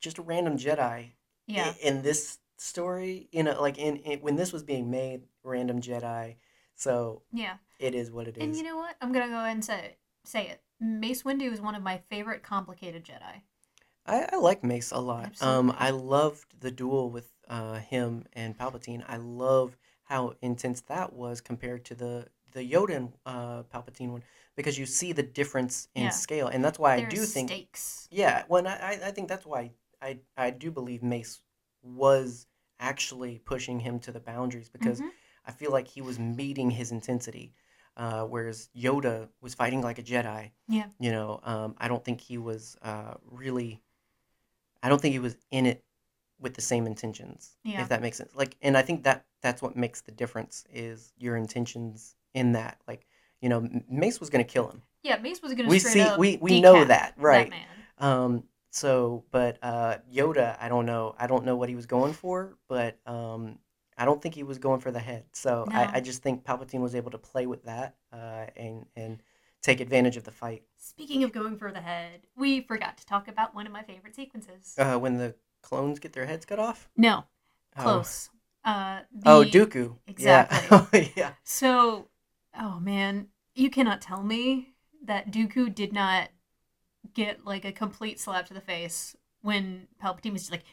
just 0.01 0.19
a 0.19 0.23
random 0.23 0.57
Jedi 0.57 1.13
Yeah. 1.47 1.73
in 1.81 2.03
this 2.03 2.39
story 2.59 3.29
you 3.33 3.43
know 3.43 3.61
like 3.61 3.77
in, 3.77 3.97
in 3.97 4.19
when 4.21 4.37
this 4.37 4.51
was 4.51 4.63
being 4.63 4.91
made 4.91 5.21
random 5.45 5.79
jedi 5.79 6.37
so 6.75 7.21
Yeah. 7.31 7.57
it 7.79 7.95
is 7.95 8.11
what 8.11 8.27
it 8.29 8.39
is 8.39 8.43
And 8.43 8.57
you 8.57 8.63
know 8.63 8.77
what? 8.79 8.97
I'm 9.03 9.13
gonna 9.13 9.29
go 9.29 9.41
ahead 9.45 9.51
and 9.57 9.65
say 9.65 9.79
it. 9.85 9.99
Say 10.25 10.49
it. 10.49 10.63
Mace 10.81 11.23
Windu 11.23 11.53
is 11.53 11.61
one 11.61 11.75
of 11.75 11.83
my 11.83 11.99
favorite 12.09 12.43
complicated 12.43 13.05
Jedi. 13.05 13.43
I, 14.07 14.27
I 14.33 14.37
like 14.37 14.65
mace 14.65 14.91
a 14.91 14.99
lot 15.01 15.25
um 15.43 15.71
Absolutely. 15.71 15.77
i 15.87 15.91
loved 15.91 16.61
the 16.61 16.71
duel 16.71 17.11
with 17.11 17.29
uh 17.49 17.75
him 17.93 18.25
and 18.33 18.57
palpatine 18.57 19.03
i 19.09 19.17
love 19.19 19.77
how 20.05 20.35
intense 20.41 20.81
that 20.83 21.13
was 21.13 21.41
compared 21.41 21.85
to 21.87 21.95
the 21.95 22.29
the 22.57 22.65
yoda 22.75 22.95
and 23.01 23.09
uh 23.27 23.63
palpatine 23.73 24.11
one 24.17 24.23
because 24.59 24.77
you 24.81 24.87
see 24.87 25.11
the 25.13 25.23
difference 25.41 25.89
in 25.95 26.05
Yeah. 26.05 26.11
scale 26.25 26.49
and 26.53 26.61
that's 26.65 26.79
why 26.79 26.93
i 26.95 27.01
do 27.17 27.21
think 27.37 27.49
stakes. 27.51 28.09
Yeah, 28.11 28.45
well, 28.49 28.67
I, 28.67 28.99
I- 29.09 29.11
think 29.17 29.29
that's 29.29 29.47
why 29.53 29.63
I, 30.01 30.11
I 30.47 30.49
do 30.65 30.69
believe 30.71 31.03
Mace 31.03 31.41
was 31.83 32.47
actually 32.79 33.35
pushing 33.53 33.79
him 33.81 33.99
to 34.07 34.11
the 34.17 34.21
boundaries 34.21 34.69
because 34.77 35.01
Mhm. 35.01 35.11
I 35.49 35.53
feel 35.53 35.73
like 35.77 35.89
he 35.97 36.03
was 36.09 36.19
meeting 36.19 36.71
his 36.81 36.89
intensity, 36.99 37.47
uh, 37.97 38.25
whereas 38.33 38.69
Yoda 38.75 39.29
was 39.41 39.55
fighting 39.55 39.81
like 39.89 39.99
a 39.99 40.03
Jedi. 40.03 40.43
Yeah. 40.69 40.89
You 40.99 41.11
know, 41.17 41.41
um, 41.53 41.75
I 41.79 41.87
don't 41.89 42.05
think 42.05 42.21
he 42.21 42.39
was 42.39 42.77
uh, 42.83 43.15
really, 43.43 43.83
I 44.83 44.89
don't 44.89 45.01
think 45.01 45.13
he 45.13 45.25
was 45.29 45.37
in 45.51 45.67
it 45.67 45.85
with 46.39 46.55
the 46.55 46.61
same 46.73 46.87
intentions. 46.87 47.57
Yeah. 47.65 47.83
If 47.83 47.89
that 47.89 48.03
makes 48.03 48.17
sense. 48.19 48.35
Like, 48.35 48.57
and 48.63 48.77
I 48.77 48.83
think 48.83 49.05
that 49.05 49.27
that's 49.43 49.63
what 49.63 49.77
makes 49.77 50.01
the 50.03 50.13
difference 50.13 50.65
is 50.71 51.13
your 51.19 51.37
intentions 51.37 52.15
in 52.37 52.53
that. 52.53 52.79
Like, 52.87 53.07
you 53.41 53.49
know, 53.49 53.69
Mace 53.89 54.21
was 54.21 54.31
gonna 54.31 54.45
kill 54.45 54.69
him. 54.69 54.83
Yeah, 55.03 55.17
Mace 55.19 55.43
was 55.43 55.55
gonna 55.55 55.69
We 55.69 55.79
straight 55.81 55.93
see, 55.95 56.01
up 56.03 56.19
we 56.19 56.37
we 56.37 56.61
know 56.61 56.85
that, 56.85 57.15
right? 57.17 57.51
man. 57.51 57.67
Um, 57.99 58.45
so, 58.71 59.25
but 59.31 59.59
uh, 59.63 59.99
Yoda, 60.13 60.57
I 60.61 60.69
don't 60.69 60.87
know. 60.87 61.15
I 61.19 61.27
don't 61.27 61.45
know 61.45 61.57
what 61.57 61.69
he 61.69 61.75
was 61.75 61.87
going 61.87 62.13
for, 62.13 62.57
but 62.69 62.99
um, 63.07 63.59
I 63.97 64.05
don't 64.05 64.21
think 64.21 64.35
he 64.35 64.43
was 64.43 64.59
going 64.59 64.81
for 64.81 64.91
the 64.91 64.99
head. 65.01 65.25
So 65.33 65.65
No. 65.71 65.75
I, 65.77 65.91
I 65.95 66.01
just 66.01 66.23
think 66.23 66.45
Palpatine 66.45 66.81
was 66.81 66.95
able 66.95 67.11
to 67.13 67.19
play 67.19 67.47
with 67.47 67.65
that 67.65 67.97
uh, 68.13 68.47
and 68.57 68.85
and 68.95 69.23
take 69.63 69.81
advantage 69.81 70.17
of 70.17 70.25
the 70.25 70.31
fight. 70.31 70.63
Speaking 70.77 71.25
of 71.25 71.33
going 71.33 71.57
for 71.57 71.73
the 71.73 71.81
head, 71.81 72.27
we 72.37 72.61
forgot 72.61 72.99
to 72.99 73.07
talk 73.07 73.29
about 73.29 73.55
one 73.55 73.67
of 73.67 73.73
my 73.73 73.83
favorite 73.83 74.15
sequences. 74.15 74.75
Uh, 74.79 74.99
when 74.99 75.17
the 75.17 75.35
clones 75.63 75.99
get 75.99 76.13
their 76.13 76.27
heads 76.27 76.45
cut 76.45 76.59
off. 76.59 76.89
no, 76.97 77.25
Oh. 77.79 77.83
close. 77.83 78.31
Uh, 78.65 79.01
the, 79.13 79.23
Oh, 79.31 79.45
Dooku. 79.45 79.97
Exactly. 80.07 81.01
Yeah. 81.01 81.09
yeah. 81.17 81.31
So, 81.45 82.09
oh 82.59 82.81
man, 82.81 83.29
you 83.55 83.71
cannot 83.71 84.01
tell 84.01 84.23
me 84.23 84.75
that 85.05 85.31
Dooku 85.31 85.75
did 85.75 85.93
not 85.93 86.29
get 87.15 87.45
like 87.45 87.65
a 87.65 87.73
complete 87.73 88.21
slap 88.21 88.47
to 88.47 88.55
the 88.55 88.61
face 88.61 89.17
when 89.43 89.87
Palpatine 90.03 90.33
was 90.33 90.49
just 90.49 90.53
like, 90.53 90.65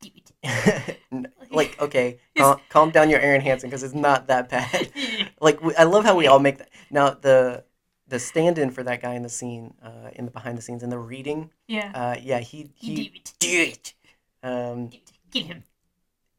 "Do 0.00 0.08
it." 0.14 1.32
like, 1.50 1.80
okay, 1.80 2.20
calm, 2.68 2.90
down 2.90 3.10
your 3.10 3.20
Aaron 3.20 3.40
Hansen 3.40 3.68
because 3.68 3.82
it's 3.82 3.94
not 3.94 4.28
that 4.28 4.48
bad. 4.48 4.90
like 5.40 5.60
we, 5.62 5.74
I 5.74 5.84
love 5.84 6.04
how 6.04 6.16
we 6.16 6.26
all 6.26 6.38
make 6.38 6.58
that. 6.58 6.70
Now 6.90 7.10
the 7.10 7.64
the 8.06 8.18
stand-in 8.18 8.70
for 8.70 8.82
that 8.82 9.02
guy 9.02 9.14
in 9.14 9.22
the 9.22 9.28
scene, 9.28 9.74
uh, 9.82 10.10
in 10.14 10.24
the 10.24 10.30
behind 10.30 10.56
the 10.56 10.62
scenes, 10.62 10.82
in 10.82 10.90
the 10.90 10.98
reading, 10.98 11.50
yeah. 11.66 11.92
uh, 11.94 12.16
yeah, 12.20 12.38
he 12.38 12.70
You 12.80 12.94
he 12.94 12.94
do 12.94 13.10
it. 13.14 13.32
do 13.38 13.48
it. 13.48 13.94
Um, 14.42 14.90
it. 14.92 15.12
Him. 15.34 15.64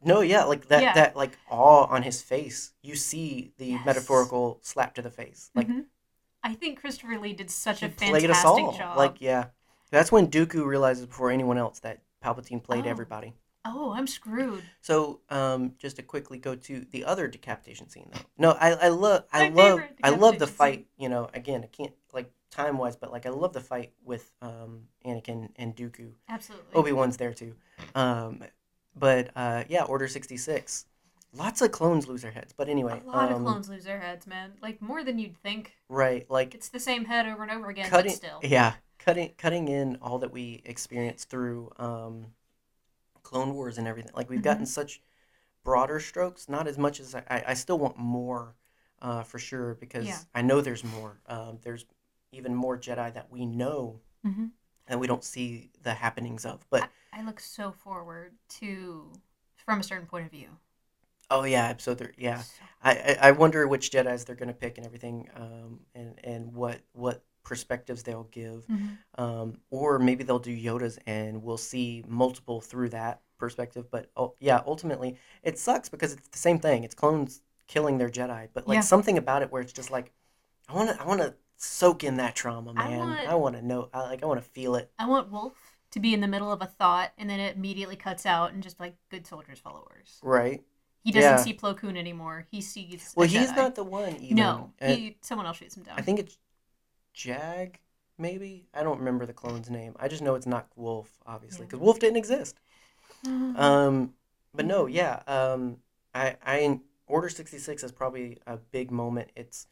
No, 0.03 0.21
yeah, 0.21 0.43
like 0.45 0.67
that 0.67 0.81
Yeah. 0.81 0.93
that 0.93 1.15
like 1.15 1.37
awe 1.49 1.85
on 1.85 2.03
his 2.03 2.21
face. 2.21 2.73
You 2.81 2.95
see 2.95 3.53
the 3.57 3.65
Yes. 3.67 3.85
metaphorical 3.85 4.59
slap 4.61 4.95
to 4.95 5.01
the 5.01 5.11
face. 5.11 5.51
Like 5.55 5.67
Mhm. 5.67 5.85
I 6.43 6.53
think 6.55 6.79
Christopher 6.79 7.19
Lee 7.19 7.33
did 7.33 7.51
such 7.51 7.83
a 7.83 7.89
played 7.89 8.29
us 8.29 8.41
fantastic 8.41 8.63
all. 8.65 8.71
job. 8.77 8.97
Like 8.97 9.19
yeah, 9.21 9.47
that's 9.91 10.11
when 10.11 10.27
Dooku 10.29 10.65
realizes 10.65 11.05
before 11.05 11.31
anyone 11.31 11.57
else 11.57 11.79
that 11.81 12.01
Palpatine 12.23 12.63
played 12.63 12.85
Oh. 12.85 12.89
everybody. 12.89 13.33
oh, 13.65 13.91
I'm 13.91 14.07
screwed. 14.07 14.63
So, 14.81 15.19
um, 15.29 15.75
just 15.77 15.97
to 15.97 16.01
quickly 16.01 16.39
go 16.39 16.55
to 16.55 16.79
the 16.91 17.03
other 17.05 17.27
decapitation 17.27 17.89
scene, 17.89 18.09
though. 18.11 18.21
No, 18.37 18.51
I, 18.53 18.71
I 18.71 18.87
love, 18.87 19.25
I 19.33 19.49
love, 19.49 19.81
I 20.01 20.09
love 20.09 20.39
the 20.39 20.47
fight. 20.47 20.87
You 20.97 21.09
know, 21.09 21.29
again, 21.33 21.63
I 21.63 21.67
can't 21.67 21.93
like 22.13 22.31
time 22.49 22.77
wise, 22.77 22.95
but 22.95 23.11
like 23.11 23.25
I 23.25 23.29
love 23.29 23.51
the 23.53 23.59
fight 23.61 23.93
with 24.03 24.31
um 24.41 24.87
Anakin 25.05 25.49
and 25.57 25.75
Dooku. 25.75 26.13
Absolutely. 26.29 26.73
Obi 26.73 26.91
Wan's 26.93 27.17
there 27.17 27.33
too. 27.33 27.53
Um, 27.93 28.43
but 28.95 29.31
uh, 29.35 29.63
yeah, 29.69 29.83
Order 29.83 30.07
sixty 30.07 30.37
six. 30.37 30.85
Lots 31.33 31.61
of 31.61 31.71
clones 31.71 32.07
lose 32.07 32.23
their 32.23 32.31
heads, 32.31 32.53
but 32.57 32.69
anyway, 32.69 33.01
a 33.03 33.07
lot 33.07 33.29
um, 33.29 33.37
of 33.37 33.43
clones 33.43 33.69
lose 33.69 33.83
their 33.83 33.99
heads, 33.99 34.25
man. 34.25 34.53
Like 34.61 34.81
more 34.81 35.03
than 35.03 35.19
you'd 35.19 35.37
think. 35.37 35.75
right? 35.89 36.29
Like 36.29 36.55
It's 36.55 36.69
the 36.69 36.79
same 36.79 37.05
head 37.05 37.27
over 37.27 37.43
and 37.43 37.51
over 37.51 37.69
again, 37.69 37.89
cutting, 37.89 38.11
but 38.11 38.17
still. 38.17 38.39
yeah, 38.49 38.73
cutting, 38.97 39.33
cutting 39.37 39.67
in 39.67 39.97
all 40.01 40.19
that 40.19 40.31
we 40.31 40.61
experienced 40.65 41.29
through 41.29 41.71
um, 41.77 42.27
Clone 43.23 43.53
Wars 43.53 43.77
and 43.77 43.87
everything. 43.87 44.11
Like 44.15 44.29
we've 44.29 44.39
Mm-hmm. 44.39 44.49
gotten 44.49 44.65
such 44.65 45.01
broader 45.63 45.99
strokes, 45.99 46.49
not 46.49 46.67
as 46.67 46.77
much 46.77 46.99
as 46.99 47.15
I, 47.15 47.43
I, 47.47 47.53
still 47.55 47.79
want 47.79 47.97
more, 47.97 48.55
uh, 49.01 49.23
for 49.23 49.39
sure, 49.39 49.75
because 49.75 50.07
Yeah. 50.07 50.19
I 50.35 50.41
know 50.41 50.61
there's 50.61 50.83
more. 50.83 51.19
Um, 51.27 51.59
there's 51.63 51.85
even 52.31 52.55
more 52.55 52.77
Jedi 52.77 53.13
that 53.13 53.31
we 53.31 53.45
know 53.45 53.99
hmm 54.23 54.51
and 54.87 54.99
we 54.99 55.07
don't 55.07 55.23
see 55.23 55.69
the 55.83 55.93
happenings 55.93 56.45
of. 56.45 56.65
But 56.69 56.89
I 57.13 57.23
look 57.23 57.39
so 57.39 57.71
forward 57.71 58.33
to, 58.59 59.11
from 59.65 59.79
a 59.79 59.83
certain 59.83 60.05
point 60.07 60.25
of 60.25 60.31
view. 60.31 60.49
oh 61.31 61.43
yeah, 61.43 61.73
so 61.77 61.93
there, 61.93 62.13
yeah. 62.17 62.39
So- 62.41 62.63
I, 62.81 63.17
I 63.21 63.31
wonder 63.31 63.67
which 63.67 63.91
Jedi's 63.91 64.23
they're 64.23 64.35
gonna 64.37 64.53
pick 64.53 64.77
and 64.77 64.85
everything, 64.87 65.27
um, 65.35 65.81
and 65.93 66.17
and 66.23 66.53
what 66.53 66.79
what 66.93 67.23
perspectives 67.43 68.03
they'll 68.03 68.23
give. 68.31 68.65
Mhm. 68.67 68.97
um, 69.17 69.57
or 69.69 69.99
maybe 69.99 70.23
they'll 70.23 70.39
do 70.39 70.55
Yoda's 70.55 70.97
and 71.07 71.43
we'll 71.43 71.57
see 71.57 72.03
multiple 72.07 72.61
through 72.61 72.89
that 72.89 73.21
perspective. 73.37 73.89
But 73.91 74.09
oh, 74.15 74.35
yeah, 74.39 74.61
ultimately 74.65 75.17
it 75.43 75.57
sucks 75.59 75.89
because 75.89 76.13
it's 76.13 76.27
the 76.29 76.37
same 76.37 76.59
thing. 76.59 76.83
It's 76.83 76.95
clones 76.95 77.41
killing 77.67 77.97
their 77.97 78.09
Jedi, 78.09 78.47
but 78.53 78.67
like 78.67 78.75
Yeah. 78.75 78.81
something 78.81 79.17
about 79.17 79.41
it 79.41 79.51
where 79.51 79.61
it's 79.61 79.73
just 79.73 79.91
like 79.91 80.11
I 80.69 80.73
want 80.73 80.89
to 80.89 81.01
I 81.01 81.05
want 81.05 81.19
to 81.21 81.35
soak 81.57 82.03
in 82.03 82.17
that 82.17 82.35
trauma, 82.35 82.73
man. 82.73 83.01
I 83.27 83.35
want 83.35 83.55
to 83.55 83.61
know. 83.61 83.89
I 83.93 84.01
like 84.03 84.23
I 84.23 84.25
want 84.25 84.41
to 84.41 84.49
feel 84.49 84.75
it. 84.75 84.91
I 84.97 85.05
want 85.07 85.29
Wolf 85.31 85.68
to 85.91 85.99
be 85.99 86.13
in 86.13 86.21
the 86.21 86.27
middle 86.27 86.51
of 86.51 86.61
a 86.61 86.65
thought 86.65 87.11
and 87.17 87.29
then 87.29 87.39
it 87.39 87.55
immediately 87.55 87.95
cuts 87.95 88.25
out 88.25 88.53
and 88.53 88.61
just 88.61 88.79
like 88.79 88.95
good 89.09 89.25
soldiers 89.25 89.59
followers. 89.59 90.19
Right? 90.21 90.63
He 91.03 91.11
doesn't 91.11 91.31
Yeah. 91.31 91.37
see 91.37 91.53
Plo 91.53 91.75
Koon 91.75 91.97
anymore. 91.97 92.45
He 92.51 92.61
sees. 92.61 93.13
Well, 93.15 93.27
he's 93.27 93.51
Jedi. 93.51 93.55
not 93.55 93.75
the 93.75 93.83
one. 93.83 94.15
Even. 94.17 94.35
No, 94.35 94.73
he, 94.81 95.17
someone 95.21 95.47
else 95.47 95.57
shoots 95.57 95.75
him 95.77 95.83
down. 95.83 95.97
I 95.97 96.01
think 96.01 96.19
it's 96.19 96.37
Jag, 97.13 97.79
maybe. 98.17 98.67
I 98.73 98.83
don't 98.83 98.99
remember 98.99 99.25
the 99.25 99.33
clone's 99.33 99.69
name. 99.69 99.95
I 99.99 100.07
just 100.07 100.21
know 100.21 100.35
it's 100.35 100.45
not 100.45 100.67
Wolf, 100.75 101.09
obviously, 101.25 101.61
Yeah. 101.61 101.65
because 101.67 101.79
Wolf 101.79 101.99
didn't 101.99 102.17
exist. 102.17 102.59
Um, 103.25 104.13
but 104.53 104.65
no, 104.65 104.85
yeah. 104.85 105.21
Um, 105.27 105.77
I, 106.13 106.35
I 106.45 106.79
Order 107.07 107.29
sixty 107.29 107.57
six 107.57 107.83
is 107.83 107.91
probably 107.91 108.37
a 108.45 108.57
big 108.57 108.91
moment. 108.91 109.31
It's 109.35 109.65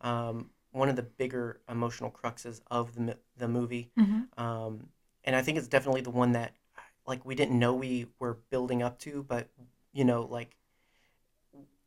um, 0.00 0.50
one 0.72 0.88
of 0.88 0.96
the 0.96 1.02
bigger 1.04 1.60
emotional 1.68 2.10
cruxes 2.10 2.60
of 2.70 2.94
the 2.94 3.16
the 3.36 3.46
movie. 3.48 3.90
mhm. 3.98 4.26
Um, 4.38 4.88
and 5.24 5.36
I 5.36 5.42
think 5.42 5.58
it's 5.58 5.68
definitely 5.68 6.02
the 6.02 6.10
one 6.10 6.32
that 6.32 6.54
like 7.06 7.24
we 7.24 7.34
didn't 7.34 7.58
know 7.58 7.74
we 7.74 8.06
were 8.18 8.38
building 8.50 8.82
up 8.82 8.98
to, 9.00 9.24
but 9.28 9.48
you 9.92 10.04
know, 10.04 10.22
like 10.22 10.56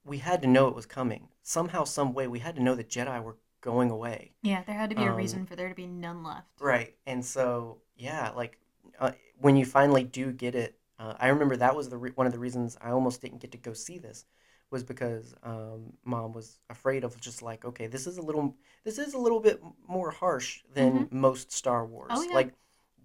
we 0.05 0.17
had 0.17 0.41
to 0.41 0.47
know 0.47 0.67
it 0.67 0.75
was 0.75 0.85
coming 0.85 1.29
somehow, 1.41 1.83
some 1.83 2.13
way. 2.13 2.27
We 2.27 2.39
had 2.39 2.55
to 2.55 2.63
know 2.63 2.75
the 2.75 2.83
Jedi 2.83 3.21
were 3.23 3.37
going 3.61 3.89
away. 3.89 4.33
Yeah, 4.41 4.63
there 4.63 4.75
had 4.75 4.89
to 4.89 4.95
be 4.95 5.03
a 5.05 5.11
Um, 5.11 5.15
reason 5.15 5.45
for 5.45 5.55
there 5.55 5.69
to 5.69 5.75
be 5.75 5.87
none 5.87 6.23
left. 6.23 6.47
Right. 6.59 6.95
And 7.05 7.23
so, 7.25 7.79
yeah, 7.95 8.31
like 8.31 8.59
uh, 8.99 9.11
when 9.39 9.55
you 9.55 9.65
finally 9.65 10.03
do 10.03 10.31
get 10.31 10.55
it, 10.55 10.77
uh, 10.99 11.13
I 11.19 11.29
remember 11.29 11.55
that 11.57 11.75
was 11.75 11.89
the 11.89 11.97
re- 11.97 12.11
one 12.15 12.27
of 12.27 12.33
the 12.33 12.39
reasons 12.39 12.77
I 12.81 12.91
almost 12.91 13.21
didn't 13.21 13.39
get 13.39 13.51
to 13.53 13.57
go 13.57 13.73
see 13.73 13.97
this 13.97 14.25
was 14.69 14.83
because 14.83 15.33
um, 15.43 15.93
mom 16.03 16.33
was 16.33 16.59
afraid 16.69 17.03
of 17.03 17.19
just 17.21 17.41
like, 17.41 17.63
okay, 17.63 17.87
this 17.87 18.07
is 18.07 18.17
a 18.17 18.21
little, 18.21 18.55
this 18.83 18.97
is 18.97 19.13
a 19.13 19.17
little 19.17 19.39
bit 19.39 19.61
more 19.87 20.11
harsh 20.11 20.63
than 20.73 21.07
most 21.11 21.51
Star 21.51 21.85
Wars. 21.85 22.11
Oh, 22.11 22.23
yeah. 22.23 22.33
Like, 22.33 22.53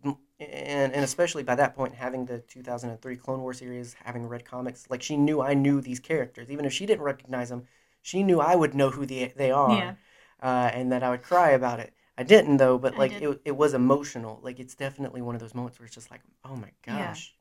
and 0.05 0.93
and 0.93 1.05
especially 1.05 1.43
by 1.43 1.55
that 1.57 1.75
point, 1.75 1.95
having 1.95 2.25
the 2.27 2.41
2003 2.41 3.17
Clone 3.17 3.41
War 3.41 3.53
series, 3.55 3.95
having 4.05 4.27
read 4.27 4.45
comics, 4.45 4.87
like 4.91 5.03
she 5.03 5.17
knew 5.17 5.41
I 5.41 5.55
knew 5.55 5.81
these 5.81 6.01
characters, 6.01 6.51
even 6.51 6.65
if 6.65 6.73
she 6.73 6.87
didn't 6.87 7.03
recognize 7.05 7.49
them, 7.51 7.67
she 8.03 8.23
knew 8.23 8.41
I 8.41 8.55
would 8.57 8.75
know 8.75 8.91
who 8.91 9.07
they 9.07 9.33
they 9.37 9.51
are 9.51 9.95
Yeah. 9.95 9.95
uh, 10.43 10.71
and 10.73 10.93
that 10.93 11.03
I 11.03 11.11
would 11.11 11.23
cry 11.23 11.51
about 11.51 11.81
it. 11.81 11.93
I 12.17 12.23
didn't 12.25 12.57
though, 12.59 12.79
but 12.79 12.97
like 12.97 13.21
it, 13.21 13.41
it 13.45 13.57
was 13.57 13.75
emotional. 13.75 14.41
Like 14.43 14.59
it's 14.61 14.75
definitely 14.75 15.23
one 15.23 15.35
of 15.35 15.41
those 15.41 15.55
moments 15.55 15.79
where 15.79 15.87
it's 15.87 15.95
just 15.95 16.11
like, 16.11 16.23
oh 16.45 16.57
my 16.57 16.71
Yeah. 16.87 17.17
gosh. 17.17 17.35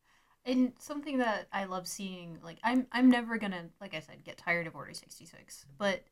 And 0.46 0.74
something 0.80 1.20
that 1.20 1.48
I 1.54 1.66
love 1.66 1.88
seeing, 1.88 2.40
like 2.44 2.60
I'm 2.64 2.88
I'm 2.92 3.10
never 3.12 3.38
gonna, 3.38 3.70
like 3.82 3.94
I 3.96 4.00
said, 4.02 4.24
get 4.24 4.38
tired 4.38 4.68
of 4.68 4.76
Order 4.76 4.94
sixty 4.94 5.26
six. 5.26 5.66
But 5.78 6.04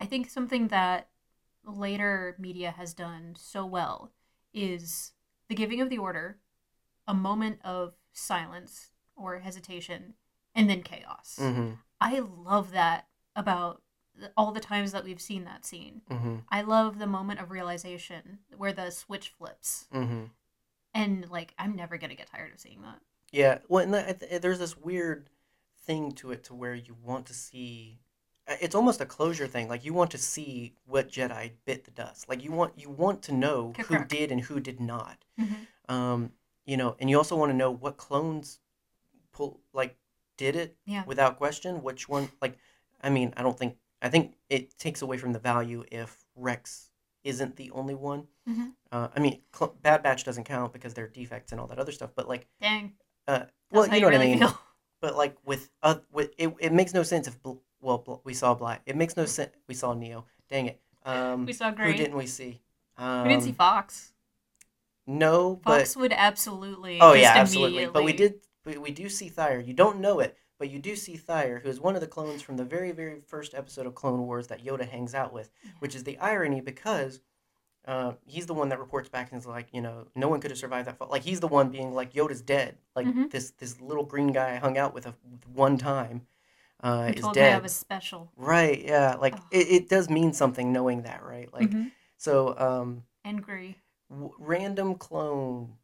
I 0.00 0.06
think 0.06 0.30
something 0.30 0.68
that 0.68 1.08
later 1.64 2.36
media 2.38 2.72
has 2.72 2.94
done 2.94 3.34
so 3.38 3.66
well 3.66 4.12
is 4.54 5.12
the 5.50 5.54
giving 5.56 5.80
of 5.80 5.90
the 5.90 5.98
order, 5.98 6.38
a 7.08 7.12
moment 7.12 7.58
of 7.64 7.94
silence 8.12 8.92
or 9.16 9.40
hesitation, 9.40 10.14
and 10.54 10.70
then 10.70 10.80
chaos. 10.80 11.38
Mm-hmm. 11.40 11.72
I 12.00 12.20
love 12.20 12.70
that 12.70 13.08
about 13.34 13.82
all 14.36 14.52
the 14.52 14.60
times 14.60 14.92
that 14.92 15.02
we've 15.04 15.20
seen 15.20 15.44
that 15.44 15.66
scene. 15.66 16.02
Mm-hmm. 16.08 16.36
I 16.50 16.62
love 16.62 17.00
the 17.00 17.06
moment 17.06 17.40
of 17.40 17.50
realization 17.50 18.38
where 18.56 18.72
the 18.72 18.90
switch 18.90 19.30
flips. 19.36 19.88
Mm-hmm. 19.92 20.26
And 20.94 21.28
like 21.28 21.52
I'm 21.58 21.74
never 21.74 21.98
gonna 21.98 22.14
get 22.14 22.30
tired 22.30 22.52
of 22.52 22.60
seeing 22.60 22.82
that. 22.82 23.00
Yeah. 23.32 23.58
Well, 23.68 23.82
and 23.82 23.94
that, 23.94 24.42
there's 24.42 24.60
this 24.60 24.76
weird 24.76 25.30
thing 25.82 26.12
to 26.12 26.30
it 26.30 26.44
to 26.44 26.54
where 26.54 26.74
you 26.74 26.96
want 27.02 27.26
to 27.26 27.34
see. 27.34 27.98
It's 28.60 28.74
almost 28.74 29.00
a 29.00 29.06
closure 29.06 29.46
thing. 29.46 29.68
Like 29.68 29.84
you 29.84 29.92
want 29.94 30.10
to 30.12 30.18
see 30.18 30.74
what 30.86 31.08
Jedi 31.10 31.52
bit 31.64 31.84
the 31.84 31.90
dust. 31.92 32.28
Like 32.28 32.42
you 32.42 32.50
want 32.52 32.72
you 32.76 32.90
want 32.90 33.22
to 33.22 33.32
know 33.32 33.72
who 33.86 34.04
did 34.04 34.32
and 34.32 34.40
who 34.40 34.60
did 34.60 34.80
not. 34.80 35.24
Mm-hmm. 35.40 35.94
Um, 35.94 36.32
you 36.66 36.76
know, 36.76 36.96
and 36.98 37.08
you 37.10 37.16
also 37.16 37.36
want 37.36 37.50
to 37.50 37.56
know 37.56 37.70
what 37.70 37.96
clones 37.96 38.58
pull 39.32 39.60
like 39.72 39.96
did 40.36 40.56
it 40.56 40.76
Yeah. 40.86 41.04
without 41.06 41.36
question. 41.36 41.82
Which 41.82 42.08
one? 42.08 42.30
Like, 42.40 42.56
I 43.02 43.10
mean, 43.10 43.32
I 43.36 43.42
don't 43.42 43.58
think. 43.58 43.76
I 44.02 44.08
think 44.08 44.34
it 44.48 44.78
takes 44.78 45.02
away 45.02 45.18
from 45.18 45.32
the 45.34 45.38
value 45.38 45.84
if 45.92 46.24
Rex 46.34 46.90
isn't 47.22 47.56
the 47.56 47.70
only 47.72 47.94
one. 47.94 48.26
Mhm. 48.48 48.72
Uh, 48.90 49.08
I 49.14 49.20
mean, 49.20 49.42
Cl- 49.54 49.76
Bad 49.82 50.02
Batch 50.02 50.24
doesn't 50.24 50.44
count 50.44 50.72
because 50.72 50.94
there 50.94 51.04
are 51.04 51.08
defects 51.08 51.52
and 51.52 51.60
all 51.60 51.66
that 51.66 51.78
other 51.78 51.92
stuff. 51.92 52.10
But 52.14 52.26
like, 52.26 52.46
Dang. 52.62 52.94
uh, 53.28 53.44
well, 53.70 53.84
you 53.86 54.00
know 54.00 54.06
what 54.06 54.10
really 54.12 54.26
I 54.26 54.30
mean. 54.30 54.38
feel. 54.38 54.58
But 55.02 55.16
like 55.16 55.36
with 55.44 55.70
uh, 55.82 55.96
with 56.12 56.32
it, 56.38 56.54
it 56.60 56.72
makes 56.72 56.94
no 56.94 57.02
sense 57.02 57.26
if 57.28 57.34
well 57.80 57.98
Bl- 57.98 58.14
we 58.24 58.34
saw 58.34 58.54
Black. 58.54 58.82
It 58.86 58.96
makes 58.96 59.16
no 59.16 59.24
sense. 59.26 59.50
We 59.68 59.74
saw 59.74 59.94
Neyo. 59.94 60.24
Dang 60.48 60.66
it. 60.66 60.80
Um, 61.04 61.46
We 61.46 61.52
saw 61.52 61.72
who 61.72 61.92
didn't 61.92 62.16
we 62.16 62.26
see? 62.26 62.60
Um, 62.98 63.22
we 63.22 63.28
didn't 63.30 63.44
see 63.44 63.52
Fox. 63.52 64.12
No, 65.06 65.60
but 65.64 65.78
Fox 65.80 65.96
would 65.96 66.12
absolutely. 66.12 66.98
Oh 67.00 67.14
yeah, 67.14 67.32
absolutely. 67.36 67.86
But 67.86 68.04
we 68.04 68.12
did. 68.12 68.40
We, 68.64 68.76
we 68.76 68.90
do 68.90 69.08
see 69.08 69.28
Thire. 69.28 69.58
You 69.58 69.72
don't 69.72 70.00
know 70.00 70.20
it, 70.20 70.36
but 70.58 70.70
you 70.70 70.78
do 70.78 70.94
see 70.94 71.16
Thire, 71.16 71.60
who 71.60 71.68
is 71.68 71.80
one 71.80 71.94
of 71.94 72.00
the 72.02 72.06
clones 72.06 72.42
from 72.42 72.56
the 72.58 72.64
very, 72.64 72.92
very 72.92 73.20
first 73.26 73.54
episode 73.54 73.86
of 73.86 73.94
Clone 73.94 74.26
Wars 74.26 74.48
that 74.48 74.62
Yoda 74.64 74.88
hangs 74.88 75.14
out 75.14 75.32
with. 75.32 75.50
Which 75.78 75.94
is 75.94 76.04
the 76.04 76.18
irony 76.18 76.60
because 76.60 77.20
uh, 77.86 78.12
he's 78.26 78.46
the 78.46 78.54
one 78.54 78.68
that 78.68 78.78
reports 78.78 79.08
back 79.08 79.32
and 79.32 79.40
is 79.40 79.46
like, 79.46 79.68
you 79.72 79.80
know, 79.80 80.06
no 80.14 80.28
one 80.28 80.40
could 80.40 80.50
have 80.50 80.58
survived 80.58 80.86
that. 80.86 80.98
Fall. 80.98 81.08
Like 81.10 81.22
he's 81.24 81.40
the 81.40 81.48
one 81.48 81.70
being 81.70 81.94
like, 81.94 82.12
Yoda's 82.12 82.42
dead. 82.42 82.76
Like 82.94 83.06
Mhm. 83.06 83.30
this 83.30 83.52
this 83.52 83.80
little 83.80 84.04
green 84.04 84.28
guy 84.32 84.54
I 84.54 84.56
hung 84.58 84.76
out 84.76 84.92
with 84.94 85.06
a, 85.06 85.14
one 85.54 85.78
time 85.78 86.26
uh, 86.82 87.12
is 87.14 87.22
me 87.24 87.30
I 87.30 87.32
dead. 87.32 87.62
was 87.62 87.72
special. 87.74 88.30
Right? 88.36 88.82
Yeah. 88.84 89.16
Like 89.20 89.34
it, 89.50 89.68
it 89.68 89.88
does 89.88 90.08
mean 90.10 90.32
something 90.32 90.72
knowing 90.72 91.02
that, 91.02 91.22
right? 91.24 91.52
Like 91.52 91.70
Mhm. 91.70 91.90
so. 92.16 92.54
Um, 92.58 93.04
And 93.24 93.42
Gray. 93.42 93.76
w- 94.10 94.34
random 94.38 94.94
clone 94.96 95.74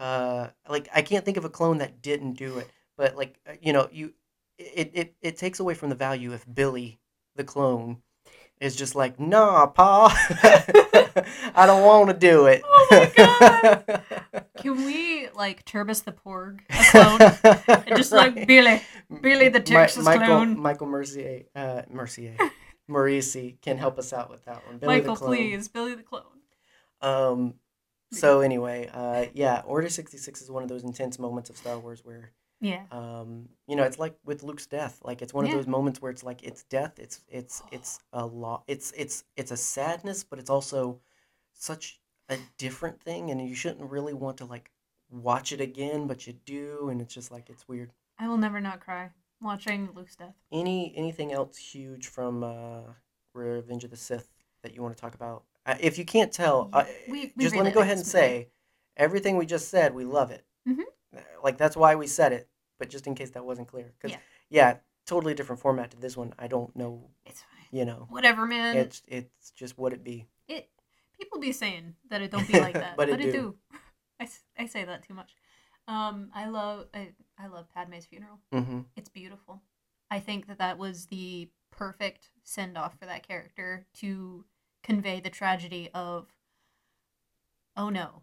uh 0.00 0.48
like 0.68 0.88
i 0.92 1.02
can't 1.02 1.24
think 1.24 1.36
of 1.36 1.44
a 1.44 1.48
clone 1.48 1.78
that 1.78 2.02
didn't 2.02 2.32
do 2.32 2.58
it 2.58 2.68
but 2.96 3.14
like 3.14 3.38
uh, 3.48 3.52
you 3.62 3.72
know 3.72 3.88
you 3.92 4.12
it 4.58 4.90
it, 4.92 5.14
it 5.22 5.36
takes 5.36 5.60
away 5.60 5.72
from 5.72 5.88
the 5.88 5.94
value 5.94 6.32
if 6.32 6.44
billy 6.52 6.98
the 7.36 7.44
clone 7.44 7.98
is 8.60 8.74
just 8.74 8.96
like 8.96 9.20
nah 9.20 9.66
pa 9.66 10.08
i 11.54 11.64
don't 11.64 11.84
want 11.84 12.08
to 12.10 12.14
do 12.16 12.46
it 12.46 12.62
Oh 12.64 12.86
my 12.90 13.12
god! 13.16 14.02
Can 14.56 14.84
we 14.84 15.28
like 15.34 15.64
Turbis 15.64 16.00
the 16.02 16.12
Porg 16.12 16.60
a 16.70 16.84
clone? 16.90 17.20
Just 17.96 18.12
like 18.12 18.46
Billy, 18.46 18.80
Billy 19.22 19.48
the 19.48 19.58
Mi- 19.60 19.64
Texas 19.64 20.04
michael 20.04 20.26
clone. 20.26 20.58
michael 20.58 20.86
mercier 20.86 21.42
uh 21.54 21.82
mercier 21.90 22.36
Maurice 22.88 23.36
can 23.62 23.78
help 23.78 23.98
us 23.98 24.12
out 24.12 24.28
with 24.30 24.44
that 24.44 24.66
one 24.66 24.78
Billy 24.78 25.00
the 25.00 25.06
Michael, 25.08 25.16
clone. 25.16 25.30
please, 25.36 25.68
Billy 25.68 25.94
the 25.94 26.02
clone. 26.02 26.22
Um. 27.00 27.54
So 28.12 28.40
anyway, 28.42 28.88
uh, 28.92 29.26
yeah, 29.32 29.62
Order 29.66 29.88
sixty 29.88 30.18
six 30.18 30.40
is 30.42 30.50
one 30.50 30.62
of 30.62 30.68
those 30.68 30.84
intense 30.84 31.18
moments 31.18 31.50
of 31.50 31.56
Star 31.56 31.78
Wars 31.78 32.04
where, 32.04 32.30
Yeah. 32.60 32.82
um, 32.92 33.48
you 33.66 33.74
know, 33.74 33.82
it's 33.82 33.98
like 33.98 34.16
with 34.24 34.42
Luke's 34.44 34.66
death. 34.66 35.00
Like 35.02 35.20
it's 35.22 35.34
one 35.34 35.44
of 35.44 35.50
Yeah. 35.50 35.56
those 35.56 35.66
moments 35.66 36.00
where 36.00 36.12
it's 36.12 36.22
like 36.22 36.42
it's 36.44 36.62
death. 36.64 36.98
It's 36.98 37.22
it's 37.28 37.62
it's 37.72 37.98
a 38.12 38.24
lot. 38.24 38.62
It's 38.68 38.92
it's 38.92 39.24
it's 39.36 39.50
a 39.50 39.56
sadness, 39.56 40.22
but 40.22 40.38
it's 40.38 40.50
also 40.50 41.00
such 41.54 42.00
a 42.28 42.36
different 42.58 43.00
thing, 43.00 43.30
and 43.30 43.40
you 43.48 43.54
shouldn't 43.54 43.90
really 43.90 44.14
want 44.14 44.36
to 44.38 44.44
like 44.44 44.70
watch 45.10 45.52
it 45.52 45.60
again, 45.60 46.06
but 46.06 46.26
you 46.26 46.34
do, 46.44 46.88
and 46.90 47.00
it's 47.00 47.14
just 47.14 47.32
like 47.32 47.48
it's 47.50 47.66
weird. 47.66 47.92
I 48.18 48.28
will 48.28 48.36
never 48.38 48.60
not 48.60 48.80
cry 48.80 49.10
watching 49.40 49.90
Luke's 49.94 50.16
death. 50.16 50.34
Any 50.52 50.94
anything 50.96 51.32
else 51.32 51.56
huge 51.58 52.06
from 52.08 52.42
uh, 52.44 52.80
Revenge 53.34 53.84
of 53.84 53.90
the 53.90 53.96
Sith 53.96 54.28
that 54.62 54.74
you 54.74 54.82
want 54.82 54.96
to 54.96 55.00
talk 55.00 55.14
about? 55.14 55.44
Uh, 55.66 55.76
if 55.80 55.98
you 55.98 56.04
can't 56.04 56.32
tell, 56.32 56.70
We- 57.08 57.32
we 57.36 57.44
just 57.44 57.56
let 57.56 57.64
me 57.64 57.70
go 57.70 57.80
ahead 57.80 57.96
and 57.96 58.06
say 58.06 58.48
everything 58.96 59.36
we 59.36 59.46
just 59.46 59.68
said. 59.68 59.94
We 59.94 60.04
love 60.04 60.30
it. 60.30 60.44
Mhm. 60.68 60.82
Uh, 61.16 61.20
Like 61.42 61.58
that's 61.58 61.76
why 61.76 61.94
we 61.94 62.06
said 62.06 62.32
it. 62.32 62.48
But 62.78 62.90
just 62.90 63.06
in 63.06 63.14
case 63.14 63.30
that 63.30 63.44
wasn't 63.44 63.68
clear, 63.68 63.92
because 63.98 64.12
Yeah. 64.12 64.20
yeah. 64.50 64.78
totally 65.06 65.34
different 65.34 65.60
format 65.60 65.90
to 65.90 65.98
this 65.98 66.16
one. 66.16 66.32
I 66.38 66.46
don't 66.46 66.74
know. 66.74 67.10
It's 67.26 67.42
fine. 67.42 67.50
You 67.70 67.84
know, 67.84 68.06
Whatever, 68.08 68.46
man. 68.46 68.74
it's 68.78 69.02
it's 69.06 69.50
just 69.50 69.76
what 69.76 69.92
it 69.92 70.02
be. 70.02 70.26
it 70.48 70.70
people 71.12 71.38
be 71.38 71.52
saying 71.52 71.94
that 72.08 72.22
it 72.22 72.30
don't 72.30 72.46
be 72.48 72.54
like 72.68 72.72
that, 72.72 72.96
But 72.96 73.10
but, 73.10 73.20
it 73.20 73.26
it, 73.26 73.32
do. 73.32 73.38
do. 73.38 73.78
I, 74.18 74.28
I 74.58 74.64
say 74.66 74.82
that 74.84 75.02
too 75.02 75.12
much. 75.12 75.36
Um, 75.86 76.30
I 76.34 76.48
love 76.48 76.86
I, 76.94 77.10
I 77.38 77.46
love 77.48 77.66
Padme's 77.74 78.06
funeral. 78.06 78.38
hmm 78.52 78.80
It's 78.96 79.08
beautiful. 79.08 79.62
I 80.10 80.20
think 80.20 80.46
that 80.46 80.58
that 80.58 80.78
was 80.78 81.06
the 81.06 81.48
perfect 81.70 82.30
send 82.44 82.78
off 82.78 82.96
for 82.98 83.06
that 83.06 83.26
character 83.26 83.86
to 83.94 84.44
convey 84.82 85.20
the 85.20 85.30
tragedy 85.30 85.90
of 85.94 86.26
oh 87.76 87.88
no, 87.90 88.22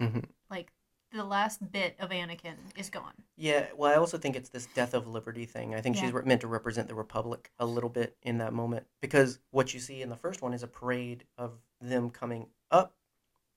hmm 0.00 0.20
like 0.50 0.72
the 1.12 1.24
last 1.24 1.70
bit 1.72 1.94
of 1.98 2.08
Anakin 2.10 2.56
is 2.76 2.88
gone. 2.88 3.12
Yeah. 3.36 3.66
Well, 3.76 3.92
I 3.92 3.96
also 3.96 4.16
think 4.16 4.34
it's 4.36 4.48
this 4.48 4.66
death 4.74 4.94
of 4.94 5.06
liberty 5.06 5.44
thing. 5.44 5.74
I 5.74 5.80
think 5.82 5.96
she's 5.96 6.12
re- 6.12 6.22
meant 6.24 6.40
to 6.42 6.46
represent 6.46 6.88
the 6.88 6.94
Republic 6.94 7.50
a 7.58 7.66
little 7.66 7.90
bit 7.90 8.16
in 8.22 8.38
that 8.38 8.54
moment 8.54 8.86
because 9.02 9.38
what 9.50 9.74
you 9.74 9.80
see 9.80 10.00
in 10.00 10.08
the 10.08 10.16
first 10.16 10.40
one 10.40 10.54
is 10.54 10.62
a 10.62 10.66
parade 10.66 11.24
of 11.36 11.58
them 11.82 12.08
coming 12.08 12.46
up 12.70 12.94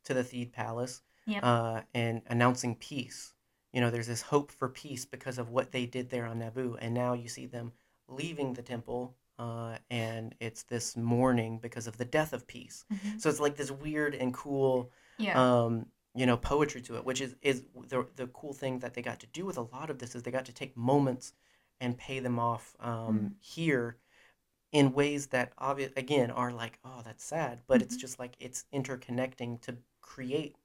to 0.03 0.13
the 0.13 0.21
Theed 0.23 0.51
Palace 0.51 1.01
Yep. 1.27 1.43
uh, 1.43 1.81
and 1.93 2.21
announcing 2.27 2.75
peace. 2.75 3.33
You 3.75 3.81
know, 3.81 3.91
there's 3.91 4.07
this 4.07 4.23
hope 4.23 4.51
for 4.51 4.69
peace 4.69 5.05
because 5.05 5.37
of 5.37 5.51
what 5.51 5.71
they 5.73 5.85
did 5.85 6.09
there 6.09 6.25
on 6.25 6.39
Naboo, 6.39 6.77
and 6.81 6.95
now 6.95 7.13
you 7.13 7.29
see 7.29 7.45
them 7.45 7.73
leaving 8.07 8.53
the 8.55 8.63
temple, 8.63 9.17
uh, 9.39 9.77
and 9.91 10.33
it's 10.39 10.63
this 10.63 10.97
mourning 10.97 11.59
because 11.59 11.87
of 11.87 11.97
the 11.97 12.05
death 12.05 12.33
of 12.33 12.47
peace. 12.47 12.85
Mhm. 12.91 13.21
So 13.21 13.29
it's 13.29 13.41
like 13.41 13.57
this 13.57 13.71
weird 13.71 14.15
and 14.15 14.33
cool, 14.33 14.91
Yeah. 15.19 15.37
um, 15.39 15.87
you 16.15 16.25
know, 16.25 16.37
poetry 16.37 16.81
to 16.83 16.95
it, 16.97 17.05
which 17.05 17.21
is 17.21 17.35
is 17.43 17.65
the 17.89 18.07
the 18.15 18.27
cool 18.27 18.53
thing 18.53 18.79
that 18.79 18.95
they 18.95 19.03
got 19.03 19.19
to 19.21 19.27
do 19.27 19.45
with 19.45 19.57
a 19.57 19.61
lot 19.77 19.89
of 19.91 19.99
this 19.99 20.15
is 20.15 20.23
they 20.23 20.31
got 20.31 20.45
to 20.45 20.53
take 20.53 20.77
moments 20.77 21.33
and 21.81 21.97
pay 21.97 22.19
them 22.21 22.39
off 22.39 22.75
um, 22.79 23.29
Mhm. 23.29 23.35
here 23.41 23.97
in 24.71 24.93
ways 24.93 25.27
that 25.27 25.53
obvious 25.57 25.91
again 25.97 26.31
are 26.31 26.51
like 26.51 26.79
oh 26.85 27.01
that's 27.03 27.23
sad 27.23 27.61
but 27.67 27.81
it's 27.81 27.95
Mhm. 27.95 27.99
just 28.01 28.19
like 28.19 28.35
it's 28.39 28.65
interconnecting 28.73 29.61
to 29.61 29.77
create 30.01 30.55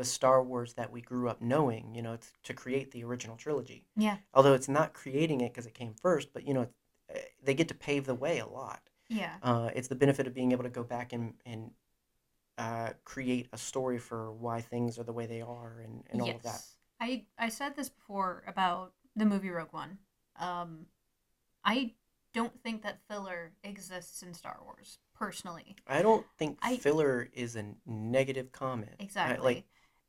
the 0.00 0.04
Star 0.06 0.42
Wars 0.42 0.72
that 0.74 0.90
we 0.90 1.02
grew 1.02 1.28
up 1.28 1.42
knowing 1.42 1.94
you 1.94 2.00
know 2.00 2.14
it's 2.14 2.32
to 2.44 2.54
create 2.54 2.90
the 2.90 3.04
original 3.04 3.36
trilogy 3.36 3.84
Yeah. 3.98 4.16
although 4.32 4.54
it's 4.54 4.66
not 4.68 4.94
creating 4.94 5.42
it 5.42 5.52
because 5.52 5.66
it 5.66 5.74
came 5.74 5.92
first 5.92 6.32
but 6.32 6.46
you 6.48 6.54
know 6.54 6.66
eh, 7.14 7.20
they 7.42 7.52
get 7.52 7.68
to 7.68 7.74
pave 7.74 8.06
the 8.06 8.14
way 8.14 8.38
a 8.38 8.46
lot 8.46 8.80
Yeah. 9.10 9.34
uh, 9.42 9.68
it's 9.74 9.88
the 9.88 9.94
benefit 9.94 10.26
of 10.26 10.32
being 10.32 10.52
able 10.52 10.62
to 10.64 10.70
go 10.70 10.82
back 10.82 11.12
and 11.12 11.34
and 11.44 11.72
uh, 12.56 12.90
create 13.04 13.48
a 13.52 13.58
story 13.58 13.98
for 13.98 14.32
why 14.32 14.62
things 14.62 14.98
are 14.98 15.04
the 15.04 15.12
way 15.12 15.26
they 15.26 15.42
are 15.42 15.80
and, 15.84 16.02
and 16.10 16.22
all 16.22 16.30
of 16.30 16.42
that 16.44 16.62
I 16.98 17.26
I 17.38 17.50
said 17.50 17.76
this 17.76 17.90
before 17.90 18.42
about 18.46 18.94
the 19.14 19.26
movie 19.26 19.50
Rogue 19.50 19.72
One. 19.72 19.98
Um, 20.38 20.86
I 21.62 21.92
don't 22.32 22.58
think 22.62 22.82
that 22.84 23.00
filler 23.06 23.52
exists 23.64 24.22
in 24.22 24.32
Star 24.32 24.58
Wars 24.64 24.98
personally. 25.14 25.76
I 25.86 26.00
don't 26.00 26.24
think 26.38 26.58
I- 26.62 26.76
filler 26.78 27.28
is 27.34 27.56
a 27.56 27.64
negative 27.86 28.50
comment. 28.52 28.92
I- 29.00 29.02
Exactly. 29.02 29.44
like 29.54 29.64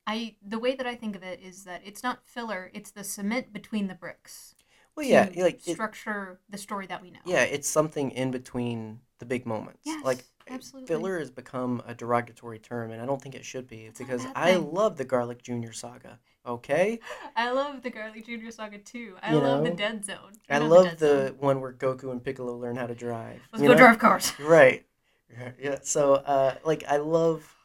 I 0.08 0.36
the 0.42 0.60
way 0.60 0.76
that 0.76 0.88
I 0.88 0.96
think 0.96 1.16
of 1.16 1.24
it 1.24 1.40
is 1.42 1.64
that 1.64 1.82
it's 1.86 2.04
not 2.04 2.20
filler; 2.26 2.72
it's 2.74 2.92
the 2.92 3.04
cement 3.04 3.54
between 3.54 3.88
the 3.88 3.96
bricks. 3.96 4.56
well, 4.96 5.06
yeah, 5.06 5.30
like 5.38 5.60
it, 5.66 5.74
structure 5.74 6.40
the 6.50 6.58
story 6.58 6.88
that 6.88 7.02
we 7.02 7.12
know. 7.12 7.20
yeah, 7.26 7.44
it's 7.44 7.70
something 7.70 8.12
in 8.12 8.32
between 8.32 9.00
the 9.20 9.26
big 9.26 9.46
moments. 9.46 9.80
Yes, 9.86 10.04
like 10.04 10.26
absolutely. 10.50 10.88
filler 10.88 11.20
has 11.20 11.30
become 11.32 11.82
a 11.86 11.94
derogatory 11.94 12.60
term, 12.60 12.92
and 12.92 13.02
I 13.02 13.06
don't 13.06 13.22
think 13.22 13.36
it 13.36 13.46
should 13.46 13.68
be 13.68 13.86
It's 13.86 14.00
because 14.00 14.26
I 14.36 14.52
thing. 14.52 14.74
love 14.74 14.98
the 14.98 15.06
Garlic 15.06 15.42
Junior 15.44 15.72
saga. 15.72 16.20
Okay, 16.46 17.00
I 17.36 17.52
love 17.52 17.84
the 17.84 17.90
Garlic 17.90 18.26
Junior 18.26 18.52
Saga 18.52 18.80
too. 18.80 19.16
I 19.22 19.34
You 19.34 19.40
love 19.40 19.64
the 19.64 19.70
Dead 19.72 20.06
Zone. 20.06 20.32
I 20.50 20.58
know 20.58 20.70
love 20.70 20.86
Dead 20.88 21.00
the 21.00 21.08
Zone. 21.28 21.38
one 21.40 21.62
where 21.62 21.74
Goku 21.74 22.12
and 22.12 22.24
Piccolo 22.24 22.56
learn 22.56 22.76
how 22.76 22.88
to 22.88 22.96
drive. 22.96 23.42
Let's 23.52 23.62
you 23.64 23.70
go 23.70 23.74
know? 23.74 23.78
drive 23.78 24.00
cars. 24.00 24.34
Right. 24.40 24.86
Yeah, 25.32 25.52
Yeah. 25.60 25.80
So, 25.84 26.16
uh, 26.16 26.56
like, 26.66 26.84
I 26.88 26.98
love 26.98 27.56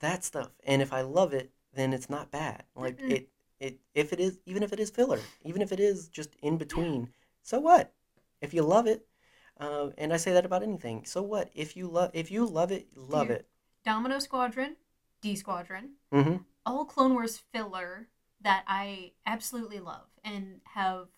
that 0.00 0.24
stuff, 0.24 0.50
and 0.64 0.80
if 0.82 0.92
I 0.92 1.00
love 1.00 1.32
it, 1.32 1.50
then 1.78 1.92
it's 1.92 2.10
not 2.10 2.30
bad. 2.30 2.64
Like 2.74 2.98
Mm-mm. 2.98 3.08
it, 3.08 3.28
it, 3.60 3.78
if 3.94 4.12
it 4.12 4.20
is, 4.20 4.38
even 4.46 4.62
if 4.62 4.72
it 4.72 4.80
is 4.80 4.90
filler, 4.90 5.20
even 5.44 5.62
if 5.62 5.72
it 5.72 5.80
is 5.80 6.08
just 6.08 6.34
in 6.42 6.58
between, 6.58 7.10
so 7.42 7.60
what? 7.60 7.92
If 8.40 8.54
you 8.54 8.62
love 8.62 8.86
it, 8.86 9.06
uh, 9.58 9.90
and 9.98 10.12
I 10.12 10.16
say 10.16 10.32
that 10.32 10.46
about 10.46 10.62
anything. 10.62 11.04
So 11.04 11.22
what? 11.22 11.50
If 11.54 11.76
you 11.76 11.88
love, 11.88 12.10
if 12.14 12.30
you 12.30 12.46
love 12.46 12.72
it, 12.72 12.88
love 12.96 13.28
Dude. 13.28 13.38
it. 13.38 13.48
Domino 13.84 14.18
Squadron, 14.18 14.76
D 15.20 15.34
Squadron, 15.36 15.92
hmm 16.12 16.38
all 16.66 16.84
Clone 16.84 17.14
Wars 17.14 17.38
filler 17.52 18.08
that 18.40 18.64
I 18.66 19.12
absolutely 19.26 19.80
love 19.80 20.06
and 20.24 20.60
have 20.74 21.08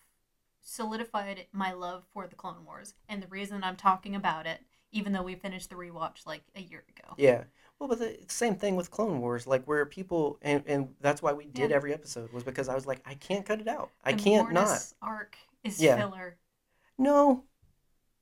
solidified 0.61 1.47
my 1.51 1.71
love 1.73 2.05
for 2.13 2.27
the 2.27 2.35
Clone 2.35 2.65
Wars. 2.65 2.93
And 3.09 3.21
the 3.21 3.27
reason 3.27 3.63
I'm 3.63 3.75
talking 3.75 4.15
about 4.15 4.47
it, 4.47 4.61
even 4.91 5.13
though 5.13 5.23
we 5.23 5.35
finished 5.35 5.69
the 5.69 5.75
rewatch 5.75 6.25
like 6.25 6.43
a 6.55 6.61
year 6.61 6.83
ago. 6.97 7.15
Yeah. 7.17 7.43
Well, 7.81 7.87
but 7.87 7.97
the 7.97 8.15
same 8.27 8.53
thing 8.57 8.75
with 8.75 8.91
Clone 8.91 9.21
Wars, 9.21 9.47
like 9.47 9.65
where 9.65 9.83
people, 9.87 10.37
and, 10.43 10.63
and 10.67 10.93
that's 11.01 11.23
why 11.23 11.33
we 11.33 11.45
did 11.45 11.71
Yeah. 11.71 11.77
every 11.77 11.95
episode 11.95 12.31
was 12.31 12.43
because 12.43 12.69
I 12.69 12.75
was 12.75 12.85
like, 12.85 13.01
I 13.07 13.15
can't 13.15 13.43
cut 13.43 13.59
it 13.59 13.67
out. 13.67 13.89
I 14.05 14.11
The 14.11 14.19
can't 14.19 14.53
not. 14.53 14.85
Arc 15.01 15.35
is 15.63 15.81
Yeah. 15.81 15.95
filler. 15.97 16.37
No, 16.99 17.43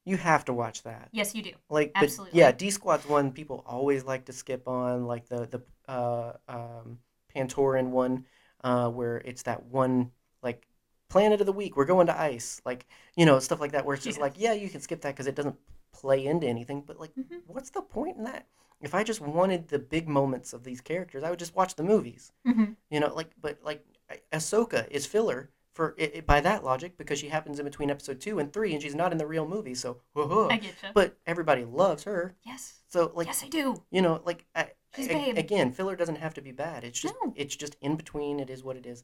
you 0.06 0.16
have 0.16 0.46
to 0.46 0.54
watch 0.54 0.84
that. 0.84 1.10
Yes, 1.12 1.36
you 1.36 1.42
do. 1.44 1.52
Like, 1.70 1.92
but 1.94 2.04
Absolutely. 2.04 2.40
yeah, 2.40 2.54
D 2.54 2.72
Squad's 2.72 3.06
one 3.06 3.34
people 3.34 3.66
always 3.68 4.06
like 4.06 4.24
to 4.28 4.34
skip 4.34 4.66
on, 4.66 5.06
like 5.06 5.28
the 5.28 5.46
the 5.46 5.92
uh, 5.92 6.38
um, 6.48 7.00
Pantoran 7.36 7.90
one, 7.90 8.26
uh, 8.64 8.90
where 8.90 9.18
it's 9.18 9.44
that 9.44 9.66
one 9.66 10.12
like 10.42 10.66
planet 11.10 11.42
of 11.42 11.48
the 11.48 11.52
week. 11.52 11.76
We're 11.76 11.84
going 11.84 12.08
to 12.08 12.18
ice, 12.18 12.62
like 12.66 12.86
you 13.18 13.26
know 13.26 13.40
stuff 13.40 13.60
like 13.60 13.74
that. 13.74 13.86
Where 13.86 13.96
it's 13.96 14.06
just 14.06 14.20
Yeah. 14.20 14.24
like, 14.24 14.36
yeah, 14.38 14.54
you 14.54 14.70
can 14.70 14.80
skip 14.80 15.02
that 15.02 15.16
because 15.16 15.28
it 15.28 15.36
doesn't 15.36 15.58
play 15.92 16.26
into 16.26 16.48
anything. 16.48 16.82
But 16.88 16.98
like, 16.98 17.12
Mhm. 17.18 17.42
what's 17.46 17.72
the 17.72 17.82
point 17.82 18.16
in 18.16 18.24
that? 18.24 18.46
If 18.82 18.96
I 18.96 19.04
just 19.04 19.22
wanted 19.22 19.68
the 19.68 19.80
big 19.80 20.08
moments 20.08 20.54
of 20.54 20.64
these 20.64 20.82
characters, 20.82 21.24
I 21.24 21.30
would 21.30 21.40
just 21.40 21.56
watch 21.56 21.76
the 21.76 21.84
movies. 21.84 22.32
hmm 22.46 22.66
You 22.90 23.00
know, 23.00 23.14
like, 23.14 23.32
but 23.42 23.60
like, 23.64 23.84
I- 24.10 24.22
Ahsoka 24.34 24.88
is 24.90 25.06
filler 25.06 25.50
for 25.74 25.96
it, 25.98 26.12
it- 26.16 26.26
by 26.26 26.40
that 26.42 26.64
logic 26.64 26.98
because 26.98 27.20
she 27.20 27.30
happens 27.30 27.60
in 27.60 27.66
between 27.66 27.90
episode 27.90 28.22
two 28.22 28.40
and 28.40 28.52
three, 28.54 28.74
and 28.74 28.82
she's 28.82 28.96
not 28.96 29.12
in 29.12 29.18
the 29.18 29.28
real 29.28 29.48
movie. 29.48 29.76
So, 29.76 29.98
I 30.16 30.58
get 30.58 30.64
you. 30.82 30.90
but 30.94 31.18
everybody 31.28 31.66
loves 31.66 32.04
her. 32.06 32.36
yes. 32.44 32.76
So, 32.88 33.12
like, 33.14 33.28
yes, 33.28 33.44
I 33.44 33.50
do. 33.50 33.84
you 33.92 34.02
know, 34.02 34.22
like, 34.26 34.46
I, 34.56 34.70
She's 34.96 35.06
a- 35.08 35.10
babe. 35.14 35.38
again, 35.38 35.72
filler 35.74 35.96
doesn't 35.96 36.16
have 36.18 36.34
to 36.36 36.42
be 36.42 36.52
bad. 36.52 36.84
It's 36.84 37.00
just, 37.00 37.14
No. 37.24 37.34
it's 37.36 37.56
just 37.56 37.76
in 37.82 37.96
between. 37.98 38.40
It 38.40 38.50
is 38.50 38.64
what 38.64 38.78
it 38.78 38.86
is. 38.88 39.04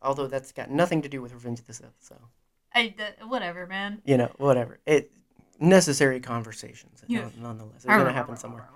Although 0.00 0.26
that's 0.28 0.52
got 0.52 0.70
nothing 0.70 1.02
to 1.02 1.08
do 1.08 1.20
with 1.20 1.32
Revenge 1.34 1.58
of 1.60 1.66
the 1.66 1.74
Sith. 1.74 1.96
So, 2.00 2.16
I, 2.74 2.94
uh, 2.98 3.26
whatever, 3.26 3.66
man. 3.66 4.00
you 4.04 4.16
know, 4.16 4.30
whatever. 4.38 4.78
It 4.86 5.10
necessary 5.58 6.20
conversations, 6.20 7.02
Yeah. 7.06 7.28
nonetheless. 7.38 7.76
It's 7.76 7.84
gonna 7.86 8.12
happen 8.12 8.36
somewhere. 8.36 8.68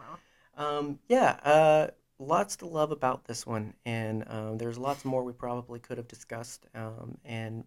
Um, 0.56 0.98
yeah, 1.08 1.38
uh, 1.44 1.88
lots 2.18 2.56
to 2.56 2.66
love 2.66 2.90
about 2.90 3.24
this 3.24 3.46
one, 3.46 3.74
and 3.84 4.24
um, 4.28 4.58
there's 4.58 4.78
lots 4.78 5.04
more 5.04 5.24
we 5.24 5.32
probably 5.32 5.78
could 5.78 5.98
have 5.98 6.08
discussed, 6.08 6.66
um, 6.74 7.16
and 7.24 7.64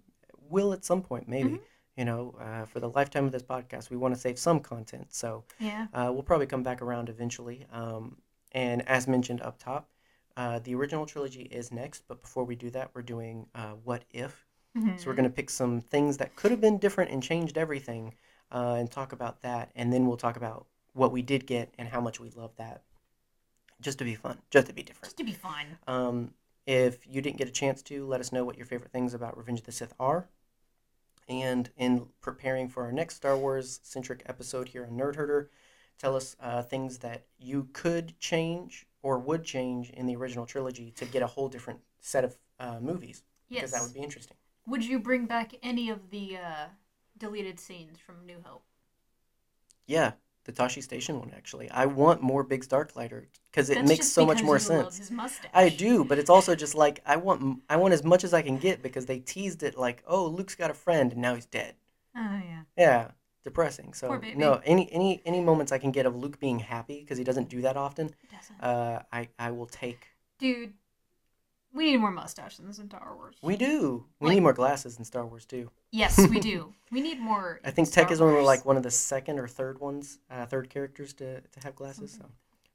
will 0.49 0.73
at 0.73 0.85
some 0.85 1.01
point, 1.01 1.27
maybe. 1.27 1.49
Mhm. 1.51 1.59
You 1.95 2.05
know, 2.05 2.35
uh, 2.39 2.65
for 2.65 2.79
the 2.79 2.89
lifetime 2.89 3.25
of 3.25 3.31
this 3.31 3.43
podcast, 3.43 3.91
we 3.91 3.97
want 3.97 4.15
to 4.15 4.19
save 4.19 4.39
some 4.39 4.59
content, 4.59 5.13
so 5.13 5.43
Yeah. 5.59 5.85
uh, 5.93 6.09
we'll 6.11 6.23
probably 6.23 6.47
come 6.47 6.63
back 6.63 6.81
around 6.81 7.07
eventually. 7.07 7.67
Um, 7.71 8.17
and 8.51 8.87
as 8.89 9.07
mentioned 9.07 9.41
up 9.41 9.59
top, 9.59 9.91
uh, 10.35 10.57
the 10.57 10.73
original 10.73 11.05
trilogy 11.05 11.43
is 11.43 11.71
next, 11.71 12.07
but 12.07 12.19
before 12.21 12.45
we 12.45 12.55
do 12.55 12.71
that, 12.71 12.89
we're 12.95 13.03
doing 13.03 13.47
uh, 13.53 13.73
What 13.83 14.05
If. 14.09 14.47
Mhm. 14.75 14.99
So 14.99 15.07
we're 15.07 15.15
going 15.15 15.29
to 15.29 15.35
pick 15.35 15.51
some 15.51 15.81
things 15.81 16.17
that 16.17 16.35
could 16.35 16.49
have 16.49 16.59
been 16.61 16.79
different 16.79 17.11
and 17.11 17.21
changed 17.21 17.59
everything 17.59 18.15
uh, 18.51 18.75
and 18.79 18.89
talk 18.89 19.13
about 19.13 19.41
that. 19.41 19.71
And 19.75 19.93
then 19.93 20.07
we'll 20.07 20.17
talk 20.17 20.35
about 20.35 20.65
what 20.93 21.11
we 21.11 21.21
did 21.21 21.45
get 21.45 21.73
and 21.77 21.89
how 21.89 22.01
much 22.01 22.19
we 22.19 22.29
love 22.31 22.55
that. 22.57 22.83
Just 23.81 23.97
to 23.99 24.05
be 24.05 24.15
fun, 24.15 24.37
just 24.49 24.67
to 24.67 24.73
be 24.73 24.83
different. 24.83 25.05
Just 25.05 25.17
to 25.17 25.23
be 25.23 25.33
fun. 25.33 25.65
Um, 25.87 26.33
if 26.65 27.05
you 27.05 27.21
didn't 27.21 27.37
get 27.37 27.49
a 27.49 27.51
chance 27.51 27.81
to, 27.83 28.05
let 28.05 28.21
us 28.21 28.31
know 28.31 28.45
what 28.45 28.57
your 28.57 28.65
favorite 28.65 28.91
things 28.91 29.13
about 29.13 29.37
Revenge 29.37 29.59
of 29.59 29.65
the 29.65 29.71
Sith 29.71 29.93
are. 29.99 30.29
And 31.27 31.69
in 31.77 32.07
preparing 32.21 32.69
for 32.69 32.83
our 32.83 32.91
next 32.91 33.15
Star 33.15 33.37
Wars 33.37 33.79
centric 33.83 34.23
episode 34.25 34.69
here 34.69 34.85
on 34.85 34.97
Nerd 34.97 35.15
Herder, 35.15 35.49
tell 35.97 36.15
us 36.15 36.35
uh, 36.39 36.61
things 36.61 36.99
that 36.99 37.25
you 37.37 37.67
could 37.73 38.17
change 38.19 38.85
or 39.01 39.19
would 39.19 39.43
change 39.43 39.89
in 39.89 40.05
the 40.05 40.15
original 40.15 40.45
trilogy 40.45 40.91
to 40.91 41.05
get 41.05 41.21
a 41.21 41.27
whole 41.27 41.49
different 41.49 41.79
set 41.99 42.23
of 42.23 42.37
uh, 42.59 42.79
movies. 42.81 43.23
Yes. 43.49 43.61
Because 43.61 43.71
that 43.71 43.81
would 43.83 43.93
be 43.93 44.01
interesting. 44.01 44.37
Would 44.67 44.85
you 44.85 44.99
bring 44.99 45.25
back 45.25 45.53
any 45.61 45.89
of 45.89 46.09
the 46.09 46.37
uh, 46.37 46.65
deleted 47.17 47.59
scenes 47.59 47.99
from 47.99 48.25
New 48.25 48.37
Hope? 48.43 48.63
Yeah, 49.85 50.13
the 50.45 50.51
Tosche 50.51 50.81
Station 50.83 51.19
one 51.19 51.31
actually. 51.35 51.69
I 51.71 51.85
want 51.85 52.21
more 52.21 52.43
Biggs 52.43 52.67
Darklighter 52.67 53.25
because 53.51 53.69
it 53.69 53.75
That's 53.75 53.87
makes 53.87 54.07
so 54.07 54.25
much 54.25 54.43
more 54.43 54.59
sense. 54.59 55.11
I 55.53 55.69
do, 55.69 56.03
but 56.03 56.19
it's 56.19 56.29
also 56.29 56.55
just 56.55 56.75
like 56.75 56.99
I 57.05 57.15
want 57.17 57.61
I 57.69 57.77
want 57.77 57.93
as 57.93 58.03
much 58.03 58.23
as 58.23 58.33
I 58.33 58.41
can 58.41 58.57
get 58.57 58.81
because 58.83 59.05
they 59.05 59.19
teased 59.19 59.63
it 59.63 59.77
like, 59.77 60.03
oh, 60.07 60.25
Luke's 60.27 60.55
got 60.55 60.69
a 60.71 60.73
friend 60.73 61.11
and 61.13 61.21
now 61.21 61.35
he's 61.35 61.45
dead. 61.45 61.75
Oh 62.15 62.19
yeah. 62.21 62.61
Yeah, 62.77 63.11
depressing. 63.43 63.93
So 63.93 64.19
no, 64.35 64.61
any 64.65 64.91
any 64.91 65.21
any 65.25 65.41
moments 65.41 65.71
I 65.71 65.77
can 65.77 65.91
get 65.91 66.05
of 66.05 66.15
Luke 66.15 66.39
being 66.39 66.59
happy 66.59 66.99
because 66.99 67.17
he 67.17 67.23
doesn't 67.23 67.49
do 67.49 67.61
that 67.61 67.77
often, 67.77 68.13
doesn't. 68.31 68.61
uh, 68.61 69.01
I 69.11 69.29
I 69.39 69.51
will 69.51 69.65
take. 69.67 70.07
Dude, 70.39 70.73
we 71.73 71.85
need 71.85 71.97
more 71.97 72.11
mustaches 72.11 72.59
in 72.79 72.87
Star 72.89 73.15
Wars. 73.15 73.37
We 73.41 73.55
do. 73.55 74.05
We 74.19 74.27
Like- 74.27 74.35
need 74.35 74.41
more 74.41 74.53
glasses 74.53 74.97
in 74.99 75.05
Star 75.05 75.25
Wars 75.25 75.45
too. 75.45 75.71
Yes, 75.93 76.17
we 76.29 76.39
do. 76.41 76.73
We 76.91 76.99
need 77.01 77.19
more. 77.19 77.59
I 77.65 77.71
think 77.71 77.89
Tech 77.91 78.11
is 78.11 78.19
only 78.21 78.33
Wars. 78.35 78.45
like 78.45 78.65
one 78.65 78.75
of 78.77 78.83
the 78.83 78.91
second 78.91 79.39
or 79.39 79.47
third 79.47 79.79
ones, 79.79 80.19
uh, 80.29 80.45
third 80.45 80.69
characters 80.69 81.13
to 81.13 81.39
to 81.41 81.59
have 81.63 81.75
glasses. 81.75 82.11
So 82.19 82.25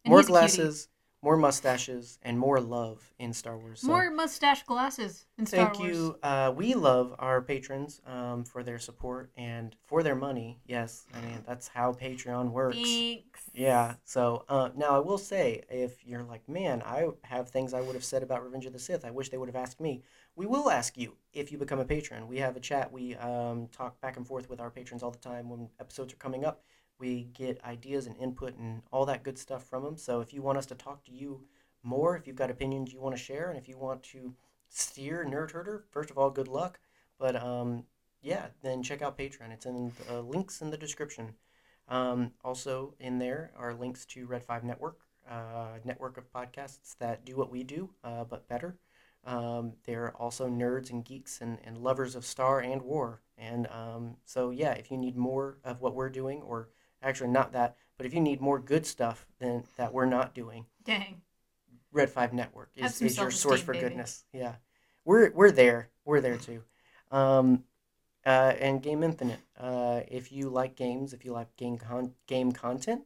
And 0.04 0.10
more 0.10 0.20
he's 0.20 0.26
a 0.26 0.32
cutie. 0.32 0.40
glasses, 0.40 0.88
more 1.22 1.36
mustaches, 1.36 2.18
and 2.22 2.38
more 2.38 2.60
love 2.60 3.12
in 3.18 3.32
Star 3.32 3.56
Wars. 3.58 3.80
So. 3.80 3.88
More 3.88 4.10
mustache 4.10 4.62
glasses 4.64 5.26
in 5.38 5.46
Star 5.46 5.66
Thank 5.66 5.78
Wars. 5.78 5.90
Thank 5.92 5.96
you. 5.96 6.16
Uh, 6.22 6.52
we 6.56 6.74
love 6.74 7.14
our 7.18 7.42
patrons 7.42 8.00
um, 8.06 8.44
for 8.44 8.62
their 8.62 8.78
support 8.78 9.30
and 9.36 9.74
for 9.84 10.02
their 10.02 10.14
money. 10.16 10.58
Yes, 10.66 11.06
I 11.14 11.20
mean 11.20 11.42
that's 11.46 11.68
how 11.68 11.92
Patreon 11.92 12.50
works. 12.50 12.76
Thanks. 12.76 13.40
Yeah. 13.54 13.94
So 14.04 14.44
uh, 14.48 14.70
now 14.76 14.90
I 14.96 15.00
will 15.00 15.18
say, 15.18 15.62
if 15.70 16.04
you're 16.06 16.22
like, 16.24 16.48
man, 16.48 16.82
I 16.84 17.08
have 17.22 17.50
things 17.50 17.72
I 17.74 17.80
would 17.82 17.94
have 17.94 18.04
said 18.04 18.22
about 18.22 18.44
Revenge 18.44 18.66
of 18.66 18.72
the 18.72 18.78
Sith. 18.80 19.04
I 19.04 19.10
wish 19.10 19.28
they 19.30 19.38
would 19.38 19.48
have 19.48 19.56
asked 19.64 19.80
me. 19.80 20.02
We 20.38 20.46
will 20.46 20.70
ask 20.70 20.96
you 20.96 21.16
if 21.32 21.50
you 21.50 21.58
become 21.58 21.80
a 21.80 21.84
patron. 21.84 22.28
We 22.28 22.38
have 22.38 22.56
a 22.56 22.60
chat. 22.60 22.92
We 22.92 23.16
um, 23.16 23.66
talk 23.72 24.00
back 24.00 24.16
and 24.16 24.24
forth 24.24 24.48
with 24.48 24.60
our 24.60 24.70
patrons 24.70 25.02
all 25.02 25.10
the 25.10 25.18
time 25.18 25.50
when 25.50 25.68
episodes 25.80 26.12
are 26.12 26.18
coming 26.18 26.44
up. 26.44 26.62
We 27.00 27.24
get 27.34 27.60
ideas 27.64 28.06
and 28.06 28.16
input 28.18 28.56
and 28.56 28.82
all 28.92 29.04
that 29.06 29.24
good 29.24 29.36
stuff 29.36 29.64
from 29.64 29.82
them. 29.82 29.96
So 29.96 30.20
if 30.20 30.32
you 30.32 30.40
want 30.40 30.56
us 30.56 30.66
to 30.66 30.76
talk 30.76 31.04
to 31.06 31.10
you 31.10 31.40
more, 31.82 32.16
if 32.16 32.28
you've 32.28 32.36
got 32.36 32.52
opinions 32.52 32.92
you 32.92 33.00
want 33.00 33.16
to 33.16 33.20
share, 33.20 33.48
and 33.50 33.58
if 33.58 33.66
you 33.66 33.76
want 33.78 34.04
to 34.04 34.32
steer 34.68 35.26
Nerd 35.28 35.50
Herder, 35.50 35.86
first 35.90 36.08
of 36.08 36.16
all, 36.16 36.30
good 36.30 36.46
luck. 36.46 36.78
But 37.18 37.34
um, 37.34 37.82
yeah, 38.22 38.46
then 38.62 38.84
check 38.84 39.02
out 39.02 39.18
Patreon. 39.18 39.50
It's 39.50 39.66
in 39.66 39.90
the 40.06 40.22
links 40.22 40.62
in 40.62 40.70
the 40.70 40.78
description. 40.78 41.34
Um, 41.88 42.30
also, 42.44 42.94
in 43.00 43.18
there 43.18 43.50
are 43.58 43.74
links 43.74 44.06
to 44.06 44.24
Red 44.26 44.44
5 44.44 44.62
Network, 44.62 45.00
uh, 45.28 45.78
network 45.84 46.16
of 46.16 46.32
podcasts 46.32 46.96
that 47.00 47.24
do 47.24 47.34
what 47.34 47.50
we 47.50 47.64
do, 47.64 47.90
uh, 48.04 48.22
but 48.22 48.46
better. 48.46 48.78
Um, 49.28 49.74
they're 49.84 50.12
also 50.16 50.48
nerds 50.48 50.90
and 50.90 51.04
geeks 51.04 51.40
and, 51.42 51.58
and 51.64 51.78
lovers 51.78 52.16
of 52.16 52.24
Star 52.24 52.60
and 52.60 52.82
War. 52.82 53.20
And 53.36 53.66
um, 53.68 54.16
so, 54.24 54.50
yeah, 54.50 54.72
if 54.72 54.90
you 54.90 54.96
need 54.96 55.16
more 55.16 55.58
of 55.64 55.80
what 55.80 55.94
we're 55.94 56.08
doing, 56.10 56.42
or 56.42 56.70
actually 57.02 57.30
not 57.30 57.52
that, 57.52 57.76
but 57.96 58.06
if 58.06 58.14
you 58.14 58.20
need 58.20 58.40
more 58.40 58.58
good 58.58 58.86
stuff 58.86 59.26
than 59.38 59.64
that 59.76 59.92
we're 59.92 60.06
not 60.06 60.34
doing, 60.34 60.66
Dang. 60.84 61.20
Red 61.92 62.10
Five 62.10 62.32
Network 62.32 62.70
is, 62.76 63.00
is 63.02 63.16
your 63.18 63.30
source 63.30 63.60
for 63.60 63.72
baby. 63.72 63.84
goodness. 63.88 64.24
Yeah, 64.32 64.54
we're 65.04 65.30
we're 65.32 65.50
there. 65.52 65.90
We're 66.04 66.20
there 66.20 66.36
too. 66.36 66.62
Um, 67.10 67.64
uh, 68.26 68.54
and 68.60 68.82
Game 68.82 69.02
Infinite. 69.02 69.40
Uh, 69.58 70.00
if 70.08 70.32
you 70.32 70.48
like 70.50 70.76
games, 70.76 71.12
if 71.12 71.24
you 71.24 71.32
like 71.32 71.54
game 71.56 71.78
con- 71.78 72.14
game 72.26 72.52
content, 72.52 73.02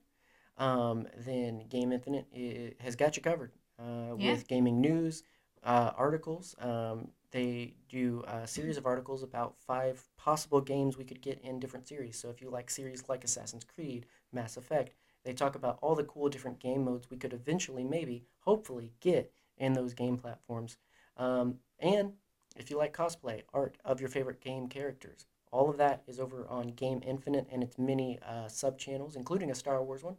um, 0.59 1.07
then 1.27 1.65
Game 1.69 1.93
Infinite 1.93 2.27
i 2.35 2.73
has 2.83 2.97
got 2.97 3.17
you 3.17 3.23
covered 3.23 3.53
uh, 3.79 4.15
Yeah. 4.19 4.33
with 4.33 4.49
gaming 4.49 4.81
news, 4.81 5.23
uh, 5.65 5.93
articles. 5.97 6.55
Um, 6.61 7.09
they 7.31 7.75
do 7.89 8.23
a 8.27 8.47
series 8.47 8.77
of 8.77 8.87
articles 8.87 9.23
about 9.23 9.57
five 9.57 10.03
possible 10.17 10.61
games 10.61 10.97
we 10.99 11.05
could 11.05 11.23
get 11.23 11.41
in 11.43 11.59
different 11.59 11.89
series. 11.89 12.19
So 12.19 12.29
if 12.29 12.43
you 12.43 12.51
like 12.51 12.69
series 12.71 13.09
like 13.09 13.25
Assassin's 13.25 13.65
Creed, 13.65 14.07
Mass 14.33 14.57
Effect, 14.57 14.95
they 15.25 15.33
talk 15.33 15.55
about 15.55 15.79
all 15.81 15.95
the 15.95 16.05
cool 16.05 16.29
different 16.29 16.61
game 16.61 16.85
modes 16.85 17.11
we 17.11 17.17
could 17.17 17.33
eventually, 17.33 17.85
maybe, 17.85 18.25
hopefully, 18.41 18.93
get 19.01 19.33
in 19.57 19.73
those 19.73 19.95
game 19.95 20.17
platforms. 20.17 20.77
Um, 21.17 21.57
and 21.79 22.13
if 22.57 22.71
you 22.71 22.77
like 22.77 22.95
cosplay, 22.97 23.43
art 23.55 23.79
of 23.85 24.01
your 24.01 24.09
favorite 24.09 24.41
game 24.41 24.69
characters, 24.69 25.27
all 25.53 25.71
of 25.71 25.77
that 25.79 26.03
is 26.07 26.19
over 26.19 26.47
on 26.49 26.69
Game 26.69 27.03
Infinite 27.07 27.47
and 27.51 27.63
its 27.63 27.79
many 27.79 28.19
uh, 28.27 28.49
sub 28.49 28.79
channels, 28.79 29.17
including 29.17 29.51
a 29.51 29.55
Star 29.55 29.83
Wars 29.83 30.03
one. 30.03 30.17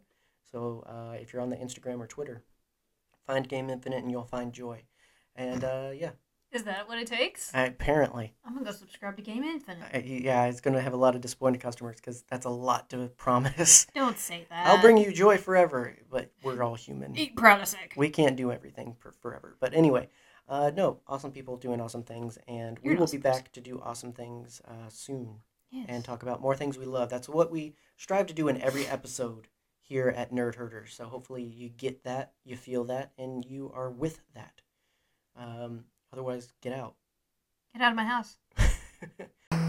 So 0.50 0.84
uh, 0.86 1.16
if 1.20 1.32
you're 1.32 1.42
on 1.42 1.50
the 1.50 1.56
Instagram 1.56 1.98
or 1.98 2.06
Twitter, 2.06 2.42
find 3.26 3.48
Game 3.48 3.68
Infinite 3.68 4.02
and 4.02 4.10
you'll 4.10 4.24
find 4.24 4.52
joy. 4.52 4.82
And 5.36 5.64
uh, 5.64 5.90
yeah, 5.94 6.10
Is 6.52 6.62
that 6.64 6.88
what 6.88 6.98
it 6.98 7.06
takes? 7.06 7.50
apparently, 7.54 8.34
I'm 8.44 8.54
gonna 8.54 8.64
go 8.66 8.72
subscribe 8.72 9.16
to 9.16 9.22
Game 9.22 9.42
Infinite. 9.42 9.88
I, 9.92 9.98
yeah, 9.98 10.44
it's 10.46 10.60
going 10.60 10.74
to 10.74 10.80
have 10.80 10.92
a 10.92 10.96
lot 10.96 11.14
of 11.14 11.20
disappointed 11.20 11.60
customers 11.60 11.96
because 11.96 12.22
that's 12.30 12.46
a 12.46 12.50
lot 12.50 12.90
to 12.90 13.08
promise. 13.16 13.86
Don't 13.94 14.18
say 14.18 14.46
that. 14.50 14.66
I'll 14.66 14.80
bring 14.80 14.96
you 14.96 15.12
joy 15.12 15.36
forever, 15.38 15.96
but 16.10 16.30
we're 16.42 16.62
all 16.62 16.74
human. 16.76 17.16
Eat 17.16 17.34
Prodisic. 17.36 17.96
We 17.96 18.10
can't 18.10 18.36
do 18.36 18.52
everything 18.52 18.94
for 18.98 19.12
forever. 19.12 19.56
But 19.60 19.74
anyway, 19.74 20.08
uh, 20.48 20.70
no, 20.74 21.00
awesome 21.08 21.32
people 21.32 21.56
doing 21.56 21.80
awesome 21.80 22.02
things, 22.04 22.38
and 22.46 22.78
we 22.78 22.84
You're 22.84 22.92
an 22.92 22.98
will 22.98 23.04
awesome 23.04 23.18
be 23.18 23.22
back 23.22 23.50
to 23.52 23.60
do 23.60 23.80
awesome 23.82 24.12
things 24.12 24.60
uh, 24.68 24.88
soon 24.88 25.40
Yes. 25.70 25.86
and 25.88 26.04
talk 26.04 26.22
about 26.22 26.40
more 26.40 26.54
things 26.54 26.78
we 26.78 26.84
love. 26.86 27.08
That's 27.10 27.28
what 27.28 27.50
we 27.50 27.74
strive 27.96 28.26
to 28.26 28.34
do 28.34 28.46
in 28.46 28.62
every 28.62 28.86
episode 28.86 29.48
here 29.80 30.08
at 30.16 30.30
Nerd 30.32 30.54
Herders. 30.54 30.94
So 30.94 31.06
hopefully 31.06 31.42
you 31.42 31.68
get 31.68 32.04
that, 32.04 32.32
you 32.44 32.56
feel 32.56 32.84
that, 32.84 33.10
and 33.18 33.44
you 33.44 33.72
are 33.74 33.90
with 33.90 34.20
that. 34.34 34.60
Um, 35.36 35.84
otherwise, 36.12 36.52
get 36.60 36.72
out. 36.72 36.94
Get 37.72 37.82
out 37.82 37.92
of 37.92 37.96
my 37.96 38.04
house. 38.04 38.36